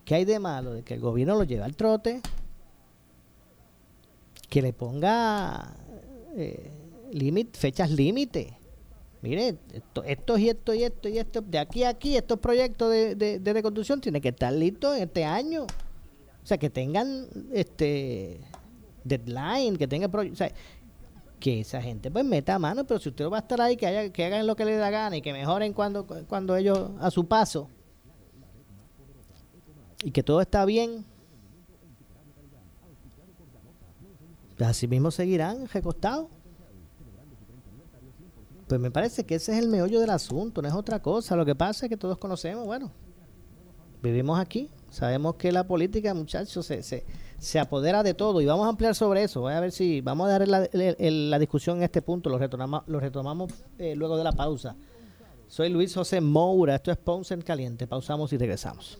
¿Qué 0.04 0.16
hay 0.16 0.26
de 0.26 0.40
malo 0.40 0.74
de 0.74 0.84
que 0.84 0.96
el 0.96 1.00
gobierno 1.00 1.36
lo 1.36 1.46
lleve 1.46 1.64
al 1.64 1.78
trote? 1.78 2.22
Que 4.50 4.62
le 4.62 4.74
ponga 4.74 5.76
eh, 6.36 6.72
fechas 7.54 7.92
límite. 7.92 8.58
Mire, 9.22 9.58
esto, 9.74 10.04
esto 10.04 10.38
y 10.38 10.50
esto 10.50 10.74
y 10.74 10.84
esto 10.84 11.10
y 11.10 11.18
esto, 11.18 11.42
de 11.42 11.58
aquí 11.58 11.84
a 11.84 11.90
aquí, 11.90 12.16
estos 12.16 12.38
proyectos 12.40 12.92
de, 12.92 13.16
de, 13.16 13.54
reconstrucción 13.54 14.00
tienen 14.00 14.22
que 14.22 14.30
estar 14.30 14.54
listos 14.54 14.96
este 14.98 15.26
año. 15.26 15.64
O 15.64 16.48
sea, 16.48 16.60
que 16.60 16.70
tengan 16.70 17.28
este 17.52 18.40
deadline, 19.04 19.78
que 19.78 19.88
tengan... 19.88 20.12
Que 21.40 21.60
esa 21.62 21.82
gente 21.82 22.10
pues 22.12 22.24
meta 22.24 22.58
mano, 22.60 22.86
pero 22.86 23.00
si 23.00 23.10
usted 23.10 23.28
va 23.28 23.38
a 23.38 23.40
estar 23.42 23.60
ahí, 23.62 23.76
que, 23.76 23.88
haya, 23.88 24.10
que 24.12 24.26
hagan 24.26 24.48
lo 24.48 24.56
que 24.56 24.64
les 24.64 24.80
da 24.80 24.90
gana 24.90 25.18
y 25.18 25.22
que 25.22 25.34
mejoren 25.34 25.74
cuando, 25.74 26.06
cuando 26.28 26.56
ellos 26.56 26.92
a 27.00 27.12
su 27.12 27.28
paso 27.28 27.68
y 30.04 30.12
que 30.12 30.22
todo 30.24 30.40
está 30.40 30.66
bien, 30.66 31.04
pues 34.42 34.45
así 34.60 34.88
mismo 34.88 35.12
seguirán 35.12 35.68
recostados. 35.68 36.28
Pues 38.68 38.82
me 38.82 38.90
parece 38.90 39.26
que 39.26 39.36
ese 39.36 39.52
es 39.52 39.60
el 39.60 39.68
meollo 39.68 40.00
del 40.00 40.10
asunto, 40.10 40.62
no 40.62 40.68
es 40.68 40.74
otra 40.74 41.02
cosa. 41.02 41.36
Lo 41.36 41.46
que 41.46 41.56
pasa 41.56 41.86
es 41.86 41.90
que 41.90 41.98
todos 41.98 42.18
conocemos, 42.18 42.66
bueno, 42.66 42.92
vivimos 44.02 44.40
aquí, 44.40 44.70
sabemos 44.90 45.36
que 45.36 45.52
la 45.52 45.68
política, 45.68 46.14
muchachos, 46.14 46.66
se, 46.66 46.82
se, 46.82 47.06
se 47.38 47.60
apodera 47.60 48.02
de 48.02 48.14
todo 48.14 48.42
y 48.42 48.46
vamos 48.46 48.66
a 48.66 48.70
ampliar 48.70 48.96
sobre 48.96 49.24
eso. 49.24 49.42
Voy 49.42 49.54
a 49.54 49.60
ver 49.60 49.72
si 49.72 50.02
vamos 50.02 50.28
a 50.28 50.40
dar 50.40 50.48
la, 50.48 51.40
discusión 51.40 51.78
en 51.78 51.84
este 51.84 52.02
punto, 52.02 52.30
lo 52.30 52.38
retomamos, 52.38 52.84
lo 52.88 53.00
retomamos 53.00 53.52
eh, 53.78 53.96
luego 53.96 54.18
de 54.18 54.24
la 54.24 54.32
pausa. 54.32 54.76
Soy 55.48 55.70
Luis 55.70 55.94
José 55.94 56.22
Moura, 56.22 56.76
esto 56.76 56.92
es 56.92 56.98
Ponce 56.98 57.34
en 57.34 57.42
Caliente. 57.42 57.86
Pausamos 57.86 58.34
y 58.34 58.38
regresamos. 58.38 58.98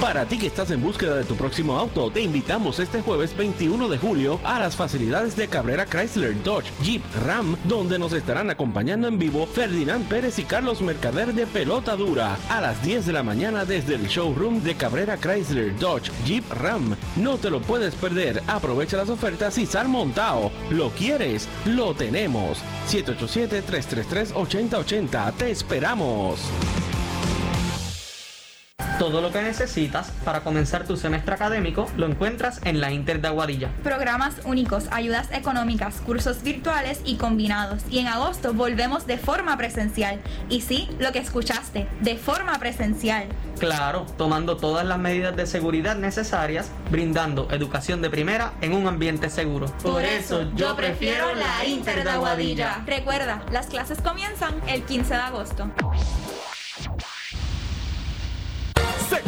Para 0.01 0.25
ti 0.27 0.39
que 0.39 0.49
estás 0.49 0.71
en 0.71 0.83
búsqueda 0.83 1.17
de 1.17 1.25
tu 1.25 1.37
próximo 1.37 1.79
auto, 1.79 2.11
te 2.11 2.21
invitamos 2.21 2.81
este 2.81 3.01
jueves 3.01 3.35
21 3.35 3.89
de 3.89 3.97
julio 3.97 4.39
a 4.45 4.59
las 4.59 4.77
facilidades 4.77 5.35
de 5.37 5.49
Cabrera 5.49 5.87
Chrysler, 5.87 6.43
Dodge, 6.43 6.71
Jeep, 6.83 7.03
Ram, 7.25 7.57
donde 7.65 7.99
nos 7.99 8.13
estarán 8.13 8.51
acompañando 8.51 9.09
en 9.09 9.19
vivo 9.19 9.47
Ferdinand 9.47 10.07
Pérez 10.07 10.39
y 10.39 10.45
Carlos 10.45 10.83
Mercader 10.83 11.33
de 11.33 11.47
Pelota 11.47 11.97
Dura 11.97 12.37
a 12.51 12.61
las 12.61 12.83
10 12.83 13.07
de 13.07 13.15
la 13.15 13.23
mañana 13.23 13.65
desde 13.65 13.95
el 13.95 14.07
showroom 14.07 14.63
de 14.63 14.75
Cabrera 14.75 15.17
Chrysler, 15.17 15.75
Dodge, 15.79 16.11
Jeep, 16.27 16.45
Ram. 16.53 16.95
No 17.17 17.39
te 17.39 17.49
lo 17.49 17.63
puedes 17.63 17.95
perder. 17.95 18.43
Aprovecha 18.49 18.99
las 18.99 19.09
ofertas 19.09 19.57
y 19.57 19.65
sal 19.65 19.89
montado. 19.89 20.53
¿Lo 20.71 20.91
quieres? 20.91 21.49
Lo 21.65 21.95
tenemos. 21.95 22.59
787-333-8080. 22.91 25.33
Te 25.33 25.51
esperamos. 25.51 26.43
Todo 28.99 29.21
lo 29.21 29.31
que 29.31 29.43
necesitas 29.43 30.11
para 30.25 30.41
comenzar 30.41 30.85
tu 30.85 30.97
semestre 30.97 31.35
académico 31.35 31.87
lo 31.99 32.07
encuentras 32.07 32.61
en 32.65 32.81
la 32.81 32.93
Inter 32.93 33.21
de 33.21 33.29
Aguadilla. 33.29 33.71
Programas 33.83 34.37
únicos, 34.45 34.87
ayudas 34.91 35.29
económicas, 35.33 36.01
cursos 36.01 36.43
virtuales 36.43 37.01
y 37.05 37.17
combinados. 37.17 37.83
Y 37.91 37.99
en 37.99 38.07
agosto 38.07 38.55
volvemos 38.55 39.07
de 39.07 39.19
forma 39.19 39.55
presencial. 39.59 40.19
Y 40.49 40.63
sí, 40.63 40.89
lo 40.99 41.13
que 41.13 41.19
escuchaste, 41.19 41.87
de 42.01 42.17
forma 42.17 42.59
presencial. 42.59 43.27
Claro, 43.59 44.07
tomando 44.17 44.57
todas 44.57 44.87
las 44.87 44.99
medidas 44.99 45.37
de 45.37 45.47
seguridad 45.47 45.97
necesarias, 45.97 46.71
brindando 46.91 47.49
educación 47.51 48.01
de 48.01 48.09
primera 48.09 48.55
en 48.63 48.73
un 48.73 48.87
ambiente 48.87 49.29
seguro. 49.29 49.67
Por 49.83 50.03
eso 50.03 50.51
yo 50.55 50.75
prefiero 50.75 51.35
la 51.35 51.67
Inter 51.67 52.03
de 52.03 52.11
Aguadilla. 52.11 52.83
Recuerda, 52.87 53.43
las 53.53 53.67
clases 53.67 54.01
comienzan 54.01 54.55
el 54.69 54.85
15 54.85 55.15
de 55.15 55.21
agosto. 55.21 55.71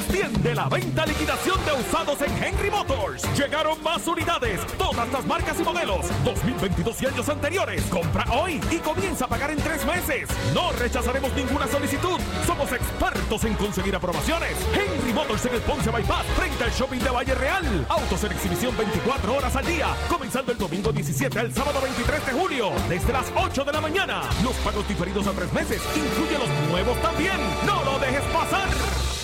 Extiende 0.08 0.54
la 0.54 0.68
venta 0.68 1.04
liquidación 1.04 1.58
de 1.66 1.72
usados 1.72 2.18
en 2.22 2.42
Henry 2.42 2.70
Motors. 2.70 3.22
Llegaron 3.36 3.82
más 3.82 4.06
unidades, 4.06 4.60
todas 4.78 5.10
las 5.12 5.26
marcas 5.26 5.60
y 5.60 5.62
modelos. 5.62 6.06
2022 6.24 7.02
y 7.02 7.06
años 7.06 7.28
anteriores. 7.28 7.82
Compra 7.84 8.24
hoy 8.32 8.60
y 8.70 8.76
comienza 8.76 9.26
a 9.26 9.28
pagar 9.28 9.50
en 9.50 9.58
tres 9.58 9.84
meses. 9.84 10.28
No 10.54 10.72
rechazaremos 10.72 11.32
ninguna 11.34 11.66
solicitud. 11.66 12.18
Somos 12.46 12.72
expertos 12.72 13.44
en 13.44 13.54
conseguir 13.54 13.94
aprobaciones. 13.94 14.56
Henry 14.72 15.12
Motors 15.12 15.44
en 15.44 15.54
el 15.54 15.60
Ponce 15.60 15.90
Bypass, 15.90 16.24
frente 16.36 16.64
al 16.64 16.70
shopping 16.70 17.00
de 17.00 17.10
Valle 17.10 17.34
Real. 17.34 17.86
Autos 17.88 18.24
en 18.24 18.32
exhibición 18.32 18.76
24 18.76 19.34
horas 19.36 19.56
al 19.56 19.66
día. 19.66 19.88
Comenzando 20.08 20.52
el 20.52 20.58
domingo 20.58 20.90
17 20.90 21.38
al 21.38 21.52
sábado 21.52 21.80
23 21.82 22.26
de 22.26 22.32
julio. 22.32 22.72
Desde 22.88 23.12
las 23.12 23.26
8 23.36 23.64
de 23.64 23.72
la 23.72 23.80
mañana. 23.80 24.22
Los 24.42 24.54
pagos 24.56 24.88
diferidos 24.88 25.26
a 25.26 25.32
tres 25.32 25.52
meses. 25.52 25.82
Incluye 25.94 26.38
los 26.38 26.70
nuevos 26.70 26.96
también. 27.02 27.36
No 27.66 27.84
lo 27.84 27.98
dejes 27.98 28.22
pasar. 28.32 29.07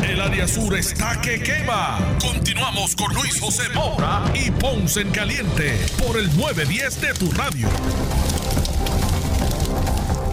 El 0.00 0.20
área 0.20 0.48
sur 0.48 0.74
está 0.74 1.20
que 1.20 1.40
quema. 1.40 1.98
Continuamos 2.20 2.96
con 2.96 3.12
Luis 3.14 3.38
José 3.38 3.64
Moura 3.74 4.24
y 4.34 4.50
Ponce 4.50 5.02
en 5.02 5.10
Caliente 5.10 5.78
por 5.98 6.18
el 6.18 6.26
910 6.36 7.00
de 7.00 7.14
tu 7.14 7.30
radio. 7.32 7.68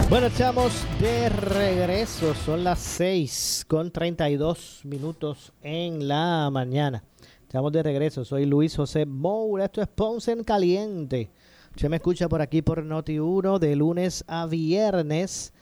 Bueno, 0.09 0.27
estamos 0.27 0.71
de 1.01 1.27
regreso. 1.29 2.33
Son 2.33 2.63
las 2.63 2.79
6 2.79 3.65
con 3.67 3.91
32 3.91 4.81
minutos 4.85 5.51
en 5.61 6.07
la 6.07 6.49
mañana. 6.51 7.03
Estamos 7.41 7.71
de 7.73 7.83
regreso. 7.83 8.23
Soy 8.23 8.45
Luis 8.45 8.75
José 8.75 9.05
Moura. 9.05 9.65
Esto 9.65 9.81
es 9.81 9.87
Ponce 9.87 10.31
en 10.31 10.43
Caliente. 10.45 11.29
Usted 11.75 11.89
me 11.89 11.97
escucha 11.97 12.29
por 12.29 12.41
aquí 12.41 12.61
por 12.61 12.83
Noti 12.83 13.19
1 13.19 13.59
de 13.59 13.75
lunes 13.75 14.23
a 14.27 14.45
viernes 14.45 15.53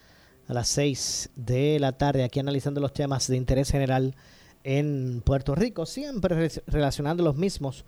a 0.47 0.53
las 0.53 0.67
6 0.69 1.31
de 1.35 1.79
la 1.79 1.93
tarde, 1.93 2.23
aquí 2.23 2.39
analizando 2.39 2.79
los 2.79 2.93
temas 2.93 3.27
de 3.27 3.37
interés 3.37 3.69
general 3.69 4.15
en 4.63 5.21
Puerto 5.23 5.55
Rico, 5.55 5.85
siempre 5.85 6.49
relacionando 6.67 7.23
los 7.23 7.35
mismos 7.35 7.85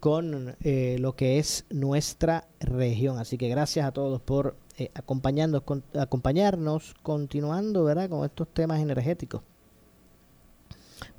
con 0.00 0.56
eh, 0.62 0.96
lo 0.98 1.14
que 1.14 1.38
es 1.38 1.66
nuestra 1.70 2.48
región. 2.58 3.18
Así 3.18 3.38
que 3.38 3.48
gracias 3.48 3.86
a 3.86 3.92
todos 3.92 4.20
por 4.20 4.56
eh, 4.78 4.90
acompañando, 4.94 5.62
acompañarnos, 5.98 6.94
continuando 7.02 7.84
¿verdad? 7.84 8.08
con 8.08 8.24
estos 8.24 8.48
temas 8.48 8.80
energéticos. 8.80 9.42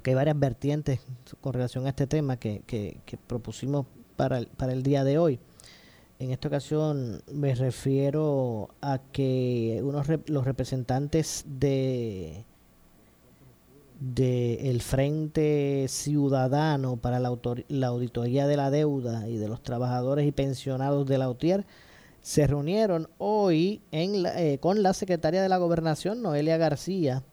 Que 0.01 0.11
hay 0.11 0.15
varias 0.15 0.39
vertientes 0.39 0.99
con 1.41 1.53
relación 1.53 1.85
a 1.85 1.89
este 1.89 2.07
tema 2.07 2.37
que, 2.37 2.63
que, 2.65 2.99
propusimos 3.27 3.85
para 4.15 4.39
el, 4.39 4.47
para 4.47 4.73
el 4.73 4.81
día 4.81 5.03
de 5.03 5.19
hoy. 5.19 5.39
En 6.21 6.29
esta 6.29 6.49
ocasión 6.49 7.23
me 7.31 7.55
refiero 7.55 8.69
a 8.79 8.99
que 9.11 9.81
unos 9.83 10.05
los 10.27 10.45
representantes 10.45 11.43
de 11.47 12.45
del 13.99 14.83
Frente 14.83 15.87
Ciudadano 15.89 16.97
para 16.97 17.19
la, 17.19 17.35
la, 17.69 17.87
Auditoría 17.87 18.45
de 18.45 18.55
la 18.55 18.69
Deuda 18.69 19.27
y 19.29 19.37
de 19.37 19.47
los 19.47 19.63
Trabajadores 19.63 20.27
y 20.27 20.31
Pensionados 20.31 21.07
de 21.07 21.17
la 21.17 21.27
UTIER 21.27 21.65
se 22.21 22.45
reunieron 22.45 23.09
hoy 23.17 23.81
en 23.89 24.23
eh, 24.27 24.59
con 24.61 24.83
la 24.83 24.93
secretaria 24.93 25.41
de 25.41 25.49
la 25.49 25.57
Gobernación, 25.57 26.21
Noelia 26.21 26.57
García, 26.57 27.23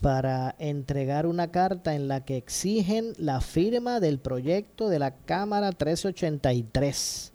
para 0.00 0.56
entregar 0.58 1.26
una 1.26 1.52
carta 1.52 1.94
en 1.94 2.08
la 2.08 2.24
que 2.24 2.36
exigen 2.36 3.12
la 3.16 3.40
firma 3.40 4.00
del 4.00 4.18
proyecto 4.18 4.88
de 4.88 4.98
la 4.98 5.14
Cámara 5.14 5.68
1383 5.68 7.30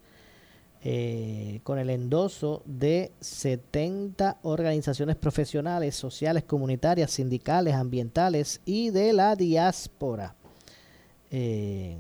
eh, 0.82 1.60
con 1.64 1.78
el 1.78 1.90
endoso 1.90 2.64
de 2.66 3.12
70 3.20 4.38
organizaciones 4.44 5.18
profesionales, 5.18 5.96
sociales, 5.96 6.46
comunitarias, 6.46 7.12
sindicales, 7.12 7.74
ambientales 7.74 8.62
y 8.66 8.90
de 8.90 9.12
la 9.12 9.36
diáspora. 9.36 10.36
Eh, 11.32 11.98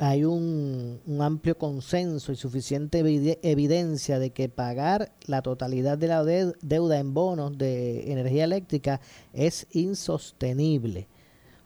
hay 0.00 0.24
un, 0.24 1.00
amplio 1.20 1.56
consenso 1.56 2.32
y 2.32 2.36
suficiente 2.36 2.98
evidencia 3.42 4.18
de 4.18 4.30
que 4.30 4.48
pagar 4.48 5.12
la 5.26 5.42
totalidad 5.42 5.98
de 5.98 6.08
la 6.08 6.24
deuda 6.24 6.98
en 6.98 7.14
bonos 7.14 7.58
de 7.58 8.10
energía 8.10 8.44
eléctrica 8.44 9.00
es 9.32 9.66
insostenible 9.70 11.06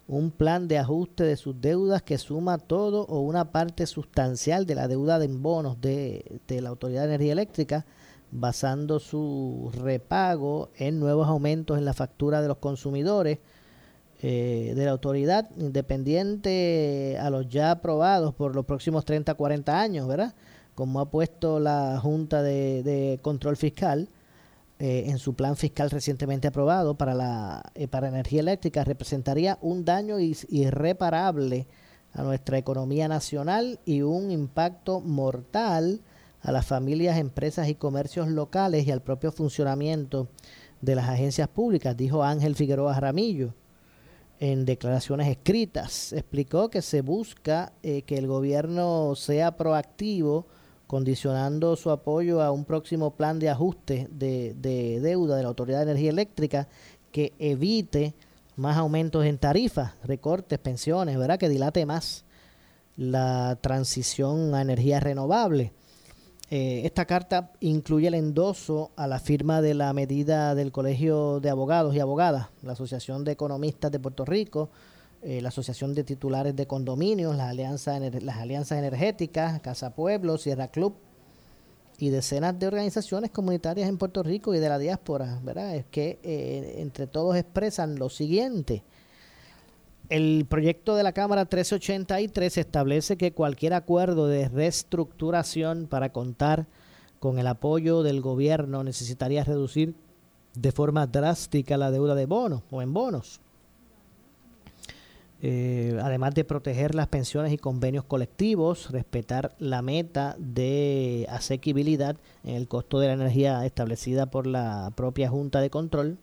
un 0.07 0.31
plan 0.31 0.69
de 0.69 0.79
ajuste 0.79 1.25
de 1.25 1.37
sus 1.37 1.61
deudas 1.61 2.03
que 2.03 2.19
suma 2.19 2.59
todo 2.59 3.07
o 3.07 3.21
una 3.21 3.53
parte 3.53 3.87
sustancial 3.87 4.67
de 4.67 4.75
la 4.75 4.89
deuda 4.89 5.23
en 5.23 5.43
bonos 5.43 5.81
de, 5.81 6.41
la 6.49 6.69
Autoridad 6.69 7.03
de 7.03 7.09
Energía 7.09 7.33
Eléctrica, 7.33 7.87
basando 8.31 9.01
su 9.01 9.71
repago 9.75 10.71
en 10.77 11.01
nuevos 11.01 11.29
aumentos 11.29 11.79
en 11.79 11.85
la 11.85 11.95
factura 11.95 12.43
de 12.43 12.49
los 12.49 12.59
consumidores 12.59 13.39
eh, 14.21 14.73
de 14.77 14.85
la 14.85 14.91
autoridad, 14.91 15.49
independiente 15.57 17.17
a 17.21 17.31
los 17.31 17.49
ya 17.49 17.71
aprobados 17.71 18.35
por 18.35 18.55
los 18.55 18.65
próximos 18.67 19.05
30, 19.05 19.35
40 19.35 19.81
años, 19.81 20.09
¿verdad? 20.09 20.35
Como 20.75 21.01
ha 21.01 21.11
puesto 21.11 21.61
la 21.61 21.99
Junta 22.01 22.43
de 22.43 23.19
Control 23.23 23.57
Fiscal 23.57 24.09
eh, 24.79 25.05
en 25.07 25.19
su 25.19 25.35
plan 25.35 25.57
fiscal 25.57 25.91
recientemente 25.91 26.49
aprobado 26.49 26.97
para 26.97 27.15
la 27.15 27.63
eh, 27.75 27.87
para 27.87 28.09
energía 28.09 28.41
eléctrica 28.41 28.83
representaría 28.83 29.57
un 29.63 29.85
daño 29.85 30.19
irreparable 30.19 31.69
a 32.13 32.23
nuestra 32.23 32.59
economía 32.59 33.07
nacional 33.07 33.79
y 33.85 34.03
un 34.03 34.31
impacto 34.31 35.01
mortal 35.01 36.01
a 36.41 36.53
las 36.53 36.67
familias, 36.67 37.19
empresas 37.19 37.69
y 37.69 37.75
comercios 37.75 38.29
locales 38.29 38.87
y 38.87 38.91
al 38.91 39.01
propio 39.01 39.33
funcionamiento 39.33 40.29
de 40.81 40.95
las 40.95 41.09
agencias 41.09 41.49
públicas, 41.49 41.97
dijo 41.97 42.23
Ángel 42.23 42.55
Figueroa 42.55 42.99
Ramillo 43.01 43.55
en 44.41 44.65
declaraciones 44.65 45.29
escritas. 45.29 46.13
Explicó 46.13 46.69
que 46.69 46.83
se 46.83 47.01
busca 47.01 47.73
eh, 47.83 48.03
que 48.03 48.19
el 48.19 48.27
gobierno 48.27 49.15
sea 49.15 49.57
proactivo 49.57 50.47
condicionando 50.95 51.75
su 51.75 51.91
apoyo 51.91 52.41
a 52.41 52.53
un 52.53 52.65
próximo 52.65 53.17
plan 53.17 53.41
de 53.41 53.51
ajuste 53.51 54.07
de, 54.13 54.55
deuda 55.01 55.35
de 55.35 55.43
la 55.43 55.49
Autoridad 55.49 55.79
de 55.79 55.91
Energía 55.91 56.11
Eléctrica 56.11 56.69
que 57.11 57.33
evite 57.41 58.15
más 58.55 58.77
aumentos 58.77 59.25
en 59.25 59.39
tarifas, 59.39 59.95
recortes, 60.05 60.57
pensiones, 60.61 61.19
¿verdad? 61.19 61.37
Que 61.37 61.49
dilate 61.49 61.85
más 61.85 62.25
la 62.97 63.59
transición 63.61 64.55
a 64.55 64.63
energía 64.63 65.01
renovable. 65.01 65.73
Eh, 66.53 66.83
esta 66.85 67.07
carta 67.07 67.51
incluye 67.59 68.07
el 68.07 68.15
endoso 68.15 68.93
a 68.95 69.09
la 69.09 69.19
firma 69.19 69.61
de 69.63 69.75
la 69.75 69.93
medida 69.95 70.55
del 70.55 70.71
Colegio 70.71 71.41
de 71.41 71.51
Abogados 71.51 71.97
y 71.97 71.99
Abogadas, 71.99 72.51
la 72.63 72.75
Asociación 72.75 73.25
de 73.25 73.33
Economistas 73.33 73.91
de 73.91 73.99
Puerto 73.99 74.25
Rico, 74.25 74.71
eh, 75.27 75.41
la 75.41 75.49
Asociación 75.49 75.95
de 75.95 76.05
Titulares 76.05 76.55
de 76.55 76.67
Condominios, 76.67 77.35
las 77.35 77.49
alianzas, 77.49 77.99
las 78.23 78.37
alianzas 78.37 78.79
energéticas, 78.79 79.59
Casa 79.63 79.95
Pueblo, 79.95 80.37
Sierra 80.37 80.69
Club 80.69 80.97
y 81.97 82.11
decenas 82.11 82.59
de 82.59 82.67
organizaciones 82.67 83.31
comunitarias 83.31 83.89
en 83.89 83.97
Puerto 83.97 84.23
Rico 84.23 84.55
y 84.55 84.59
de 84.59 84.69
la 84.69 84.79
diáspora, 84.79 85.41
¿verdad? 85.43 85.77
Es 85.77 85.87
que 85.87 86.19
eh, 86.23 86.75
entre 86.79 87.07
todos 87.07 87.37
expresan 87.37 87.99
lo 87.99 88.11
siguiente. 88.11 88.83
El 90.11 90.45
proyecto 90.47 90.95
de 90.95 91.05
la 91.05 91.13
Cámara 91.13 91.47
383 91.47 92.59
establece 92.59 93.17
que 93.17 93.33
cualquier 93.33 93.73
acuerdo 93.73 94.27
de 94.27 94.51
reestructuración 94.51 95.87
para 95.87 96.13
contar 96.13 96.67
con 97.19 97.39
el 97.39 97.47
apoyo 97.47 98.03
del 98.03 98.21
gobierno 98.21 98.85
necesitaría 98.85 99.43
reducir 99.43 99.95
de 100.55 100.71
forma 100.71 101.07
drástica 101.07 101.79
la 101.79 101.91
deuda 101.91 102.15
de 102.15 102.27
bonos 102.27 102.63
o 102.71 102.83
en 102.83 102.93
bonos 102.93 103.41
eh, 105.47 106.01
además 106.03 106.35
de 106.35 106.43
proteger 106.43 106.95
las 106.95 107.09
pensiones 107.09 107.53
y 107.53 107.59
convenios 107.59 108.05
colectivos, 108.05 108.91
respetar 108.91 109.55
la 109.59 109.83
meta 109.83 110.37
de 110.39 111.27
asequibilidad 111.29 112.17
en 112.45 112.55
el 112.55 112.67
costo 112.67 112.99
de 112.99 113.09
la 113.09 113.13
energía 113.13 113.67
establecida 113.67 114.25
por 114.25 114.47
la 114.47 114.91
propia 114.97 115.29
Junta 115.29 115.61
de 115.61 115.69
Control 115.69 116.17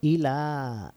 y 0.00 0.16
la 0.16 0.94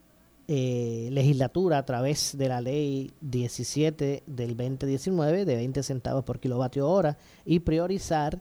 eh, 0.48 1.10
legislatura 1.12 1.76
a 1.76 1.84
través 1.84 2.38
de 2.38 2.48
la 2.48 2.62
ley 2.62 3.12
17 3.20 4.22
del 4.26 4.56
2019 4.56 5.44
de 5.44 5.54
20 5.56 5.82
centavos 5.82 6.24
por 6.24 6.40
kilovatio 6.40 6.88
hora 6.88 7.18
y 7.44 7.60
priorizar 7.60 8.40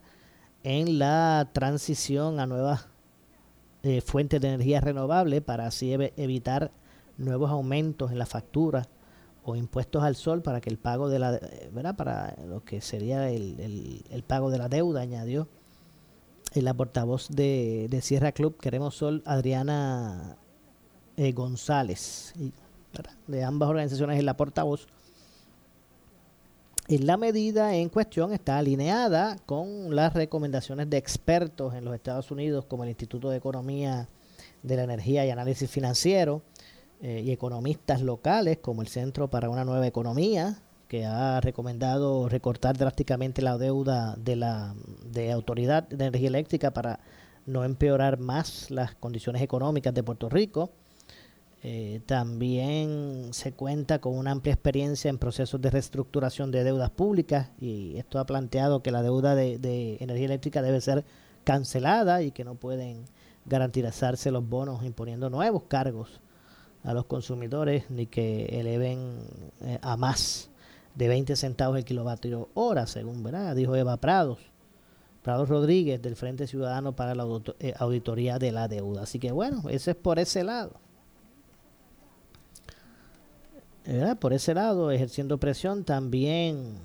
en 0.64 0.98
la 0.98 1.50
transición 1.52 2.40
a 2.40 2.46
nuevas 2.46 2.88
eh, 3.84 4.00
fuentes 4.00 4.40
de 4.40 4.48
energía 4.48 4.80
renovable 4.80 5.42
para 5.42 5.68
así 5.68 5.92
evitar 5.92 6.72
nuevos 7.18 7.52
aumentos 7.52 8.14
en 8.14 8.18
la 8.18 8.26
factura 8.26 8.88
impuestos 9.56 10.04
al 10.04 10.16
sol 10.16 10.42
para 10.42 10.62
que 10.62 10.70
el 10.70 10.78
pago 10.78 11.10
de 11.10 11.20
la, 11.20 11.36
eh, 11.36 11.70
¿verdad? 11.74 11.96
Para 11.96 12.36
lo 12.48 12.64
que 12.64 12.82
sería 12.82 13.30
el, 13.30 14.04
el, 14.10 14.24
pago 14.24 14.50
de 14.50 14.58
la 14.58 14.70
deuda, 14.70 15.02
añadió 15.02 15.48
la 16.56 16.74
portavoz 16.74 17.30
de, 17.30 18.00
Sierra 18.02 18.32
Club, 18.32 18.58
Queremos 18.58 18.96
Sol, 18.96 19.22
Adriana 19.26 20.38
eh, 21.18 21.32
González, 21.32 22.34
de 23.28 23.44
ambas 23.44 23.70
organizaciones 23.70 24.20
en 24.20 24.26
la 24.26 24.36
portavoz. 24.36 24.88
En 26.88 27.06
la 27.06 27.18
medida 27.18 27.76
en 27.76 27.90
cuestión 27.90 28.34
está 28.34 28.58
alineada 28.58 29.38
con 29.46 29.96
las 29.96 30.14
recomendaciones 30.14 30.90
de 30.90 30.98
expertos 30.98 31.76
en 31.76 31.86
los 31.86 31.94
Estados 31.94 32.32
Unidos, 32.32 32.66
como 32.66 32.84
el 32.84 32.90
Instituto 32.90 33.30
de 33.30 33.38
Economía 33.38 34.10
de 34.64 34.76
la 34.76 34.84
Energía 34.84 35.26
y 35.26 35.30
Análisis 35.30 35.70
Financiero, 35.70 36.42
eh, 37.02 37.24
y 37.26 37.32
economistas 37.32 38.02
locales 38.02 38.58
como 38.58 38.82
el 38.82 38.90
Centro 38.90 39.30
para 39.30 39.50
una 39.50 39.64
Nueva 39.64 39.88
Economía, 39.88 40.58
que 40.90 41.06
ha 41.06 41.40
recomendado 41.40 42.28
recortar 42.28 42.78
drásticamente 42.78 43.42
la 43.42 43.58
deuda 43.58 44.18
de 44.18 44.36
la 44.36 44.76
de 45.06 45.32
Autoridad 45.32 45.88
de 45.88 46.08
Energía 46.08 46.28
Eléctrica 46.28 46.72
para 46.72 47.00
no 47.46 47.64
empeorar 47.64 48.20
más 48.20 48.70
las 48.70 48.96
condiciones 48.96 49.42
económicas 49.42 49.94
de 49.94 50.04
Puerto 50.04 50.28
Rico. 50.28 50.72
Eh, 51.64 52.02
también 52.06 53.30
se 53.32 53.54
cuenta 53.54 54.00
con 54.00 54.18
una 54.18 54.32
amplia 54.32 54.54
experiencia 54.54 55.08
en 55.08 55.20
procesos 55.20 55.62
de 55.62 55.70
reestructuración 55.70 56.52
de 56.52 56.66
deudas 56.66 56.90
públicas 56.90 57.50
y 57.62 57.98
esto 57.98 58.20
ha 58.20 58.26
planteado 58.26 58.82
que 58.84 58.92
la 58.92 59.04
deuda 59.04 59.36
de, 59.36 59.58
de 59.58 59.98
energía 60.02 60.26
eléctrica 60.26 60.62
debe 60.62 60.82
ser 60.82 61.06
cancelada 61.46 62.24
y 62.24 62.32
que 62.32 62.44
no 62.44 62.56
pueden 62.56 63.06
garantizarse 63.46 64.32
los 64.32 64.48
bonos 64.48 64.84
imponiendo 64.84 65.30
nuevos 65.30 65.64
cargos 65.70 66.20
a 66.84 66.94
los 66.94 67.06
consumidores 67.06 67.90
ni 67.90 68.06
que 68.06 68.46
eleven 68.60 69.20
eh, 69.62 69.80
a 69.82 69.98
más 69.98 70.50
de 70.96 71.08
20 71.08 71.36
centavos 71.36 71.78
el 71.78 71.86
kilovatio 71.86 72.50
hora, 72.54 72.88
según 72.88 73.24
¿verdad? 73.24 73.56
dijo 73.56 73.76
Eva 73.76 73.98
Prados. 73.98 74.40
Prados 75.24 75.50
Rodríguez 75.50 76.02
del 76.02 76.16
Frente 76.16 76.48
Ciudadano 76.48 76.96
para 76.96 77.14
la 77.14 77.26
eh, 77.60 77.74
Auditoría 77.78 78.40
de 78.40 78.52
la 78.52 78.68
Deuda. 78.68 79.04
Así 79.04 79.20
que 79.20 79.32
bueno, 79.32 79.64
eso 79.70 79.92
es 79.92 79.98
por 79.98 80.18
ese 80.18 80.44
lado. 80.44 80.80
Por 84.20 84.34
ese 84.34 84.54
lado, 84.54 84.92
ejerciendo 84.92 85.40
presión 85.40 85.84
también. 85.84 86.76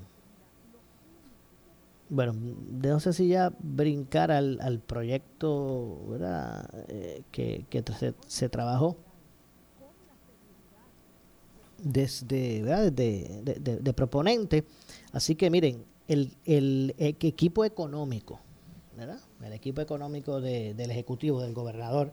Bueno, 2.09 2.35
no 2.35 3.01
sé 3.01 3.13
si 3.13 3.29
ya 3.29 3.53
brincar 3.59 4.31
al, 4.31 4.59
al 4.63 4.79
proyecto 4.79 5.99
¿verdad? 6.09 6.69
Eh, 6.89 7.23
que, 7.31 7.67
que 7.69 7.85
se 8.27 8.49
trabajó 8.49 8.97
desde, 11.79 12.63
de, 12.93 13.93
proponente. 13.93 14.65
Así 15.13 15.35
que 15.35 15.51
miren, 15.51 15.85
el, 16.09 16.37
el, 16.45 16.95
equipo 16.99 17.65
económico 17.65 18.41
el 19.45 19.53
equipo 19.53 19.81
económico 19.81 20.41
del 20.41 20.91
Ejecutivo, 20.91 21.43
del 21.43 21.55
gobernador, 21.55 22.13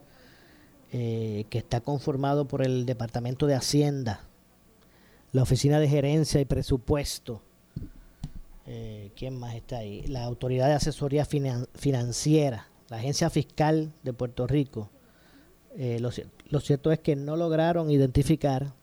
eh, 0.91 1.45
que 1.49 1.59
está 1.59 1.82
conformado 1.82 2.45
por 2.45 2.66
el 2.66 2.86
Departamento 2.86 3.47
de 3.47 3.55
Hacienda, 3.55 4.26
la 5.32 5.43
Oficina 5.43 5.80
de 5.80 5.88
Gerencia 5.88 6.41
y 6.41 6.45
Presupuesto, 6.45 7.41
eh, 8.68 9.12
¿quién 9.16 9.38
más 9.38 9.55
está 9.55 9.78
ahí? 9.78 10.03
La 10.07 10.24
Autoridad 10.24 10.68
de 10.68 10.74
Asesoría 10.74 11.26
Financiera, 11.26 12.68
la 12.89 12.97
Agencia 12.97 13.30
Fiscal 13.30 13.93
de 14.03 14.14
Puerto 14.14 14.47
Rico. 14.47 14.89
Eh, 15.78 15.99
lo, 16.01 16.59
cierto 16.59 16.91
es 16.91 16.99
que 16.99 17.16
no 17.16 17.38
lograron 17.38 17.89
identificar 17.89 18.74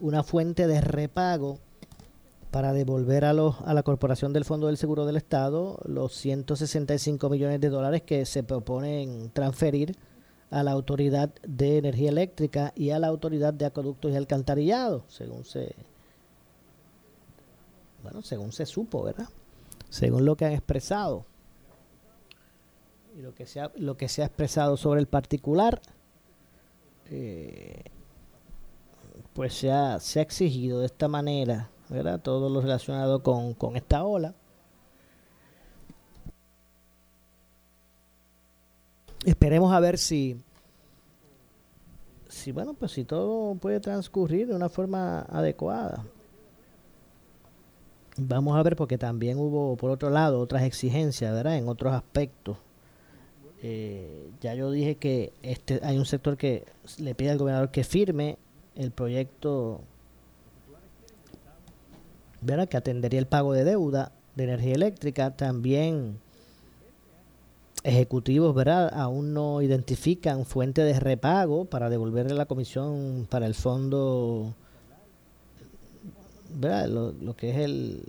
una 0.00 0.22
fuente 0.22 0.66
de 0.66 0.80
repago 0.80 1.58
para 2.50 2.72
devolver 2.72 3.24
a, 3.24 3.32
los, 3.32 3.60
a 3.62 3.72
la 3.72 3.82
Corporación 3.82 4.32
del 4.32 4.44
Fondo 4.44 4.66
del 4.66 4.76
Seguro 4.76 5.06
del 5.06 5.16
Estado 5.16 5.78
los 5.86 6.14
165 6.14 7.30
millones 7.30 7.60
de 7.60 7.70
dólares 7.70 8.02
que 8.02 8.26
se 8.26 8.42
proponen 8.42 9.30
transferir 9.30 9.96
a 10.50 10.62
la 10.62 10.72
Autoridad 10.72 11.30
de 11.42 11.78
Energía 11.78 12.10
Eléctrica 12.10 12.72
y 12.76 12.90
a 12.90 12.98
la 12.98 13.06
Autoridad 13.06 13.54
de 13.54 13.64
Acueductos 13.64 14.12
y 14.12 14.16
Alcantarillado, 14.16 15.04
según 15.08 15.44
se 15.44 15.74
bueno, 18.02 18.20
según 18.22 18.52
se 18.52 18.66
supo, 18.66 19.02
¿verdad? 19.02 19.28
Según 19.88 20.24
lo 20.24 20.36
que 20.36 20.44
han 20.44 20.52
expresado 20.52 21.24
y 23.16 23.22
lo 23.22 23.34
que 23.34 23.46
se 23.46 23.60
ha, 23.60 23.70
lo 23.76 23.96
que 23.96 24.08
se 24.08 24.22
ha 24.22 24.26
expresado 24.26 24.76
sobre 24.76 25.00
el 25.00 25.06
particular, 25.06 25.80
eh, 27.10 27.84
pues 29.34 29.54
se 29.54 29.70
ha, 29.70 29.98
se 30.00 30.18
ha 30.18 30.22
exigido 30.22 30.80
de 30.80 30.86
esta 30.86 31.08
manera 31.08 31.70
¿verdad? 31.92 32.20
Todo 32.20 32.48
lo 32.48 32.60
relacionado 32.60 33.22
con, 33.22 33.54
con 33.54 33.76
esta 33.76 34.04
ola. 34.04 34.34
Esperemos 39.24 39.72
a 39.72 39.78
ver 39.78 39.98
si, 39.98 40.42
si, 42.28 42.50
bueno, 42.50 42.74
pues 42.74 42.92
si 42.92 43.04
todo 43.04 43.54
puede 43.54 43.78
transcurrir 43.78 44.48
de 44.48 44.54
una 44.54 44.68
forma 44.68 45.20
adecuada. 45.20 46.04
Vamos 48.16 48.58
a 48.58 48.62
ver 48.62 48.74
porque 48.74 48.98
también 48.98 49.38
hubo, 49.38 49.76
por 49.76 49.90
otro 49.90 50.10
lado, 50.10 50.40
otras 50.40 50.62
exigencias, 50.64 51.32
¿verdad? 51.32 51.56
En 51.56 51.68
otros 51.68 51.92
aspectos. 51.92 52.56
Eh, 53.62 54.30
ya 54.40 54.54
yo 54.54 54.72
dije 54.72 54.96
que 54.96 55.32
este 55.42 55.78
hay 55.84 55.96
un 55.96 56.04
sector 56.04 56.36
que 56.36 56.64
le 56.98 57.14
pide 57.14 57.30
al 57.30 57.38
gobernador 57.38 57.70
que 57.70 57.84
firme 57.84 58.38
el 58.76 58.90
proyecto 58.90 59.80
¿verdad? 62.40 62.68
que 62.68 62.76
atendería 62.76 63.20
el 63.20 63.26
pago 63.26 63.52
de 63.52 63.64
deuda 63.64 64.12
de 64.34 64.44
energía 64.44 64.74
eléctrica. 64.74 65.30
También 65.30 66.18
ejecutivos 67.84 68.54
¿verdad? 68.54 68.92
aún 68.94 69.34
no 69.34 69.62
identifican 69.62 70.44
fuente 70.44 70.82
de 70.82 70.98
repago 70.98 71.64
para 71.64 71.90
devolverle 71.90 72.34
la 72.34 72.46
comisión 72.46 73.26
para 73.28 73.46
el 73.46 73.54
fondo, 73.54 74.54
¿verdad? 76.54 76.88
Lo, 76.88 77.36
que 77.36 77.50
es 77.50 77.56
el, 77.58 78.02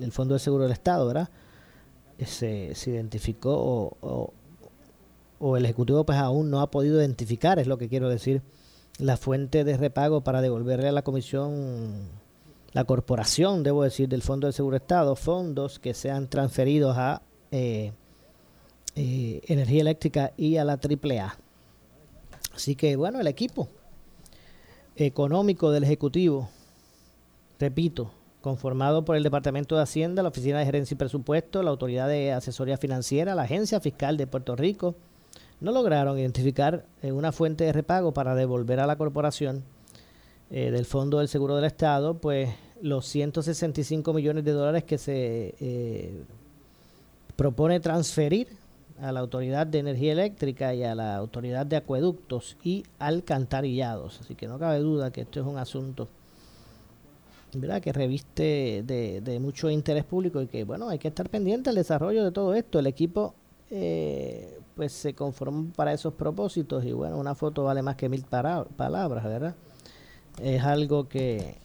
el, 0.00 0.12
Fondo 0.12 0.34
de 0.34 0.40
Seguro 0.40 0.64
del 0.64 0.72
Estado, 0.72 1.06
¿verdad? 1.06 1.28
Se, 2.24 2.74
se 2.74 2.90
identificó 2.90 3.96
o, 4.00 4.32
o, 5.40 5.56
el 5.56 5.64
Ejecutivo 5.64 6.04
pues 6.04 6.18
aún 6.18 6.50
no 6.50 6.60
ha 6.60 6.70
podido 6.70 7.00
identificar, 7.00 7.58
es 7.58 7.66
lo 7.66 7.76
que 7.76 7.88
quiero 7.88 8.08
decir, 8.08 8.42
la 8.98 9.16
fuente 9.16 9.64
de 9.64 9.76
repago 9.76 10.22
para 10.22 10.40
devolverle 10.40 10.88
a 10.88 10.92
la 10.92 11.02
comisión 11.02 12.08
la 12.72 12.84
corporación, 12.84 13.62
debo 13.62 13.84
decir, 13.84 14.08
del 14.08 14.22
Fondo 14.22 14.48
de 14.48 14.52
Seguro 14.52 14.76
Estado, 14.76 15.14
fondos 15.14 15.78
que 15.78 15.94
sean 15.94 16.28
transferidos 16.28 16.96
a 16.96 17.22
eh, 17.52 17.92
eh, 18.96 19.40
energía 19.46 19.82
eléctrica 19.82 20.32
y 20.36 20.56
a 20.56 20.64
la 20.64 20.72
AAA. 20.72 21.38
Así 22.52 22.74
que 22.74 22.96
bueno, 22.96 23.20
el 23.20 23.28
equipo 23.28 23.68
económico 24.96 25.70
del 25.70 25.84
Ejecutivo, 25.84 26.48
repito, 27.60 28.10
conformado 28.40 29.04
por 29.04 29.16
el 29.16 29.22
Departamento 29.22 29.76
de 29.76 29.82
Hacienda, 29.82 30.22
la 30.22 30.28
Oficina 30.30 30.58
de 30.58 30.66
Gerencia 30.66 30.94
y 30.94 30.98
Presupuesto, 30.98 31.62
la 31.62 31.70
Autoridad 31.70 32.08
de 32.08 32.32
Asesoría 32.32 32.76
Financiera, 32.76 33.36
la 33.36 33.42
Agencia 33.42 33.80
Fiscal 33.80 34.16
de 34.16 34.26
Puerto 34.26 34.56
Rico, 34.56 34.96
no 35.64 35.72
lograron 35.72 36.18
identificar 36.18 36.84
eh, 37.02 37.10
una 37.10 37.32
fuente 37.32 37.64
de 37.64 37.72
repago 37.72 38.12
para 38.12 38.34
devolver 38.34 38.80
a 38.80 38.86
la 38.86 38.96
corporación 38.96 39.64
del 40.50 40.84
Fondo 40.84 41.18
del 41.18 41.26
Seguro 41.26 41.56
del 41.56 41.64
Estado, 41.64 42.14
pues 42.18 42.50
los 42.84 43.06
165 43.06 44.12
millones 44.12 44.44
de 44.44 44.52
dólares 44.52 44.84
que 44.84 44.98
se 44.98 45.54
eh, 45.58 46.22
propone 47.34 47.80
transferir 47.80 48.48
a 49.00 49.10
la 49.10 49.20
Autoridad 49.20 49.66
de 49.66 49.78
Energía 49.78 50.12
Eléctrica 50.12 50.74
y 50.74 50.84
a 50.84 50.94
la 50.94 51.16
Autoridad 51.16 51.64
de 51.64 51.76
Acueductos 51.76 52.58
y 52.62 52.84
Alcantarillados. 52.98 54.20
Así 54.20 54.34
que 54.34 54.46
no 54.46 54.58
cabe 54.58 54.80
duda 54.80 55.10
que 55.10 55.22
esto 55.22 55.40
es 55.40 55.46
un 55.46 55.56
asunto 55.56 56.08
¿verdad? 57.54 57.80
que 57.80 57.92
reviste 57.94 58.82
de, 58.84 59.38
mucho 59.40 59.70
interés 59.70 60.04
público 60.04 60.42
y 60.42 60.46
que 60.46 60.64
bueno 60.64 60.90
hay 60.90 60.98
que 60.98 61.08
estar 61.08 61.30
pendiente 61.30 61.70
del 61.70 61.76
desarrollo 61.76 62.22
de 62.22 62.32
todo 62.32 62.54
esto. 62.54 62.78
El 62.80 62.86
equipo 62.86 63.34
eh, 63.70 64.58
pues 64.74 64.92
se 64.92 65.14
conformó 65.14 65.72
para 65.74 65.92
esos 65.92 66.14
propósitos 66.14 66.84
y 66.84 66.92
bueno, 66.92 67.18
una 67.18 67.34
foto 67.34 67.64
vale 67.64 67.82
más 67.82 67.96
que 67.96 68.08
mil 68.08 68.24
palabras, 68.24 69.24
¿verdad? 69.24 69.54
Es 70.40 70.62
algo 70.62 71.08
que 71.08 71.64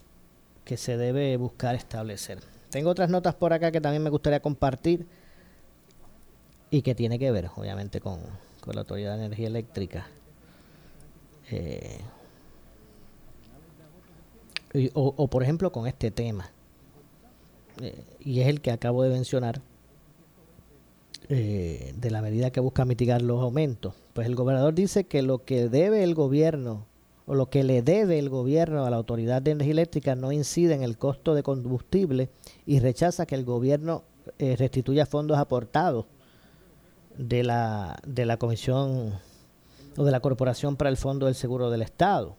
que 0.69 0.77
se 0.77 0.97
debe 0.97 1.35
buscar 1.35 1.73
establecer. 1.73 2.43
Tengo 2.69 2.91
otras 2.91 3.09
notas 3.09 3.33
por 3.33 3.53
acá 3.53 3.71
que 3.71 3.81
también 3.81 4.03
me 4.03 4.11
gustaría 4.11 4.39
compartir 4.39 5.07
y 6.69 6.83
que 6.83 6.93
tiene 6.93 7.17
que 7.17 7.31
ver, 7.31 7.49
obviamente, 7.55 7.99
con, 7.99 8.19
la 8.71 8.81
Autoridad 8.81 9.17
de 9.17 9.25
Energía 9.25 9.47
Eléctrica. 9.47 10.05
Eh, 11.49 11.97
o, 14.93 15.27
por 15.27 15.41
ejemplo, 15.41 15.71
con 15.71 15.87
este 15.87 16.11
tema. 16.11 16.51
Eh, 17.81 18.03
y 18.19 18.41
es 18.41 18.47
el 18.47 18.61
que 18.61 18.69
acabo 18.69 19.01
de 19.01 19.09
mencionar, 19.09 19.61
eh, 21.31 21.93
de 21.95 22.09
la 22.09 22.23
medida 22.23 22.49
que 22.49 22.59
busca 22.59 22.85
mitigar 22.85 23.21
los 23.21 23.39
aumentos. 23.39 23.93
Pues 24.13 24.25
el 24.25 24.35
gobernador 24.35 24.73
dice 24.73 25.03
que 25.03 25.21
lo 25.21 25.45
que 25.45 25.69
debe 25.69 26.03
el 26.03 26.15
gobierno 26.15 26.87
o 27.27 27.35
lo 27.35 27.51
que 27.51 27.63
le 27.63 27.83
debe 27.83 28.17
el 28.17 28.29
gobierno 28.29 28.83
a 28.83 28.89
la 28.89 28.97
Autoridad 28.97 29.39
de 29.39 29.51
Energía 29.51 29.73
Eléctrica 29.73 30.15
no 30.15 30.31
incide 30.31 30.73
en 30.73 30.81
el 30.81 30.97
costo 30.97 31.35
de 31.35 31.43
combustible 31.43 32.29
y 32.65 32.79
rechaza 32.79 33.27
que 33.27 33.35
el 33.35 33.45
gobierno 33.45 34.03
eh, 34.39 34.55
restituya 34.55 35.05
fondos 35.05 35.37
aportados 35.37 36.07
de 37.15 37.43
la, 37.43 37.99
de 38.07 38.25
la 38.25 38.37
Comisión 38.37 39.13
o 39.97 40.03
de 40.03 40.11
la 40.11 40.21
Corporación 40.21 40.77
para 40.77 40.89
el 40.89 40.97
Fondo 40.97 41.27
del 41.27 41.35
Seguro 41.35 41.69
del 41.69 41.83
Estado. 41.83 42.35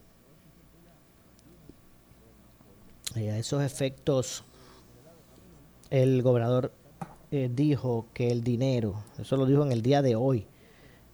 Y 3.14 3.28
a 3.28 3.38
esos 3.38 3.62
efectos, 3.62 4.43
el 5.91 6.22
gobernador 6.22 6.72
eh, 7.31 7.51
dijo 7.55 8.07
que 8.12 8.31
el 8.31 8.43
dinero, 8.43 9.05
eso 9.18 9.37
lo 9.37 9.47
dijo 9.47 9.64
en 9.64 9.72
el 9.72 9.83
día 9.83 10.03
de 10.03 10.16
hoy, 10.16 10.47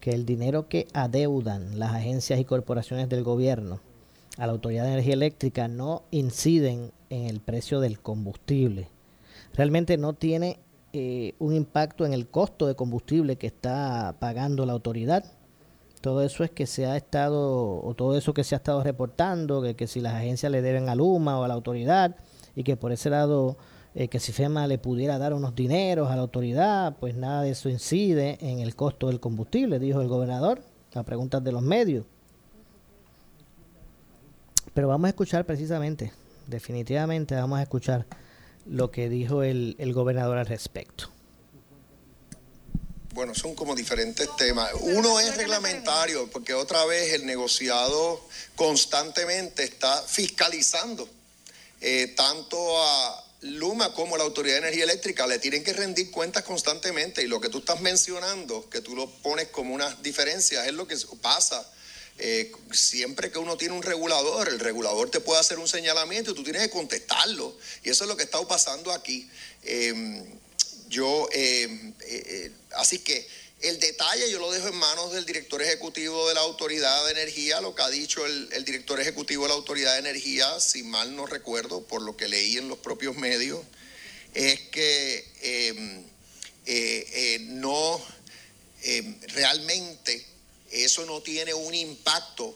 que 0.00 0.12
el 0.12 0.24
dinero 0.24 0.68
que 0.68 0.88
adeudan 0.94 1.78
las 1.78 1.92
agencias 1.92 2.40
y 2.40 2.44
corporaciones 2.44 3.08
del 3.08 3.22
gobierno 3.22 3.80
a 4.38 4.46
la 4.46 4.52
Autoridad 4.52 4.84
de 4.84 4.92
Energía 4.92 5.14
Eléctrica 5.14 5.68
no 5.68 6.04
inciden 6.10 6.92
en 7.10 7.26
el 7.26 7.40
precio 7.40 7.80
del 7.80 8.00
combustible. 8.00 8.88
Realmente 9.54 9.96
no 9.96 10.12
tiene 10.12 10.58
eh, 10.92 11.34
un 11.38 11.54
impacto 11.54 12.06
en 12.06 12.12
el 12.12 12.28
costo 12.28 12.66
de 12.66 12.74
combustible 12.74 13.36
que 13.36 13.46
está 13.46 14.16
pagando 14.18 14.64
la 14.64 14.72
autoridad. 14.72 15.24
Todo 16.00 16.22
eso 16.22 16.44
es 16.44 16.50
que 16.50 16.66
se 16.66 16.86
ha 16.86 16.96
estado, 16.96 17.82
o 17.82 17.94
todo 17.94 18.16
eso 18.16 18.32
que 18.32 18.44
se 18.44 18.54
ha 18.54 18.58
estado 18.58 18.82
reportando, 18.82 19.60
que, 19.60 19.74
que 19.74 19.86
si 19.86 20.00
las 20.00 20.14
agencias 20.14 20.52
le 20.52 20.62
deben 20.62 20.88
a 20.88 20.94
Luma 20.94 21.38
o 21.38 21.44
a 21.44 21.48
la 21.48 21.54
autoridad, 21.54 22.16
y 22.54 22.62
que 22.62 22.76
por 22.76 22.92
ese 22.92 23.10
lado 23.10 23.56
eh, 23.98 24.08
que 24.08 24.20
si 24.20 24.30
FEMA 24.30 24.66
le 24.66 24.76
pudiera 24.76 25.16
dar 25.16 25.32
unos 25.32 25.54
dineros 25.54 26.10
a 26.10 26.16
la 26.16 26.22
autoridad, 26.22 26.96
pues 27.00 27.14
nada 27.14 27.42
de 27.42 27.50
eso 27.50 27.70
incide 27.70 28.36
en 28.42 28.58
el 28.58 28.76
costo 28.76 29.06
del 29.06 29.20
combustible, 29.20 29.78
dijo 29.78 30.02
el 30.02 30.08
gobernador, 30.08 30.62
a 30.94 31.02
preguntas 31.02 31.42
de 31.42 31.52
los 31.52 31.62
medios. 31.62 32.04
Pero 34.74 34.88
vamos 34.88 35.06
a 35.06 35.08
escuchar 35.08 35.46
precisamente, 35.46 36.12
definitivamente 36.46 37.34
vamos 37.34 37.58
a 37.58 37.62
escuchar 37.62 38.06
lo 38.66 38.90
que 38.90 39.08
dijo 39.08 39.42
el, 39.42 39.76
el 39.78 39.94
gobernador 39.94 40.36
al 40.36 40.46
respecto. 40.46 41.08
Bueno, 43.14 43.34
son 43.34 43.54
como 43.54 43.74
diferentes 43.74 44.28
temas. 44.36 44.70
Uno 44.78 45.18
es 45.20 45.34
reglamentario, 45.38 46.30
porque 46.30 46.52
otra 46.52 46.84
vez 46.84 47.14
el 47.14 47.24
negociado 47.24 48.20
constantemente 48.56 49.64
está 49.64 50.02
fiscalizando 50.02 51.08
eh, 51.80 52.12
tanto 52.14 52.58
a, 52.82 53.25
Luma 53.42 53.92
como 53.92 54.16
la 54.16 54.24
Autoridad 54.24 54.54
de 54.54 54.60
Energía 54.60 54.84
Eléctrica 54.84 55.26
le 55.26 55.38
tienen 55.38 55.62
que 55.62 55.72
rendir 55.72 56.10
cuentas 56.10 56.42
constantemente 56.42 57.22
y 57.22 57.26
lo 57.26 57.40
que 57.40 57.48
tú 57.48 57.58
estás 57.58 57.80
mencionando, 57.80 58.68
que 58.70 58.80
tú 58.80 58.96
lo 58.96 59.10
pones 59.10 59.48
como 59.48 59.74
una 59.74 59.94
diferencia, 59.96 60.64
es 60.66 60.72
lo 60.72 60.86
que 60.86 60.96
pasa. 61.20 61.70
Eh, 62.18 62.50
siempre 62.72 63.30
que 63.30 63.38
uno 63.38 63.58
tiene 63.58 63.74
un 63.74 63.82
regulador, 63.82 64.48
el 64.48 64.58
regulador 64.58 65.10
te 65.10 65.20
puede 65.20 65.38
hacer 65.38 65.58
un 65.58 65.68
señalamiento 65.68 66.30
y 66.30 66.34
tú 66.34 66.42
tienes 66.42 66.62
que 66.62 66.70
contestarlo. 66.70 67.56
Y 67.84 67.90
eso 67.90 68.04
es 68.04 68.08
lo 68.08 68.16
que 68.16 68.22
está 68.22 68.40
pasando 68.48 68.90
aquí. 68.90 69.28
Em, 69.62 70.24
yo, 70.88 71.28
eh, 71.32 71.92
eh, 72.00 72.52
así 72.76 73.00
que 73.00 73.26
el 73.60 73.80
detalle 73.80 74.30
yo 74.30 74.38
lo 74.38 74.50
dejo 74.50 74.68
en 74.68 74.76
manos 74.76 75.12
del 75.12 75.24
director 75.24 75.62
ejecutivo 75.62 76.28
de 76.28 76.34
la 76.34 76.42
Autoridad 76.42 77.04
de 77.06 77.12
Energía, 77.12 77.60
lo 77.60 77.74
que 77.74 77.82
ha 77.82 77.88
dicho 77.88 78.24
el, 78.26 78.64
director 78.64 79.00
ejecutivo 79.00 79.44
de 79.44 79.48
la 79.48 79.54
Autoridad 79.54 79.94
de 79.94 80.00
Energía, 80.00 80.60
si 80.60 80.82
mal 80.82 81.16
no 81.16 81.26
recuerdo, 81.26 81.82
por 81.82 82.02
lo 82.02 82.16
que 82.16 82.28
leí 82.28 82.58
en 82.58 82.68
los 82.68 82.78
propios 82.78 83.16
medios, 83.16 83.60
es 84.34 84.60
que 84.68 85.24
em, 85.40 86.04
eh, 86.66 87.08
eh, 87.12 87.38
no, 87.40 88.00
em, 88.82 89.18
realmente 89.28 90.26
eso 90.70 91.06
no 91.06 91.22
tiene 91.22 91.54
un 91.54 91.74
impacto 91.74 92.54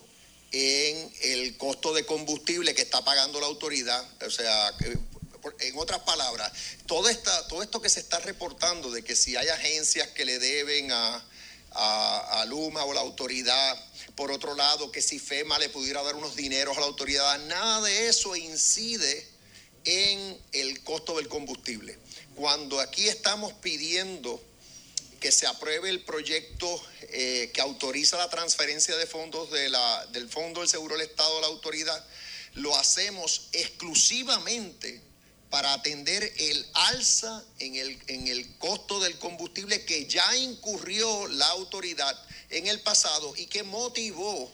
en 0.53 1.11
el 1.23 1.57
costo 1.57 1.95
de 1.95 2.05
combustible 2.05 2.75
que 2.75 2.83
está 2.83 3.03
pagando 3.05 3.41
la 3.41 3.47
autoridad. 3.47 4.05
O 4.27 4.31
sea, 4.31 4.75
en 5.61 5.79
otras 5.79 6.01
palabras, 6.01 6.53
todo, 6.87 7.09
esto 7.09 7.81
que 7.81 7.89
se 7.89 8.01
está 8.01 8.19
reportando 8.21 8.91
de 8.91 9.03
que 9.03 9.17
si 9.17 9.37
hay 9.37 9.49
agencias 9.49 10.09
que 10.09 10.25
le 10.25 10.39
deben 10.39 10.91
a, 10.93 11.25
Luma 12.49 12.85
o 12.85 12.93
la 12.93 13.01
autoridad, 13.01 13.79
por 14.17 14.33
otro 14.33 14.55
lado, 14.55 14.91
que 14.91 15.01
si 15.01 15.21
FEMA 15.21 15.59
le 15.59 15.69
pudiera 15.69 16.03
dar 16.03 16.17
unos 16.17 16.35
dineros 16.35 16.77
a 16.77 16.81
la 16.81 16.87
autoridad, 16.87 17.39
nada 17.47 17.81
de 17.83 18.09
eso 18.09 18.35
incide 18.35 19.29
en 19.85 20.37
el 20.53 20.83
costo 20.83 21.17
del 21.17 21.29
combustible. 21.29 21.97
Cuando 22.35 22.81
aquí 22.81 23.09
estamos 23.09 23.53
pidiendo 23.53 24.43
que 25.21 25.31
se 25.31 25.47
apruebe 25.47 25.91
el 25.91 26.03
proyecto 26.03 26.83
eh, 27.03 27.51
que 27.53 27.61
autoriza 27.61 28.17
la 28.17 28.31
transferencia 28.31 28.97
de 28.97 29.07
fondos 29.07 29.51
del 29.51 30.29
Fondo 30.29 30.61
del 30.61 30.69
Seguro 30.69 30.97
del 30.97 31.07
Estado 31.07 31.39
a 31.39 31.43
la 31.43 31.47
autoridad, 31.47 32.05
lo 32.55 32.75
hacemos 32.77 33.49
exclusivamente 33.53 35.01
para 35.51 35.73
atender 35.73 36.33
el 36.39 36.67
alza 36.75 37.45
en 37.59 37.75
el, 37.75 37.99
en 38.07 38.29
el 38.29 38.57
costo 38.59 39.01
del 39.01 39.19
combustible 39.19 39.85
que 39.85 40.07
ya 40.07 40.37
incurrió 40.37 41.27
la 41.29 41.49
autoridad 41.49 42.17
en 42.51 42.69
el 42.69 42.81
pasado 42.81 43.35
y 43.37 43.47
que 43.47 43.65
motivó 43.65 44.51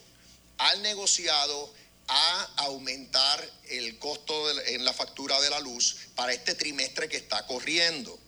al 0.59 0.83
negociado 0.83 1.73
a 2.09 2.43
aumentar 2.59 3.51
el 3.69 3.99
costo 3.99 4.61
en 4.63 4.85
la 4.85 4.93
factura 4.93 5.41
de 5.41 5.51
la 5.51 5.61
luz 5.61 5.97
para 6.15 6.33
este 6.33 6.55
trimestre 6.55 7.09
que 7.09 7.17
está 7.17 7.47
corriendo. 7.47 8.19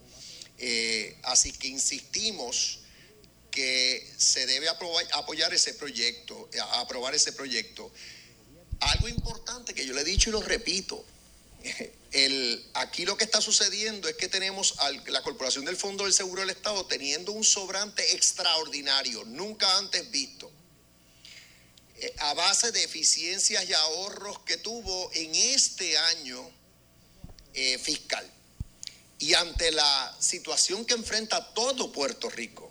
Eh, 0.59 1.17
así 1.23 1.53
que 1.53 1.69
insistimos 1.69 2.81
que 3.51 4.07
se 4.17 4.47
debe 4.47 4.69
apoyar 4.69 5.55
ese 5.55 5.75
proyecto, 5.75 6.49
aprobar 6.73 7.15
ese 7.15 7.33
proyecto. 7.33 7.91
Algo 8.81 9.09
importante 9.09 9.75
que 9.75 9.87
yo 9.87 9.95
le 9.95 10.03
he 10.03 10.05
dicho 10.05 10.31
y 10.31 10.33
lo 10.33 10.43
repito, 10.43 11.05
aquí 12.75 13.05
lo 13.05 13.17
que 13.17 13.25
está 13.25 13.41
sucediendo 13.41 14.09
es 14.09 14.17
que 14.17 14.29
tenemos 14.29 14.75
a 14.79 14.91
la 14.91 15.23
Corporación 15.23 15.65
del 15.65 15.77
Fondo 15.77 16.05
del 16.05 16.13
Seguro 16.13 16.41
del 16.41 16.51
Estado 16.51 16.87
teniendo 16.87 17.33
un 17.33 17.45
sobrante 17.45 18.15
extraordinario, 18.15 19.25
nunca 19.27 19.77
antes 19.77 20.11
visto 20.11 20.51
eh, 22.01 22.15
a 22.19 22.35
base 22.35 22.73
de 22.73 22.85
eficiencias 22.85 23.69
y 23.69 23.73
ahorros 23.73 24.39
que 24.41 24.57
tuvo 24.57 25.11
en 25.15 25.35
este 25.35 25.99
año 25.99 26.51
eh, 27.55 27.77
fiscal. 27.79 28.25
Y 29.19 29.35
ante 29.35 29.73
la 29.73 30.17
situación 30.21 30.85
que 30.85 30.95
enfrenta 30.95 31.53
todo 31.55 31.91
Puerto 31.91 32.31
Rico, 32.31 32.71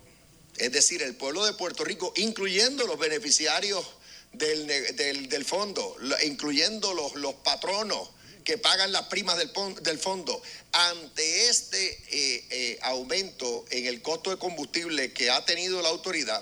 es 0.56 0.72
decir, 0.72 1.04
el 1.04 1.16
pueblo 1.16 1.46
de 1.46 1.54
Puerto 1.54 1.84
Rico, 1.84 2.14
incluyendo 2.16 2.88
los 2.88 2.98
beneficiarios 2.98 3.86
del, 4.32 4.66
del, 4.66 5.28
del 5.28 5.46
fondo, 5.46 5.96
incluyendo 6.26 6.94
los, 6.94 7.16
los, 7.16 7.36
patronos 7.36 8.10
que 8.48 8.58
pagan 8.58 8.94
las 8.94 9.08
primas 9.08 9.36
del, 9.38 9.52
del 9.82 10.00
fondo, 10.00 10.42
ante 10.72 11.50
este 11.50 11.86
eh, 11.86 12.46
eh, 12.50 12.80
aumento 12.82 13.66
en 13.72 13.88
el 13.88 14.02
costo 14.02 14.30
de 14.30 14.38
combustible 14.38 15.12
que 15.12 15.30
ha 15.30 15.44
tenido 15.44 15.82
la 15.82 15.90
autoridad, 15.90 16.42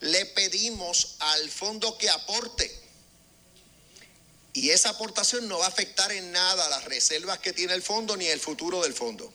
le 0.00 0.26
pedimos 0.26 1.16
al 1.20 1.48
fondo 1.48 1.96
que 1.96 2.10
aporte. 2.10 2.70
Y 4.52 4.68
esa 4.68 4.90
aportación 4.90 5.48
no 5.48 5.60
va 5.60 5.64
a 5.64 5.68
afectar 5.68 6.12
en 6.12 6.32
nada 6.32 6.68
las 6.68 6.84
reservas 6.84 7.38
que 7.38 7.54
tiene 7.54 7.72
el 7.72 7.82
fondo 7.82 8.14
ni 8.18 8.26
el 8.26 8.40
futuro 8.40 8.82
del 8.82 8.92
fondo. 8.92 9.32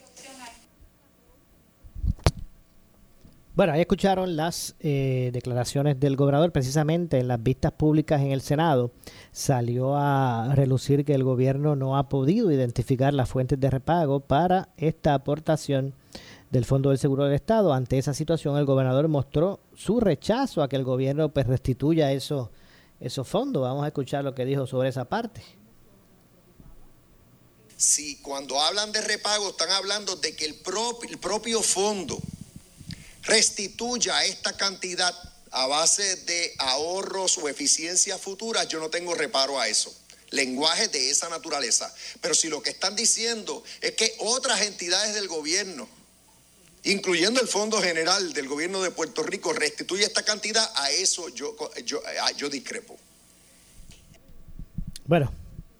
Bueno, 3.55 3.73
ahí 3.73 3.81
escucharon 3.81 4.35
las 4.35 4.73
eh, 4.79 5.29
declaraciones 5.31 5.99
del 5.99 6.15
gobernador. 6.15 6.51
Precisamente 6.51 7.19
en 7.19 7.27
las 7.27 7.43
vistas 7.43 7.71
públicas 7.71 8.19
en 8.19 8.31
el 8.31 8.41
Senado 8.41 8.91
salió 9.31 9.95
a 9.95 10.55
relucir 10.55 11.05
que 11.05 11.13
el 11.13 11.23
gobierno 11.23 11.75
no 11.75 11.95
ha 11.95 12.09
podido 12.09 12.51
identificar 12.51 13.13
las 13.13 13.29
fuentes 13.29 13.59
de 13.59 13.69
repago 13.69 14.21
para 14.21 14.69
esta 14.75 15.13
aportación 15.13 15.93
del 16.49 16.65
Fondo 16.65 16.89
del 16.89 16.97
Seguro 16.97 17.25
del 17.25 17.35
Estado. 17.35 17.73
Ante 17.73 17.99
esa 17.99 18.15
situación, 18.15 18.57
el 18.57 18.65
gobernador 18.65 19.07
mostró 19.07 19.59
su 19.75 19.99
rechazo 19.99 20.63
a 20.63 20.67
que 20.67 20.75
el 20.75 20.83
gobierno 20.83 21.29
pues, 21.29 21.45
restituya 21.45 22.11
esos, 22.11 22.49
esos 22.99 23.27
fondos. 23.27 23.61
Vamos 23.61 23.83
a 23.83 23.87
escuchar 23.87 24.23
lo 24.23 24.33
que 24.33 24.45
dijo 24.45 24.65
sobre 24.65 24.89
esa 24.89 25.05
parte. 25.05 25.43
Si 27.77 28.19
cuando 28.23 28.59
hablan 28.59 28.91
de 28.91 29.01
repago 29.01 29.49
están 29.49 29.69
hablando 29.69 30.15
de 30.15 30.35
que 30.35 30.45
el, 30.45 30.55
pro, 30.55 30.97
el 31.07 31.19
propio 31.19 31.61
fondo 31.61 32.17
restituya 33.23 34.23
esta 34.25 34.55
cantidad 34.55 35.13
a 35.51 35.67
base 35.67 36.15
de 36.17 36.53
ahorros 36.57 37.37
o 37.37 37.47
eficiencias 37.47 38.19
futuras, 38.19 38.67
yo 38.67 38.79
no 38.79 38.89
tengo 38.89 39.13
reparo 39.13 39.59
a 39.59 39.67
eso. 39.67 39.93
Lenguaje 40.31 40.87
de 40.87 41.11
esa 41.11 41.29
naturaleza. 41.29 41.93
Pero 42.21 42.33
si 42.33 42.49
lo 42.49 42.61
que 42.63 42.71
están 42.71 42.95
diciendo 42.95 43.63
es 43.81 43.91
que 43.91 44.15
otras 44.19 44.61
entidades 44.61 45.13
del 45.13 45.27
gobierno, 45.27 45.87
incluyendo 46.83 47.39
el 47.39 47.47
Fondo 47.47 47.79
General 47.81 48.33
del 48.33 48.47
Gobierno 48.47 48.81
de 48.81 48.89
Puerto 48.89 49.21
Rico, 49.21 49.53
restituye 49.53 50.03
esta 50.03 50.23
cantidad, 50.23 50.67
a 50.75 50.89
eso 50.89 51.29
yo, 51.29 51.55
yo, 51.85 52.01
yo 52.35 52.49
discrepo. 52.49 52.97
Bueno, 55.05 55.31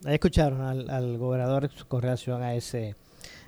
escucharon 0.06 0.62
al, 0.62 0.90
al 0.92 1.18
gobernador 1.18 1.72
con 1.88 2.04
relación 2.04 2.44
a 2.44 2.54
ese 2.54 2.96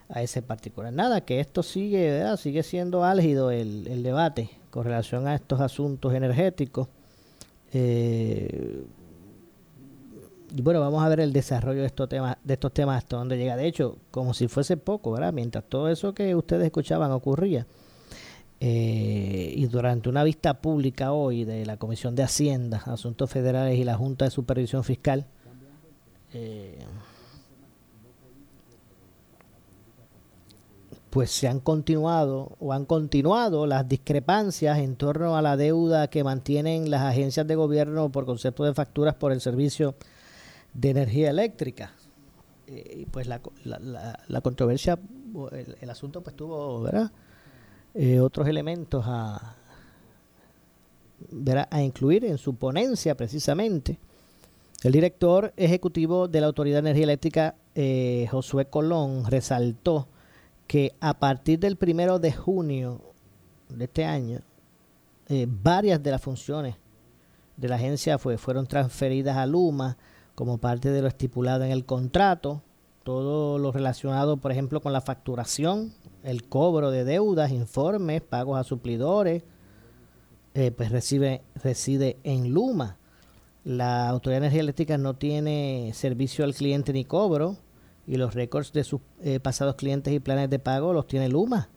a 0.10 0.22
ese 0.22 0.41
particular. 0.41 0.93
Nada, 0.93 1.22
que 1.22 1.39
esto 1.39 1.64
sigue, 1.64 2.12
¿verdad? 2.12 2.38
sigue 2.38 2.64
siendo 2.64 3.03
álgido 3.03 3.51
el, 3.51 3.88
el, 3.88 4.03
debate 4.03 4.49
con 4.70 4.84
relación 4.84 5.28
a 5.28 5.36
estos 5.36 5.60
asuntos 5.62 6.14
energéticos. 6.14 6.88
Eh, 7.74 8.84
y 10.56 10.62
bueno, 10.62 10.80
vamos 10.80 11.03
a 11.03 11.10
ver 11.10 11.20
el 11.20 11.34
desarrollo 11.34 11.82
de 11.82 11.88
estos 11.88 12.08
temas, 12.08 12.38
de 12.43 12.53
estos 12.53 12.74
temas 12.74 12.97
hasta 12.99 13.18
dónde 13.18 13.38
llega. 13.38 13.58
De 13.58 13.68
hecho, 13.68 13.97
como 14.12 14.34
si 14.34 14.47
fuese 14.47 14.78
poco, 14.78 15.12
¿verdad? 15.12 15.34
Mientras 15.34 15.66
todo 15.66 15.89
eso 15.89 16.14
que 16.14 16.34
ustedes 16.36 16.66
escuchaban 16.66 17.12
ocurría. 17.12 17.66
Eh, 18.62 19.53
y 19.56 19.66
durante 19.66 20.08
una 20.08 20.24
vista 20.24 20.62
pública 20.62 21.12
hoy 21.12 21.43
de 21.43 21.66
la 21.66 21.76
Comisión 21.78 22.16
de 22.16 22.24
Hacienda, 22.24 22.82
Asuntos 22.86 23.30
Federales 23.30 23.78
y 23.78 23.84
la 23.84 23.97
Junta 23.97 24.26
de 24.26 24.32
Supervisión 24.32 24.84
Fiscal, 24.86 25.26
eh, 26.34 26.80
pues 31.16 31.32
se 31.32 31.47
han 31.47 31.61
continuado 31.61 32.57
o 32.59 32.74
han 32.74 32.84
continuado 32.84 33.68
las 33.68 33.88
discrepancias 33.88 34.80
en 34.80 34.97
torno 34.97 35.38
a 35.38 35.41
la 35.41 35.55
deuda 35.55 36.09
que 36.09 36.26
mantienen 36.26 36.91
las 36.91 37.03
agencias 37.03 37.47
de 37.47 37.55
gobierno 37.55 38.11
por 38.11 38.26
concepto 38.26 38.66
de 38.66 38.74
facturas 38.74 39.16
por 39.16 39.32
el 39.32 39.39
servicio 39.39 39.95
de 40.74 40.89
energía 40.89 41.30
eléctrica. 41.30 41.93
Eh, 42.68 43.07
pues 43.11 43.28
la, 43.28 43.39
la, 43.63 44.41
controversia, 44.41 44.99
el, 45.80 45.89
asunto 45.89 46.22
pues 46.22 46.36
tuvo. 46.36 46.86
Eh, 47.93 48.20
otros 48.20 48.45
elementos 48.49 49.05
a, 49.07 49.55
¿verdad? 51.32 51.70
a 51.72 51.82
incluir 51.82 52.26
en 52.26 52.38
su 52.38 52.55
ponencia 52.55 53.16
precisamente. 53.16 53.99
El 54.84 54.91
director 54.91 55.53
ejecutivo 55.55 56.28
de 56.28 56.41
la 56.41 56.47
Autoridad 56.47 56.84
de 56.84 56.89
Energía 56.89 57.05
Eléctrica, 57.05 57.55
eh, 57.74 58.28
Josué 58.30 58.66
Colón, 58.66 59.24
resaltó 59.26 60.09
que 60.68 60.95
a 60.99 61.20
partir 61.20 61.59
del 61.59 61.76
primero 61.76 62.20
de 62.20 62.32
junio 62.32 63.01
de 63.70 63.86
este 63.86 64.05
año, 64.05 64.41
eh, 65.28 65.47
varias 65.49 66.01
de 66.01 66.11
las 66.11 66.22
funciones 66.22 66.76
de 67.57 67.68
la 67.68 67.76
agencia 67.76 68.18
fue, 68.18 68.38
fueron 68.38 68.68
transferidas 68.68 69.38
a 69.38 69.45
Luma 69.45 69.97
como 70.36 70.57
parte 70.57 70.89
de 70.91 71.01
lo 71.01 71.07
estipulado 71.07 71.63
en 71.63 71.72
el 71.72 71.86
contrato, 71.86 72.61
todo 73.03 73.57
lo 73.57 73.72
relacionado, 73.72 74.38
por 74.38 74.51
ejemplo, 74.51 74.82
con 74.82 74.91
la 74.91 75.01
facturación, 75.01 75.93
el 76.24 76.47
cobro 76.47 76.91
de 76.91 77.05
deudas, 77.05 77.51
informes, 77.51 78.22
pagos 78.22 78.59
a 78.59 78.63
suplidores, 78.63 79.43
eh, 80.55 80.72
pues 80.72 80.91
recibe, 80.91 81.41
reside 81.55 82.18
en 82.24 82.51
Luma. 82.51 82.97
La 83.63 84.09
Autoridad 84.09 84.41
de 84.41 84.47
Energía 84.47 84.61
Eléctrica 84.61 84.97
no 84.97 85.16
tiene 85.16 85.91
servicio 85.93 86.45
al 86.45 86.53
cliente 86.53 86.93
ni 86.93 87.05
cobro, 87.05 87.57
y 88.08 88.18
los 88.18 88.34
récords 88.34 88.72
de 88.74 88.84
sus 88.84 89.01
eh, 89.22 89.39
pasados 89.39 89.76
clientes 89.76 90.14
y 90.14 90.20
planes 90.20 90.49
de 90.49 90.60
pago 90.60 90.93
los 90.93 91.08
tiene 91.08 91.30
Luma. 91.30 91.70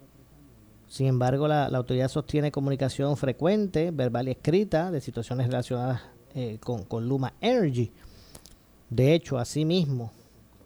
Sin 0.86 1.06
embargo, 1.06 1.48
la, 1.48 1.66
autoridad 1.66 2.08
sostiene 2.08 2.50
comunicación 2.50 3.16
frecuente, 3.16 3.90
verbal 3.90 4.28
y 4.28 4.32
escrita, 4.32 4.90
de 4.90 5.00
situaciones 5.00 5.46
relacionadas 5.46 6.02
eh, 6.34 6.58
con, 6.60 6.84
con, 6.84 7.06
Luma 7.06 7.34
Energy. 7.40 7.92
De 8.88 9.14
hecho, 9.14 9.38
asimismo, 9.38 10.12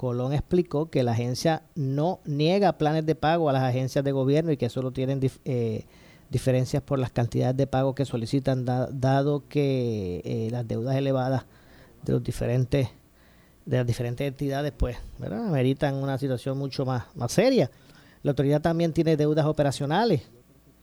Colón 0.02 0.32
explicó 0.32 0.90
que 0.90 1.04
la 1.04 1.12
agencia 1.12 1.62
no 1.74 2.18
niega 2.24 2.76
planes 2.78 3.06
de 3.06 3.14
pago 3.14 3.48
a 3.48 3.52
las 3.52 3.62
agencias 3.62 4.04
de 4.04 4.12
gobierno 4.12 4.50
y 4.50 4.56
que 4.56 4.68
solo 4.68 4.90
tienen 4.90 5.20
eh, 5.44 5.84
diferencias 6.28 6.82
por 6.82 6.98
las 6.98 7.12
cantidades 7.12 7.56
de 7.56 7.68
pago 7.68 7.94
que 7.94 8.04
solicitan, 8.04 8.64
dado 8.64 9.44
que 9.48 10.22
eh, 10.24 10.48
las 10.50 10.66
deudas 10.66 10.96
elevadas 10.96 11.44
de 12.04 12.14
los 12.14 12.24
diferentes 12.24 12.88
de 13.64 13.76
las 13.78 13.86
diferentes 13.86 14.26
entidades, 14.26 14.72
pues, 14.76 14.96
¿verdad? 15.18 15.46
Ameritan 15.46 15.94
una 15.94 16.18
situación 16.18 16.58
mucho 16.58 16.84
más, 16.84 17.04
más 17.14 17.32
seria. 17.32 17.70
La 18.22 18.30
autoridad 18.30 18.60
también 18.60 18.92
tiene 18.92 19.16
deudas 19.16 19.46
operacionales, 19.46 20.22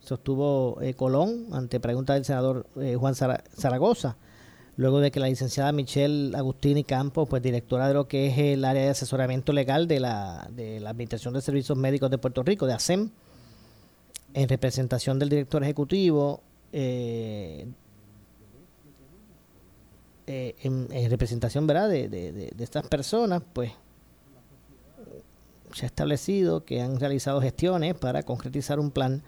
sostuvo 0.01 0.81
eh, 0.81 0.93
Colón 0.93 1.47
ante 1.51 1.79
pregunta 1.79 2.13
del 2.13 2.25
senador 2.25 2.65
eh, 2.79 2.95
Juan 2.95 3.15
Zaragoza, 3.15 4.17
luego 4.75 4.99
de 4.99 5.11
que 5.11 5.19
la 5.19 5.27
licenciada 5.27 5.71
Michelle 5.71 6.35
Agustini 6.35 6.83
Campos, 6.83 7.27
pues 7.29 7.41
directora 7.41 7.87
de 7.87 7.93
lo 7.93 8.07
que 8.07 8.27
es 8.27 8.37
el 8.37 8.65
área 8.65 8.83
de 8.83 8.89
asesoramiento 8.89 9.53
legal 9.53 9.87
de 9.87 9.99
la, 9.99 10.47
de 10.51 10.79
la 10.79 10.91
Administración 10.91 11.33
de 11.33 11.41
Servicios 11.41 11.77
Médicos 11.77 12.09
de 12.09 12.17
Puerto 12.17 12.43
Rico, 12.43 12.65
de 12.65 12.73
ASEM, 12.73 13.09
en 14.33 14.49
representación 14.49 15.19
del 15.19 15.29
director 15.29 15.63
ejecutivo, 15.63 16.41
eh, 16.71 17.67
eh, 20.31 20.55
en, 20.61 21.09
representación 21.09 21.65
¿verdad? 21.65 21.89
De, 21.89 22.07
de, 22.07 22.53
estas 22.59 22.85
personas, 22.85 23.41
pues 23.51 23.71
se 25.73 25.85
ha 25.85 25.87
establecido 25.87 26.65
que 26.65 26.81
han 26.81 26.99
realizado 26.99 27.41
gestiones 27.41 27.95
para 27.95 28.21
concretizar 28.21 28.79
un 28.79 28.91
plan 28.91 29.23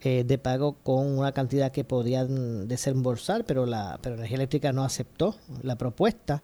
eh, 0.00 0.24
de 0.24 0.38
pago 0.38 0.72
con 0.82 1.06
una 1.06 1.30
cantidad 1.30 1.70
que 1.70 1.84
podían 1.84 2.66
desembolsar, 2.66 3.44
pero 3.44 3.64
la 3.64 4.00
pero 4.02 4.16
Energía 4.16 4.38
Eléctrica 4.38 4.72
no 4.72 4.82
aceptó 4.82 5.36
la 5.62 5.76
propuesta. 5.76 6.42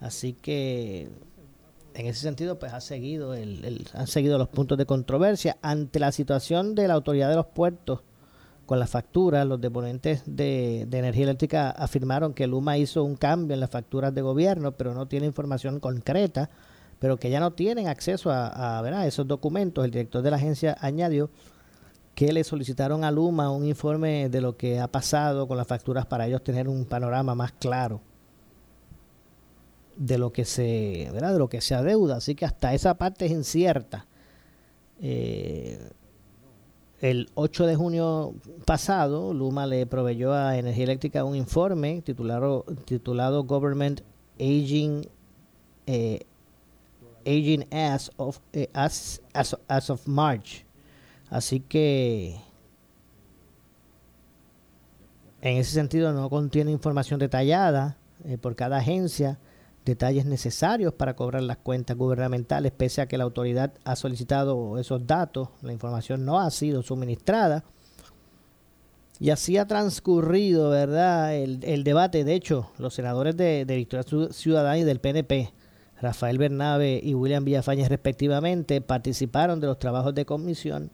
Así 0.00 0.32
que 0.32 1.08
en 1.94 2.06
ese 2.06 2.20
sentido, 2.20 2.58
pues 2.58 2.72
ha 2.72 2.80
seguido 2.80 3.34
el, 3.34 3.86
han 3.94 4.08
seguido 4.08 4.36
los 4.36 4.48
puntos 4.48 4.76
de 4.78 4.86
controversia 4.86 5.58
ante 5.62 6.00
la 6.00 6.10
situación 6.10 6.74
de 6.74 6.88
la 6.88 6.94
autoridad 6.94 7.28
de 7.28 7.36
los 7.36 7.46
puertos 7.46 8.00
con 8.68 8.78
la 8.78 8.86
factura, 8.86 9.46
los 9.46 9.62
deponentes 9.62 10.24
de, 10.26 10.82
energía 10.82 11.24
eléctrica 11.24 11.70
afirmaron 11.70 12.34
que 12.34 12.46
Luma 12.46 12.76
hizo 12.76 13.02
un 13.02 13.16
cambio 13.16 13.54
en 13.54 13.60
las 13.60 13.70
facturas 13.70 14.14
de 14.14 14.20
gobierno, 14.20 14.72
pero 14.72 14.92
no 14.92 15.08
tiene 15.08 15.24
información 15.24 15.80
concreta, 15.80 16.50
pero 16.98 17.16
que 17.16 17.30
ya 17.30 17.40
no 17.40 17.54
tienen 17.54 17.88
acceso 17.88 18.28
a, 18.30 19.06
esos 19.06 19.26
documentos. 19.26 19.86
El 19.86 19.90
director 19.90 20.20
de 20.20 20.30
la 20.30 20.36
agencia 20.36 20.76
añadió 20.82 21.30
que 22.14 22.30
le 22.30 22.44
solicitaron 22.44 23.04
a 23.04 23.10
Luma 23.10 23.50
un 23.50 23.64
informe 23.64 24.28
de 24.28 24.42
lo 24.42 24.58
que 24.58 24.80
ha 24.80 24.88
pasado 24.88 25.48
con 25.48 25.56
las 25.56 25.66
facturas 25.66 26.04
para 26.04 26.26
ellos 26.26 26.44
tener 26.44 26.68
un 26.68 26.84
panorama 26.84 27.34
más 27.34 27.52
claro 27.52 28.02
de 29.96 30.18
lo 30.18 30.30
que 30.30 30.44
se, 30.44 31.08
¿verdad? 31.14 31.32
de 31.32 31.38
lo 31.38 31.48
que. 31.48 31.56
Así 31.56 32.34
que 32.34 32.44
hasta 32.44 32.74
esa 32.74 32.98
parte 32.98 33.24
es 33.24 33.32
incierta. 33.32 34.06
Eh, 35.00 35.88
el 37.00 37.30
8 37.34 37.66
de 37.66 37.76
junio 37.76 38.34
pasado, 38.64 39.32
Luma 39.32 39.66
le 39.66 39.86
proveyó 39.86 40.32
a 40.32 40.58
Energía 40.58 40.84
Eléctrica 40.84 41.24
un 41.24 41.36
informe 41.36 42.02
titulado, 42.02 42.64
titulado 42.84 43.44
Government 43.44 44.00
Aging, 44.40 45.06
eh, 45.86 46.20
Aging 47.24 47.66
as, 47.72 48.10
of, 48.16 48.40
eh, 48.52 48.68
as, 48.72 49.22
as, 49.32 49.90
of 49.90 50.06
March. 50.08 50.64
Así 51.30 51.60
que 51.60 52.40
en 55.40 55.58
ese 55.58 55.72
sentido 55.72 56.12
no 56.12 56.28
contiene 56.30 56.72
información 56.72 57.20
detallada 57.20 57.96
eh, 58.24 58.38
por 58.38 58.56
cada 58.56 58.78
agencia 58.78 59.38
detalles 59.88 60.26
necesarios 60.26 60.94
para 60.94 61.16
cobrar 61.16 61.42
las 61.42 61.56
cuentas 61.56 61.96
gubernamentales, 61.96 62.72
pese 62.72 63.00
a 63.00 63.08
que 63.08 63.18
la 63.18 63.24
autoridad 63.24 63.72
ha 63.84 63.96
solicitado 63.96 64.78
esos 64.78 65.06
datos, 65.06 65.48
la 65.62 65.72
información 65.72 66.24
no 66.24 66.38
ha 66.38 66.50
sido 66.50 66.82
suministrada. 66.82 67.64
Y 69.20 69.30
así 69.30 69.56
ha 69.56 69.66
transcurrido, 69.66 70.70
¿verdad?, 70.70 71.34
el, 71.34 71.82
debate. 71.82 72.22
De 72.22 72.34
hecho, 72.34 72.70
los 72.78 72.94
senadores 72.94 73.36
de, 73.36 73.64
de, 73.64 73.76
Victoria 73.76 74.04
Ciudadana 74.30 74.78
y 74.78 74.84
del 74.84 75.00
PNP, 75.00 75.52
Rafael 76.00 76.38
Bernabe 76.38 77.00
y 77.02 77.14
William 77.14 77.44
Villafañez 77.44 77.88
respectivamente, 77.88 78.80
participaron 78.80 79.58
de 79.58 79.66
los 79.66 79.80
trabajos 79.80 80.14
de 80.14 80.24
comisión, 80.24 80.92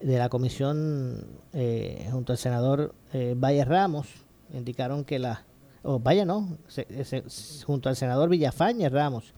de 0.00 0.18
la 0.18 0.28
comisión 0.28 1.24
eh, 1.54 2.06
junto 2.12 2.32
al 2.32 2.38
senador 2.38 2.94
eh, 3.14 3.34
Valle 3.38 3.64
Ramos. 3.64 4.08
Indicaron 4.52 5.04
que 5.04 5.18
la 5.18 5.46
o 5.86 6.00
vaya 6.00 6.24
no, 6.24 6.58
junto 7.64 7.88
al 7.88 7.96
senador 7.96 8.28
Villafañe 8.28 8.88
Ramos, 8.88 9.32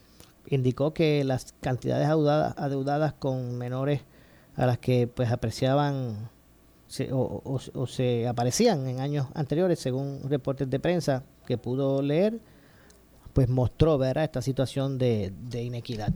indicó 0.47 0.95
que 0.95 1.23
las 1.23 1.53
cantidades 1.61 2.09
adeudadas, 2.09 3.13
con 3.13 3.59
menores 3.59 4.01
a 4.57 4.65
las 4.65 4.79
que 4.79 5.07
pues 5.07 5.31
apreciaban 5.31 6.31
o, 7.13 7.87
se 7.87 8.27
aparecían 8.27 8.89
en 8.89 9.01
años 9.01 9.27
anteriores, 9.35 9.79
según 9.79 10.23
reportes 10.25 10.71
de 10.71 10.81
prensa 10.81 11.23
que 11.47 11.59
pudo 11.59 12.01
leer, 12.01 12.41
pues 13.35 13.51
mostró 13.51 13.99
¿verdad? 13.99 14.25
esta 14.25 14.41
situación 14.41 14.97
de, 14.97 15.33
de 15.51 15.63
inequidad. 15.63 16.15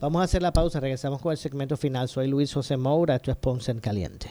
Vamos 0.00 0.20
a 0.20 0.24
hacer 0.24 0.42
la 0.42 0.52
pausa, 0.52 0.78
regresamos 0.78 1.20
con 1.20 1.32
el 1.32 1.38
segmento 1.38 1.76
final. 1.76 2.08
Soy 2.08 2.28
Luis 2.28 2.54
José 2.54 2.76
Moura, 2.76 3.16
esto 3.16 3.32
es 3.32 3.36
Ponce 3.36 3.72
en 3.72 3.80
Caliente. 3.80 4.30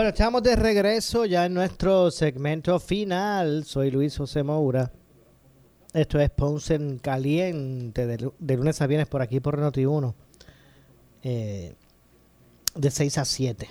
Bueno, 0.00 0.12
estamos 0.12 0.42
de 0.42 0.56
regreso 0.56 1.26
ya 1.26 1.44
en 1.44 1.52
nuestro 1.52 2.10
segmento 2.10 2.80
final. 2.80 3.64
Soy 3.66 3.90
Luis 3.90 4.16
José 4.16 4.42
Moura. 4.42 4.90
Esto 5.92 6.18
es 6.18 6.30
Ponce 6.30 6.76
en 6.76 6.98
Caliente, 7.00 8.06
de, 8.06 8.56
lunes 8.56 8.80
a 8.80 8.86
viernes 8.86 9.08
por 9.08 9.20
aquí 9.20 9.40
por 9.40 9.58
Noti1, 9.58 10.14
eh, 11.22 11.74
de 12.74 12.90
6 12.90 13.18
a 13.18 13.26
7. 13.26 13.68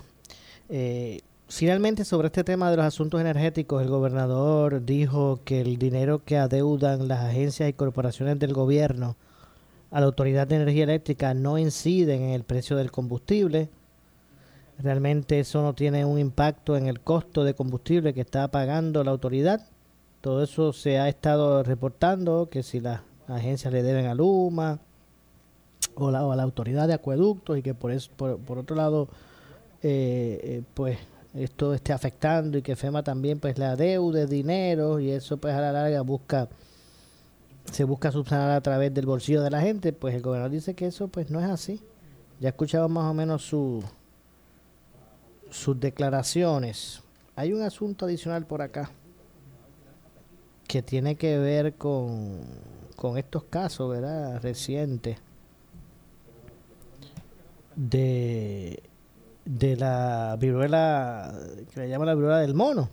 Eh, 0.69 1.21
finalmente, 1.47 2.05
sobre 2.05 2.27
este 2.27 2.43
tema 2.43 2.69
de 2.69 2.77
los 2.77 2.85
asuntos 2.85 3.19
energéticos, 3.19 3.81
el 3.81 3.89
gobernador 3.89 4.85
dijo 4.85 5.39
que 5.43 5.61
el 5.61 5.79
dinero 5.79 6.23
que 6.23 6.37
adeudan 6.37 7.07
las 7.07 7.23
agencias 7.23 7.67
y 7.69 7.73
corporaciones 7.73 8.37
del 8.37 8.53
gobierno 8.53 9.17
a 9.89 9.99
la 9.99 10.05
Autoridad 10.05 10.45
de 10.45 10.57
Energía 10.57 10.83
Eléctrica 10.83 11.33
no 11.33 11.57
inciden 11.57 12.21
en 12.21 12.29
el 12.29 12.43
precio 12.43 12.77
del 12.77 12.91
combustible 12.91 13.71
Realmente 14.81 15.41
eso 15.41 15.61
no 15.61 15.73
tiene 15.73 16.05
un 16.05 16.17
impacto 16.17 16.77
en 16.77 16.87
el 16.87 17.01
costo 17.01 17.43
de 17.43 17.53
combustible 17.53 18.13
que 18.13 18.21
está 18.21 18.47
pagando 18.47 19.03
la 19.03 19.11
autoridad. 19.11 19.67
Todo 20.21 20.41
eso 20.41 20.71
se 20.71 20.99
ha 20.99 21.09
estado 21.09 21.63
reportando, 21.63 22.49
que 22.49 22.63
si 22.63 22.79
las 22.79 23.01
agencias 23.27 23.73
le 23.73 23.83
deben 23.83 24.05
a 24.05 24.13
Luma 24.13 24.79
o, 25.95 26.11
la, 26.11 26.19
a 26.19 26.35
la 26.35 26.43
autoridad 26.43 26.87
de 26.87 26.93
acueductos 26.93 27.57
y 27.57 27.61
que 27.61 27.73
por 27.73 27.91
eso 27.91 28.09
por, 28.15 28.57
otro 28.57 28.75
lado 28.75 29.09
eh, 29.83 30.39
eh, 30.43 30.63
pues 30.73 30.97
esto 31.33 31.73
esté 31.73 31.91
afectando 31.93 32.57
y 32.57 32.61
que 32.61 32.75
FEMA 32.75 33.03
también 33.03 33.39
pues 33.39 33.57
le 33.57 33.65
adeude 33.65 34.27
dinero 34.27 34.99
y 34.99 35.11
eso 35.11 35.37
pues 35.37 35.53
a 35.53 35.61
la 35.61 35.71
larga 35.73 36.01
busca 36.01 36.47
se 37.71 37.83
busca 37.83 38.11
subsanar 38.11 38.51
a 38.51 38.61
través 38.61 38.93
del 38.93 39.05
bolsillo 39.05 39.43
de 39.43 39.51
la 39.51 39.61
gente, 39.61 39.93
pues 39.93 40.15
el 40.15 40.21
gobernador 40.21 40.51
dice 40.51 40.73
que 40.73 40.87
eso 40.87 41.07
pues 41.07 41.29
no 41.29 41.39
es 41.39 41.45
así. 41.45 41.81
Ya 42.39 42.49
escuchado 42.49 42.89
más 42.89 43.11
o 43.11 43.13
menos 43.13 43.43
su, 43.43 43.83
sus 45.49 45.79
declaraciones. 45.79 47.01
Hay 47.35 47.53
un 47.53 47.61
asunto 47.61 48.05
adicional 48.05 48.45
por 48.45 48.61
acá 48.61 48.91
que 50.67 50.81
tiene 50.81 51.15
que 51.15 51.37
ver 51.39 51.73
con, 51.75 52.41
con 52.95 53.17
estos 53.17 53.43
casos, 53.45 53.89
¿verdad? 53.89 54.39
Recientes 54.41 55.17
de, 57.75 58.83
de 59.45 59.75
la 59.77 60.37
viruela, 60.39 61.33
que 61.73 61.79
le 61.79 61.89
llaman 61.89 62.07
la 62.07 62.15
viruela 62.15 62.39
del 62.39 62.53
mono. 62.53 62.89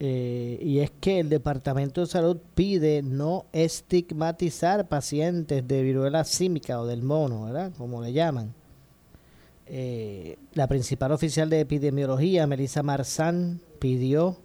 Eh, 0.00 0.58
y 0.60 0.80
es 0.80 0.90
que 0.90 1.20
el 1.20 1.28
Departamento 1.28 2.00
de 2.00 2.08
Salud 2.08 2.36
pide 2.56 3.02
no 3.02 3.46
estigmatizar 3.52 4.88
pacientes 4.88 5.66
de 5.68 5.82
viruela 5.82 6.24
símica 6.24 6.80
o 6.80 6.86
del 6.86 7.02
mono, 7.02 7.44
¿verdad? 7.44 7.72
Como 7.78 8.02
le 8.02 8.12
llaman. 8.12 8.52
Eh, 9.74 10.38
la 10.52 10.68
principal 10.68 11.12
oficial 11.12 11.48
de 11.48 11.60
epidemiología, 11.60 12.46
Melissa 12.46 12.82
Marzán, 12.82 13.62
pidió 13.78 14.36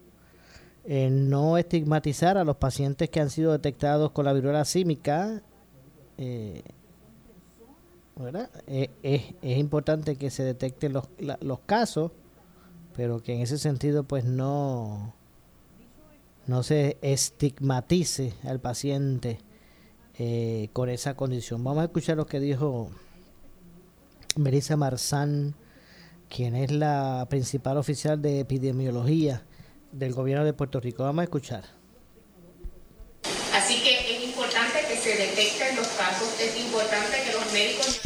eh, 0.86 1.10
no 1.12 1.58
estigmatizar 1.58 2.38
a 2.38 2.46
los 2.46 2.56
pacientes 2.56 3.10
que 3.10 3.20
han 3.20 3.30
sido 3.30 3.52
detectados 3.52 4.12
con 4.12 4.24
la 4.26 4.34
viruela 4.34 4.64
símica. 4.64 5.44
¿verdad? 8.16 8.50
es, 8.66 9.34
importante 9.44 10.16
que 10.16 10.32
se 10.32 10.44
detecten 10.44 10.94
los, 10.94 11.08
los 11.42 11.60
casos, 11.60 12.12
pero 12.96 13.22
que 13.22 13.36
en 13.36 13.42
ese 13.42 13.60
sentido 13.60 14.06
pues 14.06 14.26
no 14.26 15.14
no 16.48 16.64
se 16.64 16.98
estigmatice 17.02 18.34
al 18.44 18.60
paciente 18.60 19.40
eh, 20.18 20.70
con 20.74 20.90
esa 20.90 21.16
condición. 21.16 21.64
Vamos 21.64 21.82
a 21.82 21.86
escuchar 21.86 22.18
lo 22.18 22.26
que 22.26 22.40
dijo 22.40 22.90
Melissa 24.38 24.78
Marzán, 24.78 25.56
quien 26.30 26.56
es 26.56 26.72
la 26.72 27.26
principal 27.30 27.78
oficial 27.78 28.22
de 28.22 28.40
epidemiología 28.40 29.44
del 29.92 30.14
gobierno 30.14 30.46
de 30.46 30.54
Puerto 30.54 30.80
Rico. 30.80 31.04
Vamos 31.04 31.22
a 31.22 31.24
escuchar. 31.24 31.64
Así 33.54 33.82
que 33.82 34.16
es 34.16 34.24
importante 34.24 34.86
que 34.88 34.98
se 34.98 35.16
detecten 35.18 35.76
los 35.76 35.88
casos, 35.88 36.40
es 36.40 36.58
importante 36.60 37.24
que 37.24 37.34
los 37.34 37.52
médicos 37.52 38.00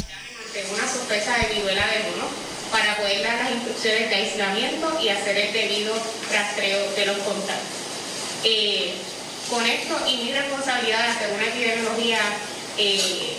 ante 0.46 0.74
una 0.74 0.88
sospecha 0.88 1.38
de 1.38 1.56
viruela 1.56 1.86
de 1.88 2.12
mono 2.12 2.28
para 2.72 2.96
poder 2.98 3.22
dar 3.22 3.38
las 3.38 3.52
instrucciones 3.52 4.10
de 4.10 4.16
aislamiento 4.16 5.00
y 5.02 5.10
hacer 5.10 5.38
el 5.38 5.54
debido 5.54 5.94
rastreo 6.32 6.92
de 6.96 7.06
los 7.06 7.18
contactos. 7.18 7.82
Eh, 8.44 8.94
con 9.50 9.66
esto 9.66 9.96
y 10.08 10.24
mi 10.24 10.32
responsabilidad 10.32 11.04
de 11.04 11.10
hacer 11.10 11.34
una 11.36 11.46
epidemiología 11.46 12.20
eh, 12.78 13.36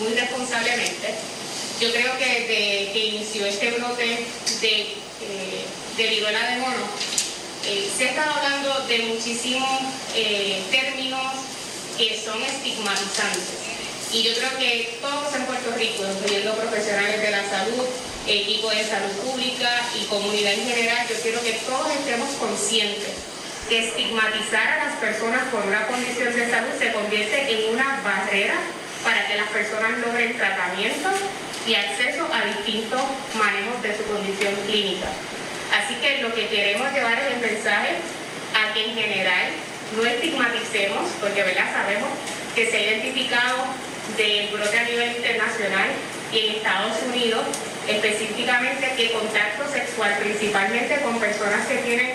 muy 0.00 0.12
responsablemente, 0.12 1.14
yo 1.80 1.92
creo 1.92 2.18
que 2.18 2.24
desde 2.24 2.92
que 2.92 3.06
inició 3.14 3.46
este 3.46 3.70
brote 3.72 4.26
de, 4.60 4.80
eh, 4.80 5.64
de 5.96 6.06
viruela 6.06 6.50
de 6.50 6.56
mono, 6.56 6.86
se 7.96 8.04
ha 8.04 8.10
estado 8.10 8.32
hablando 8.32 8.86
de 8.86 8.98
muchísimos 9.10 9.80
términos 10.70 11.32
que 11.98 12.20
son 12.22 12.40
estigmatizantes. 12.40 13.66
Y 14.12 14.22
yo 14.22 14.34
creo 14.34 14.58
que 14.58 14.98
todos 15.00 15.34
en 15.34 15.46
Puerto 15.46 15.72
Rico, 15.76 16.04
incluyendo 16.06 16.54
profesionales 16.54 17.20
de 17.20 17.30
la 17.30 17.42
salud, 17.48 17.84
equipo 18.26 18.70
de 18.70 18.84
salud 18.84 19.10
pública 19.22 19.70
y 19.98 20.04
comunidad 20.06 20.52
en 20.52 20.66
general, 20.66 21.06
yo 21.08 21.16
quiero 21.22 21.42
que 21.42 21.52
todos 21.66 21.90
estemos 21.90 22.30
conscientes 22.38 23.36
que 23.68 23.88
estigmatizar 23.88 24.78
a 24.78 24.86
las 24.86 24.96
personas 24.98 25.42
por 25.50 25.66
una 25.66 25.86
condición 25.86 26.34
de 26.34 26.50
salud 26.50 26.70
se 26.78 26.92
convierte 26.92 27.50
en 27.50 27.74
una 27.74 28.00
barrera 28.04 28.54
para 29.02 29.26
que 29.26 29.36
las 29.36 29.48
personas 29.48 29.98
logren 29.98 30.36
tratamiento 30.36 31.08
y 31.66 31.74
acceso 31.74 32.28
a 32.32 32.46
distintos 32.46 33.00
manejos 33.34 33.82
de 33.82 33.96
su 33.96 34.04
condición 34.04 34.54
clínica. 34.66 35.08
Así 35.74 35.94
que 35.96 36.22
lo 36.22 36.32
que 36.32 36.46
queremos 36.46 36.92
llevar 36.92 37.18
es 37.18 37.34
el 37.34 37.40
mensaje 37.40 37.96
a 38.54 38.72
que 38.72 38.84
en 38.84 38.94
general 38.94 39.50
no 39.96 40.04
estigmaticemos, 40.04 41.10
porque 41.20 41.42
¿verdad? 41.42 41.66
sabemos 41.72 42.10
que 42.54 42.70
se 42.70 42.76
ha 42.76 42.82
identificado 42.82 43.66
del 44.16 44.48
brote 44.48 44.78
a 44.78 44.84
nivel 44.84 45.16
internacional 45.16 45.88
y 46.32 46.38
en 46.38 46.54
Estados 46.56 46.96
Unidos, 47.12 47.42
específicamente 47.88 48.94
que 48.96 49.12
contacto 49.12 49.70
sexual, 49.70 50.16
principalmente 50.18 51.00
con 51.02 51.18
personas 51.18 51.66
que 51.66 51.78
tienen 51.78 52.14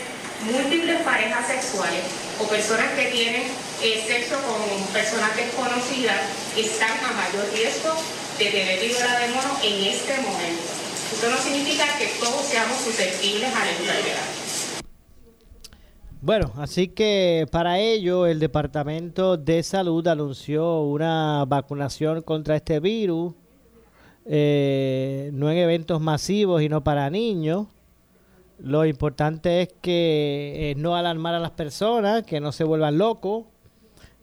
múltiples 0.51 1.01
parejas 1.01 1.47
sexuales 1.47 2.01
o 2.39 2.47
personas 2.47 2.87
que 2.95 3.05
tienen 3.05 3.43
eh, 3.83 4.03
sexo 4.07 4.41
con 4.41 4.87
personas 4.93 5.35
desconocidas 5.35 6.17
están 6.57 6.91
a 6.91 7.13
mayor 7.13 7.53
riesgo 7.53 7.95
de 8.43 8.49
tener 8.49 8.79
viruela 8.79 9.19
de 9.19 9.27
mono 9.27 9.53
en 9.63 9.87
este 9.87 10.13
momento. 10.17 10.63
Esto 11.13 11.29
no 11.29 11.37
significa 11.37 11.85
que 11.99 12.07
todos 12.19 12.41
seamos 12.41 12.75
susceptibles 12.77 13.53
a 13.53 13.59
la 13.59 13.71
enfermedad. 13.71 14.41
Bueno, 16.21 16.51
así 16.57 16.87
que 16.87 17.45
para 17.51 17.77
ello 17.79 18.25
el 18.25 18.39
Departamento 18.39 19.37
de 19.37 19.61
Salud 19.61 20.07
anunció 20.07 20.81
una 20.81 21.45
vacunación 21.45 22.23
contra 22.23 22.55
este 22.55 22.79
virus, 22.79 23.35
eh, 24.25 25.29
no 25.33 25.51
en 25.51 25.57
eventos 25.57 26.01
masivos 26.01 26.63
y 26.63 26.69
no 26.69 26.83
para 26.83 27.09
niños. 27.11 27.67
Lo 28.57 28.85
importante 28.85 29.61
es 29.61 29.69
que 29.81 30.71
eh, 30.71 30.75
no 30.77 30.95
alarmar 30.95 31.35
a 31.35 31.39
las 31.39 31.51
personas, 31.51 32.23
que 32.23 32.39
no 32.39 32.51
se 32.51 32.63
vuelvan 32.63 32.97
locos. 32.97 33.45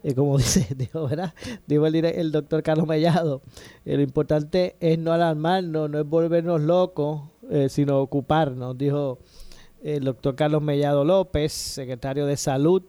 Eh, 0.03 0.15
como 0.15 0.39
dice, 0.39 0.67
dijo, 0.77 1.09
¿verdad? 1.09 1.35
Dijo 1.67 1.87
el, 1.87 1.95
el, 2.05 2.33
doctor 2.33 2.63
Carlos 2.63 2.87
Mellado. 2.87 3.43
Eh, 3.85 3.97
lo 3.97 4.03
importante 4.03 4.77
es 4.81 4.99
no 4.99 5.13
alarmarnos, 5.13 5.91
no 5.91 5.99
es 5.99 6.07
volvernos 6.07 6.61
locos, 6.61 7.23
sino 7.71 8.01
ocuparnos, 8.01 8.77
dijo 8.77 9.21
el 9.83 10.05
doctor 10.05 10.35
Carlos 10.35 10.61
Mellado 10.61 11.03
López, 11.03 11.51
secretario 11.51 12.27
de 12.27 12.37
Salud. 12.37 12.83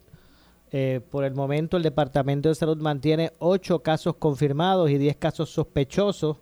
por 1.10 1.24
el 1.24 1.34
momento, 1.34 1.78
el 1.78 1.84
Departamento 1.84 2.50
de 2.50 2.56
Salud 2.56 2.78
mantiene 2.78 3.32
ocho 3.40 3.80
casos 3.80 4.16
confirmados 4.18 4.90
y 4.90 4.98
diez 4.98 5.16
casos 5.16 5.50
sospechosos. 5.50 6.38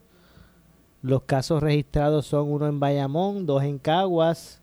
Los 1.03 1.23
casos 1.23 1.61
registrados 1.61 2.25
son 2.25 2.51
uno 2.51 2.67
en 2.67 2.79
Bayamón, 2.79 3.45
dos 3.45 3.61
en 3.61 3.77
Caguas, 3.77 4.61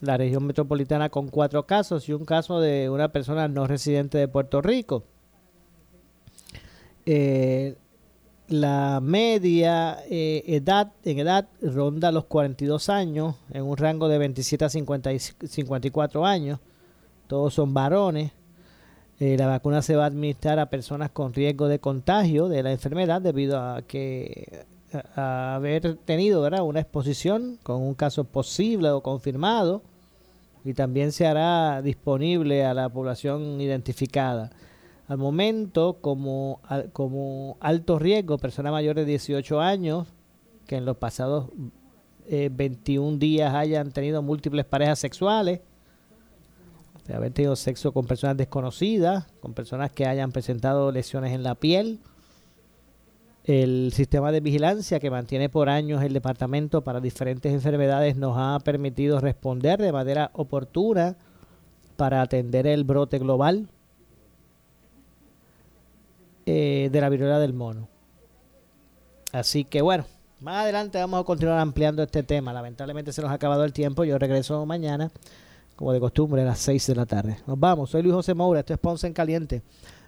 la 0.00 0.16
región 0.16 0.46
metropolitana 0.46 1.10
con 1.10 1.28
cuatro 1.28 1.66
casos 1.66 2.08
y 2.08 2.12
un 2.12 2.24
caso 2.24 2.58
de 2.60 2.88
una 2.88 3.12
persona 3.12 3.48
no 3.48 3.66
residente 3.66 4.16
de 4.16 4.28
Puerto 4.28 4.62
Rico. 4.62 5.04
Eh, 7.06 7.76
la 8.48 9.00
media 9.02 9.98
eh, 10.10 10.42
edad 10.46 10.92
en 11.04 11.18
edad 11.18 11.48
ronda 11.62 12.12
los 12.12 12.24
42 12.26 12.88
años, 12.88 13.36
en 13.50 13.64
un 13.64 13.76
rango 13.76 14.08
de 14.08 14.18
27 14.18 14.64
a 14.64 14.68
54 14.68 16.26
años. 16.26 16.60
Todos 17.26 17.54
son 17.54 17.72
varones. 17.72 18.32
Eh, 19.20 19.36
la 19.38 19.46
vacuna 19.46 19.80
se 19.80 19.96
va 19.96 20.04
a 20.04 20.08
administrar 20.08 20.58
a 20.58 20.70
personas 20.70 21.10
con 21.10 21.32
riesgo 21.32 21.68
de 21.68 21.78
contagio 21.78 22.48
de 22.48 22.62
la 22.62 22.72
enfermedad 22.72 23.22
debido 23.22 23.60
a 23.60 23.82
que 23.82 24.66
a 25.16 25.56
haber 25.56 25.96
tenido 25.96 26.42
¿verdad? 26.42 26.62
una 26.62 26.80
exposición 26.80 27.58
con 27.62 27.82
un 27.82 27.94
caso 27.94 28.24
posible 28.24 28.90
o 28.90 29.02
confirmado 29.02 29.82
y 30.64 30.74
también 30.74 31.12
se 31.12 31.26
hará 31.26 31.82
disponible 31.82 32.64
a 32.64 32.74
la 32.74 32.88
población 32.88 33.60
identificada. 33.60 34.50
Al 35.06 35.18
momento, 35.18 35.98
como, 36.00 36.60
como 36.92 37.58
alto 37.60 37.98
riesgo, 37.98 38.38
personas 38.38 38.72
mayores 38.72 39.04
de 39.04 39.10
18 39.10 39.60
años 39.60 40.06
que 40.66 40.76
en 40.76 40.84
los 40.84 40.96
pasados 40.96 41.50
21 42.28 43.16
eh, 43.16 43.18
días 43.18 43.54
hayan 43.54 43.92
tenido 43.92 44.22
múltiples 44.22 44.64
parejas 44.64 44.98
sexuales, 44.98 45.60
de 47.06 47.14
haber 47.14 47.32
tenido 47.32 47.54
sexo 47.54 47.92
con 47.92 48.06
personas 48.06 48.38
desconocidas, 48.38 49.26
con 49.40 49.52
personas 49.52 49.92
que 49.92 50.06
hayan 50.06 50.32
presentado 50.32 50.90
lesiones 50.90 51.32
en 51.34 51.42
la 51.42 51.54
piel, 51.54 52.00
el 53.44 53.92
sistema 53.92 54.32
de 54.32 54.40
vigilancia 54.40 55.00
que 55.00 55.10
mantiene 55.10 55.50
por 55.50 55.68
años 55.68 56.02
el 56.02 56.14
departamento 56.14 56.82
para 56.82 57.02
diferentes 57.02 57.52
enfermedades 57.52 58.16
nos 58.16 58.36
ha 58.38 58.58
permitido 58.64 59.20
responder 59.20 59.82
de 59.82 59.92
manera 59.92 60.30
oportuna 60.32 61.16
para 61.96 62.22
atender 62.22 62.66
el 62.66 62.84
brote 62.84 63.18
global 63.18 63.68
eh, 66.46 66.88
de 66.90 67.00
la 67.00 67.08
viruela 67.08 67.38
del 67.38 67.52
mono. 67.52 67.88
Así 69.32 69.64
que 69.64 69.82
bueno, 69.82 70.04
más 70.40 70.62
adelante 70.62 70.98
vamos 70.98 71.20
a 71.20 71.24
continuar 71.24 71.58
ampliando 71.58 72.02
este 72.02 72.22
tema. 72.22 72.52
Lamentablemente 72.52 73.12
se 73.12 73.22
nos 73.22 73.30
ha 73.30 73.34
acabado 73.34 73.64
el 73.64 73.72
tiempo. 73.72 74.04
Yo 74.04 74.18
regreso 74.18 74.64
mañana, 74.66 75.10
como 75.76 75.92
de 75.92 76.00
costumbre, 76.00 76.42
a 76.42 76.44
las 76.44 76.58
6 76.60 76.86
de 76.86 76.94
la 76.94 77.06
tarde. 77.06 77.38
Nos 77.46 77.58
vamos. 77.58 77.90
Soy 77.90 78.02
Luis 78.02 78.14
José 78.14 78.34
Moura. 78.34 78.60
Esto 78.60 78.74
es 78.74 78.78
Ponce 78.78 79.06
en 79.06 79.12
Caliente 79.12 79.62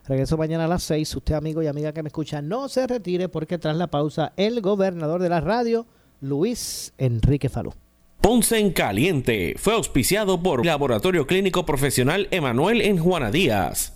Regreso 0.09 0.37
mañana 0.37 0.66
a 0.66 0.68
las 0.68 0.84
6. 0.84 1.16
Usted, 1.16 1.34
amigo 1.34 1.62
y 1.62 1.66
amiga 1.66 1.93
que 1.93 2.03
me 2.03 2.09
escucha, 2.09 2.41
no 2.41 2.68
se 2.68 2.87
retire 2.87 3.28
porque 3.28 3.59
tras 3.59 3.76
la 3.76 3.89
pausa, 3.89 4.32
el 4.37 4.61
gobernador 4.61 5.20
de 5.20 5.28
la 5.28 5.41
radio, 5.41 5.87
Luis 6.20 6.93
Enrique 6.97 7.49
Falú. 7.49 7.74
Ponce 8.20 8.59
en 8.59 8.72
Caliente 8.72 9.55
fue 9.59 9.74
auspiciado 9.74 10.43
por 10.43 10.64
Laboratorio 10.64 11.26
Clínico 11.26 11.66
Profesional 11.66 12.28
Emanuel 12.30 12.82
en 12.82 12.99
Juana 12.99 13.30
Díaz. 13.30 13.96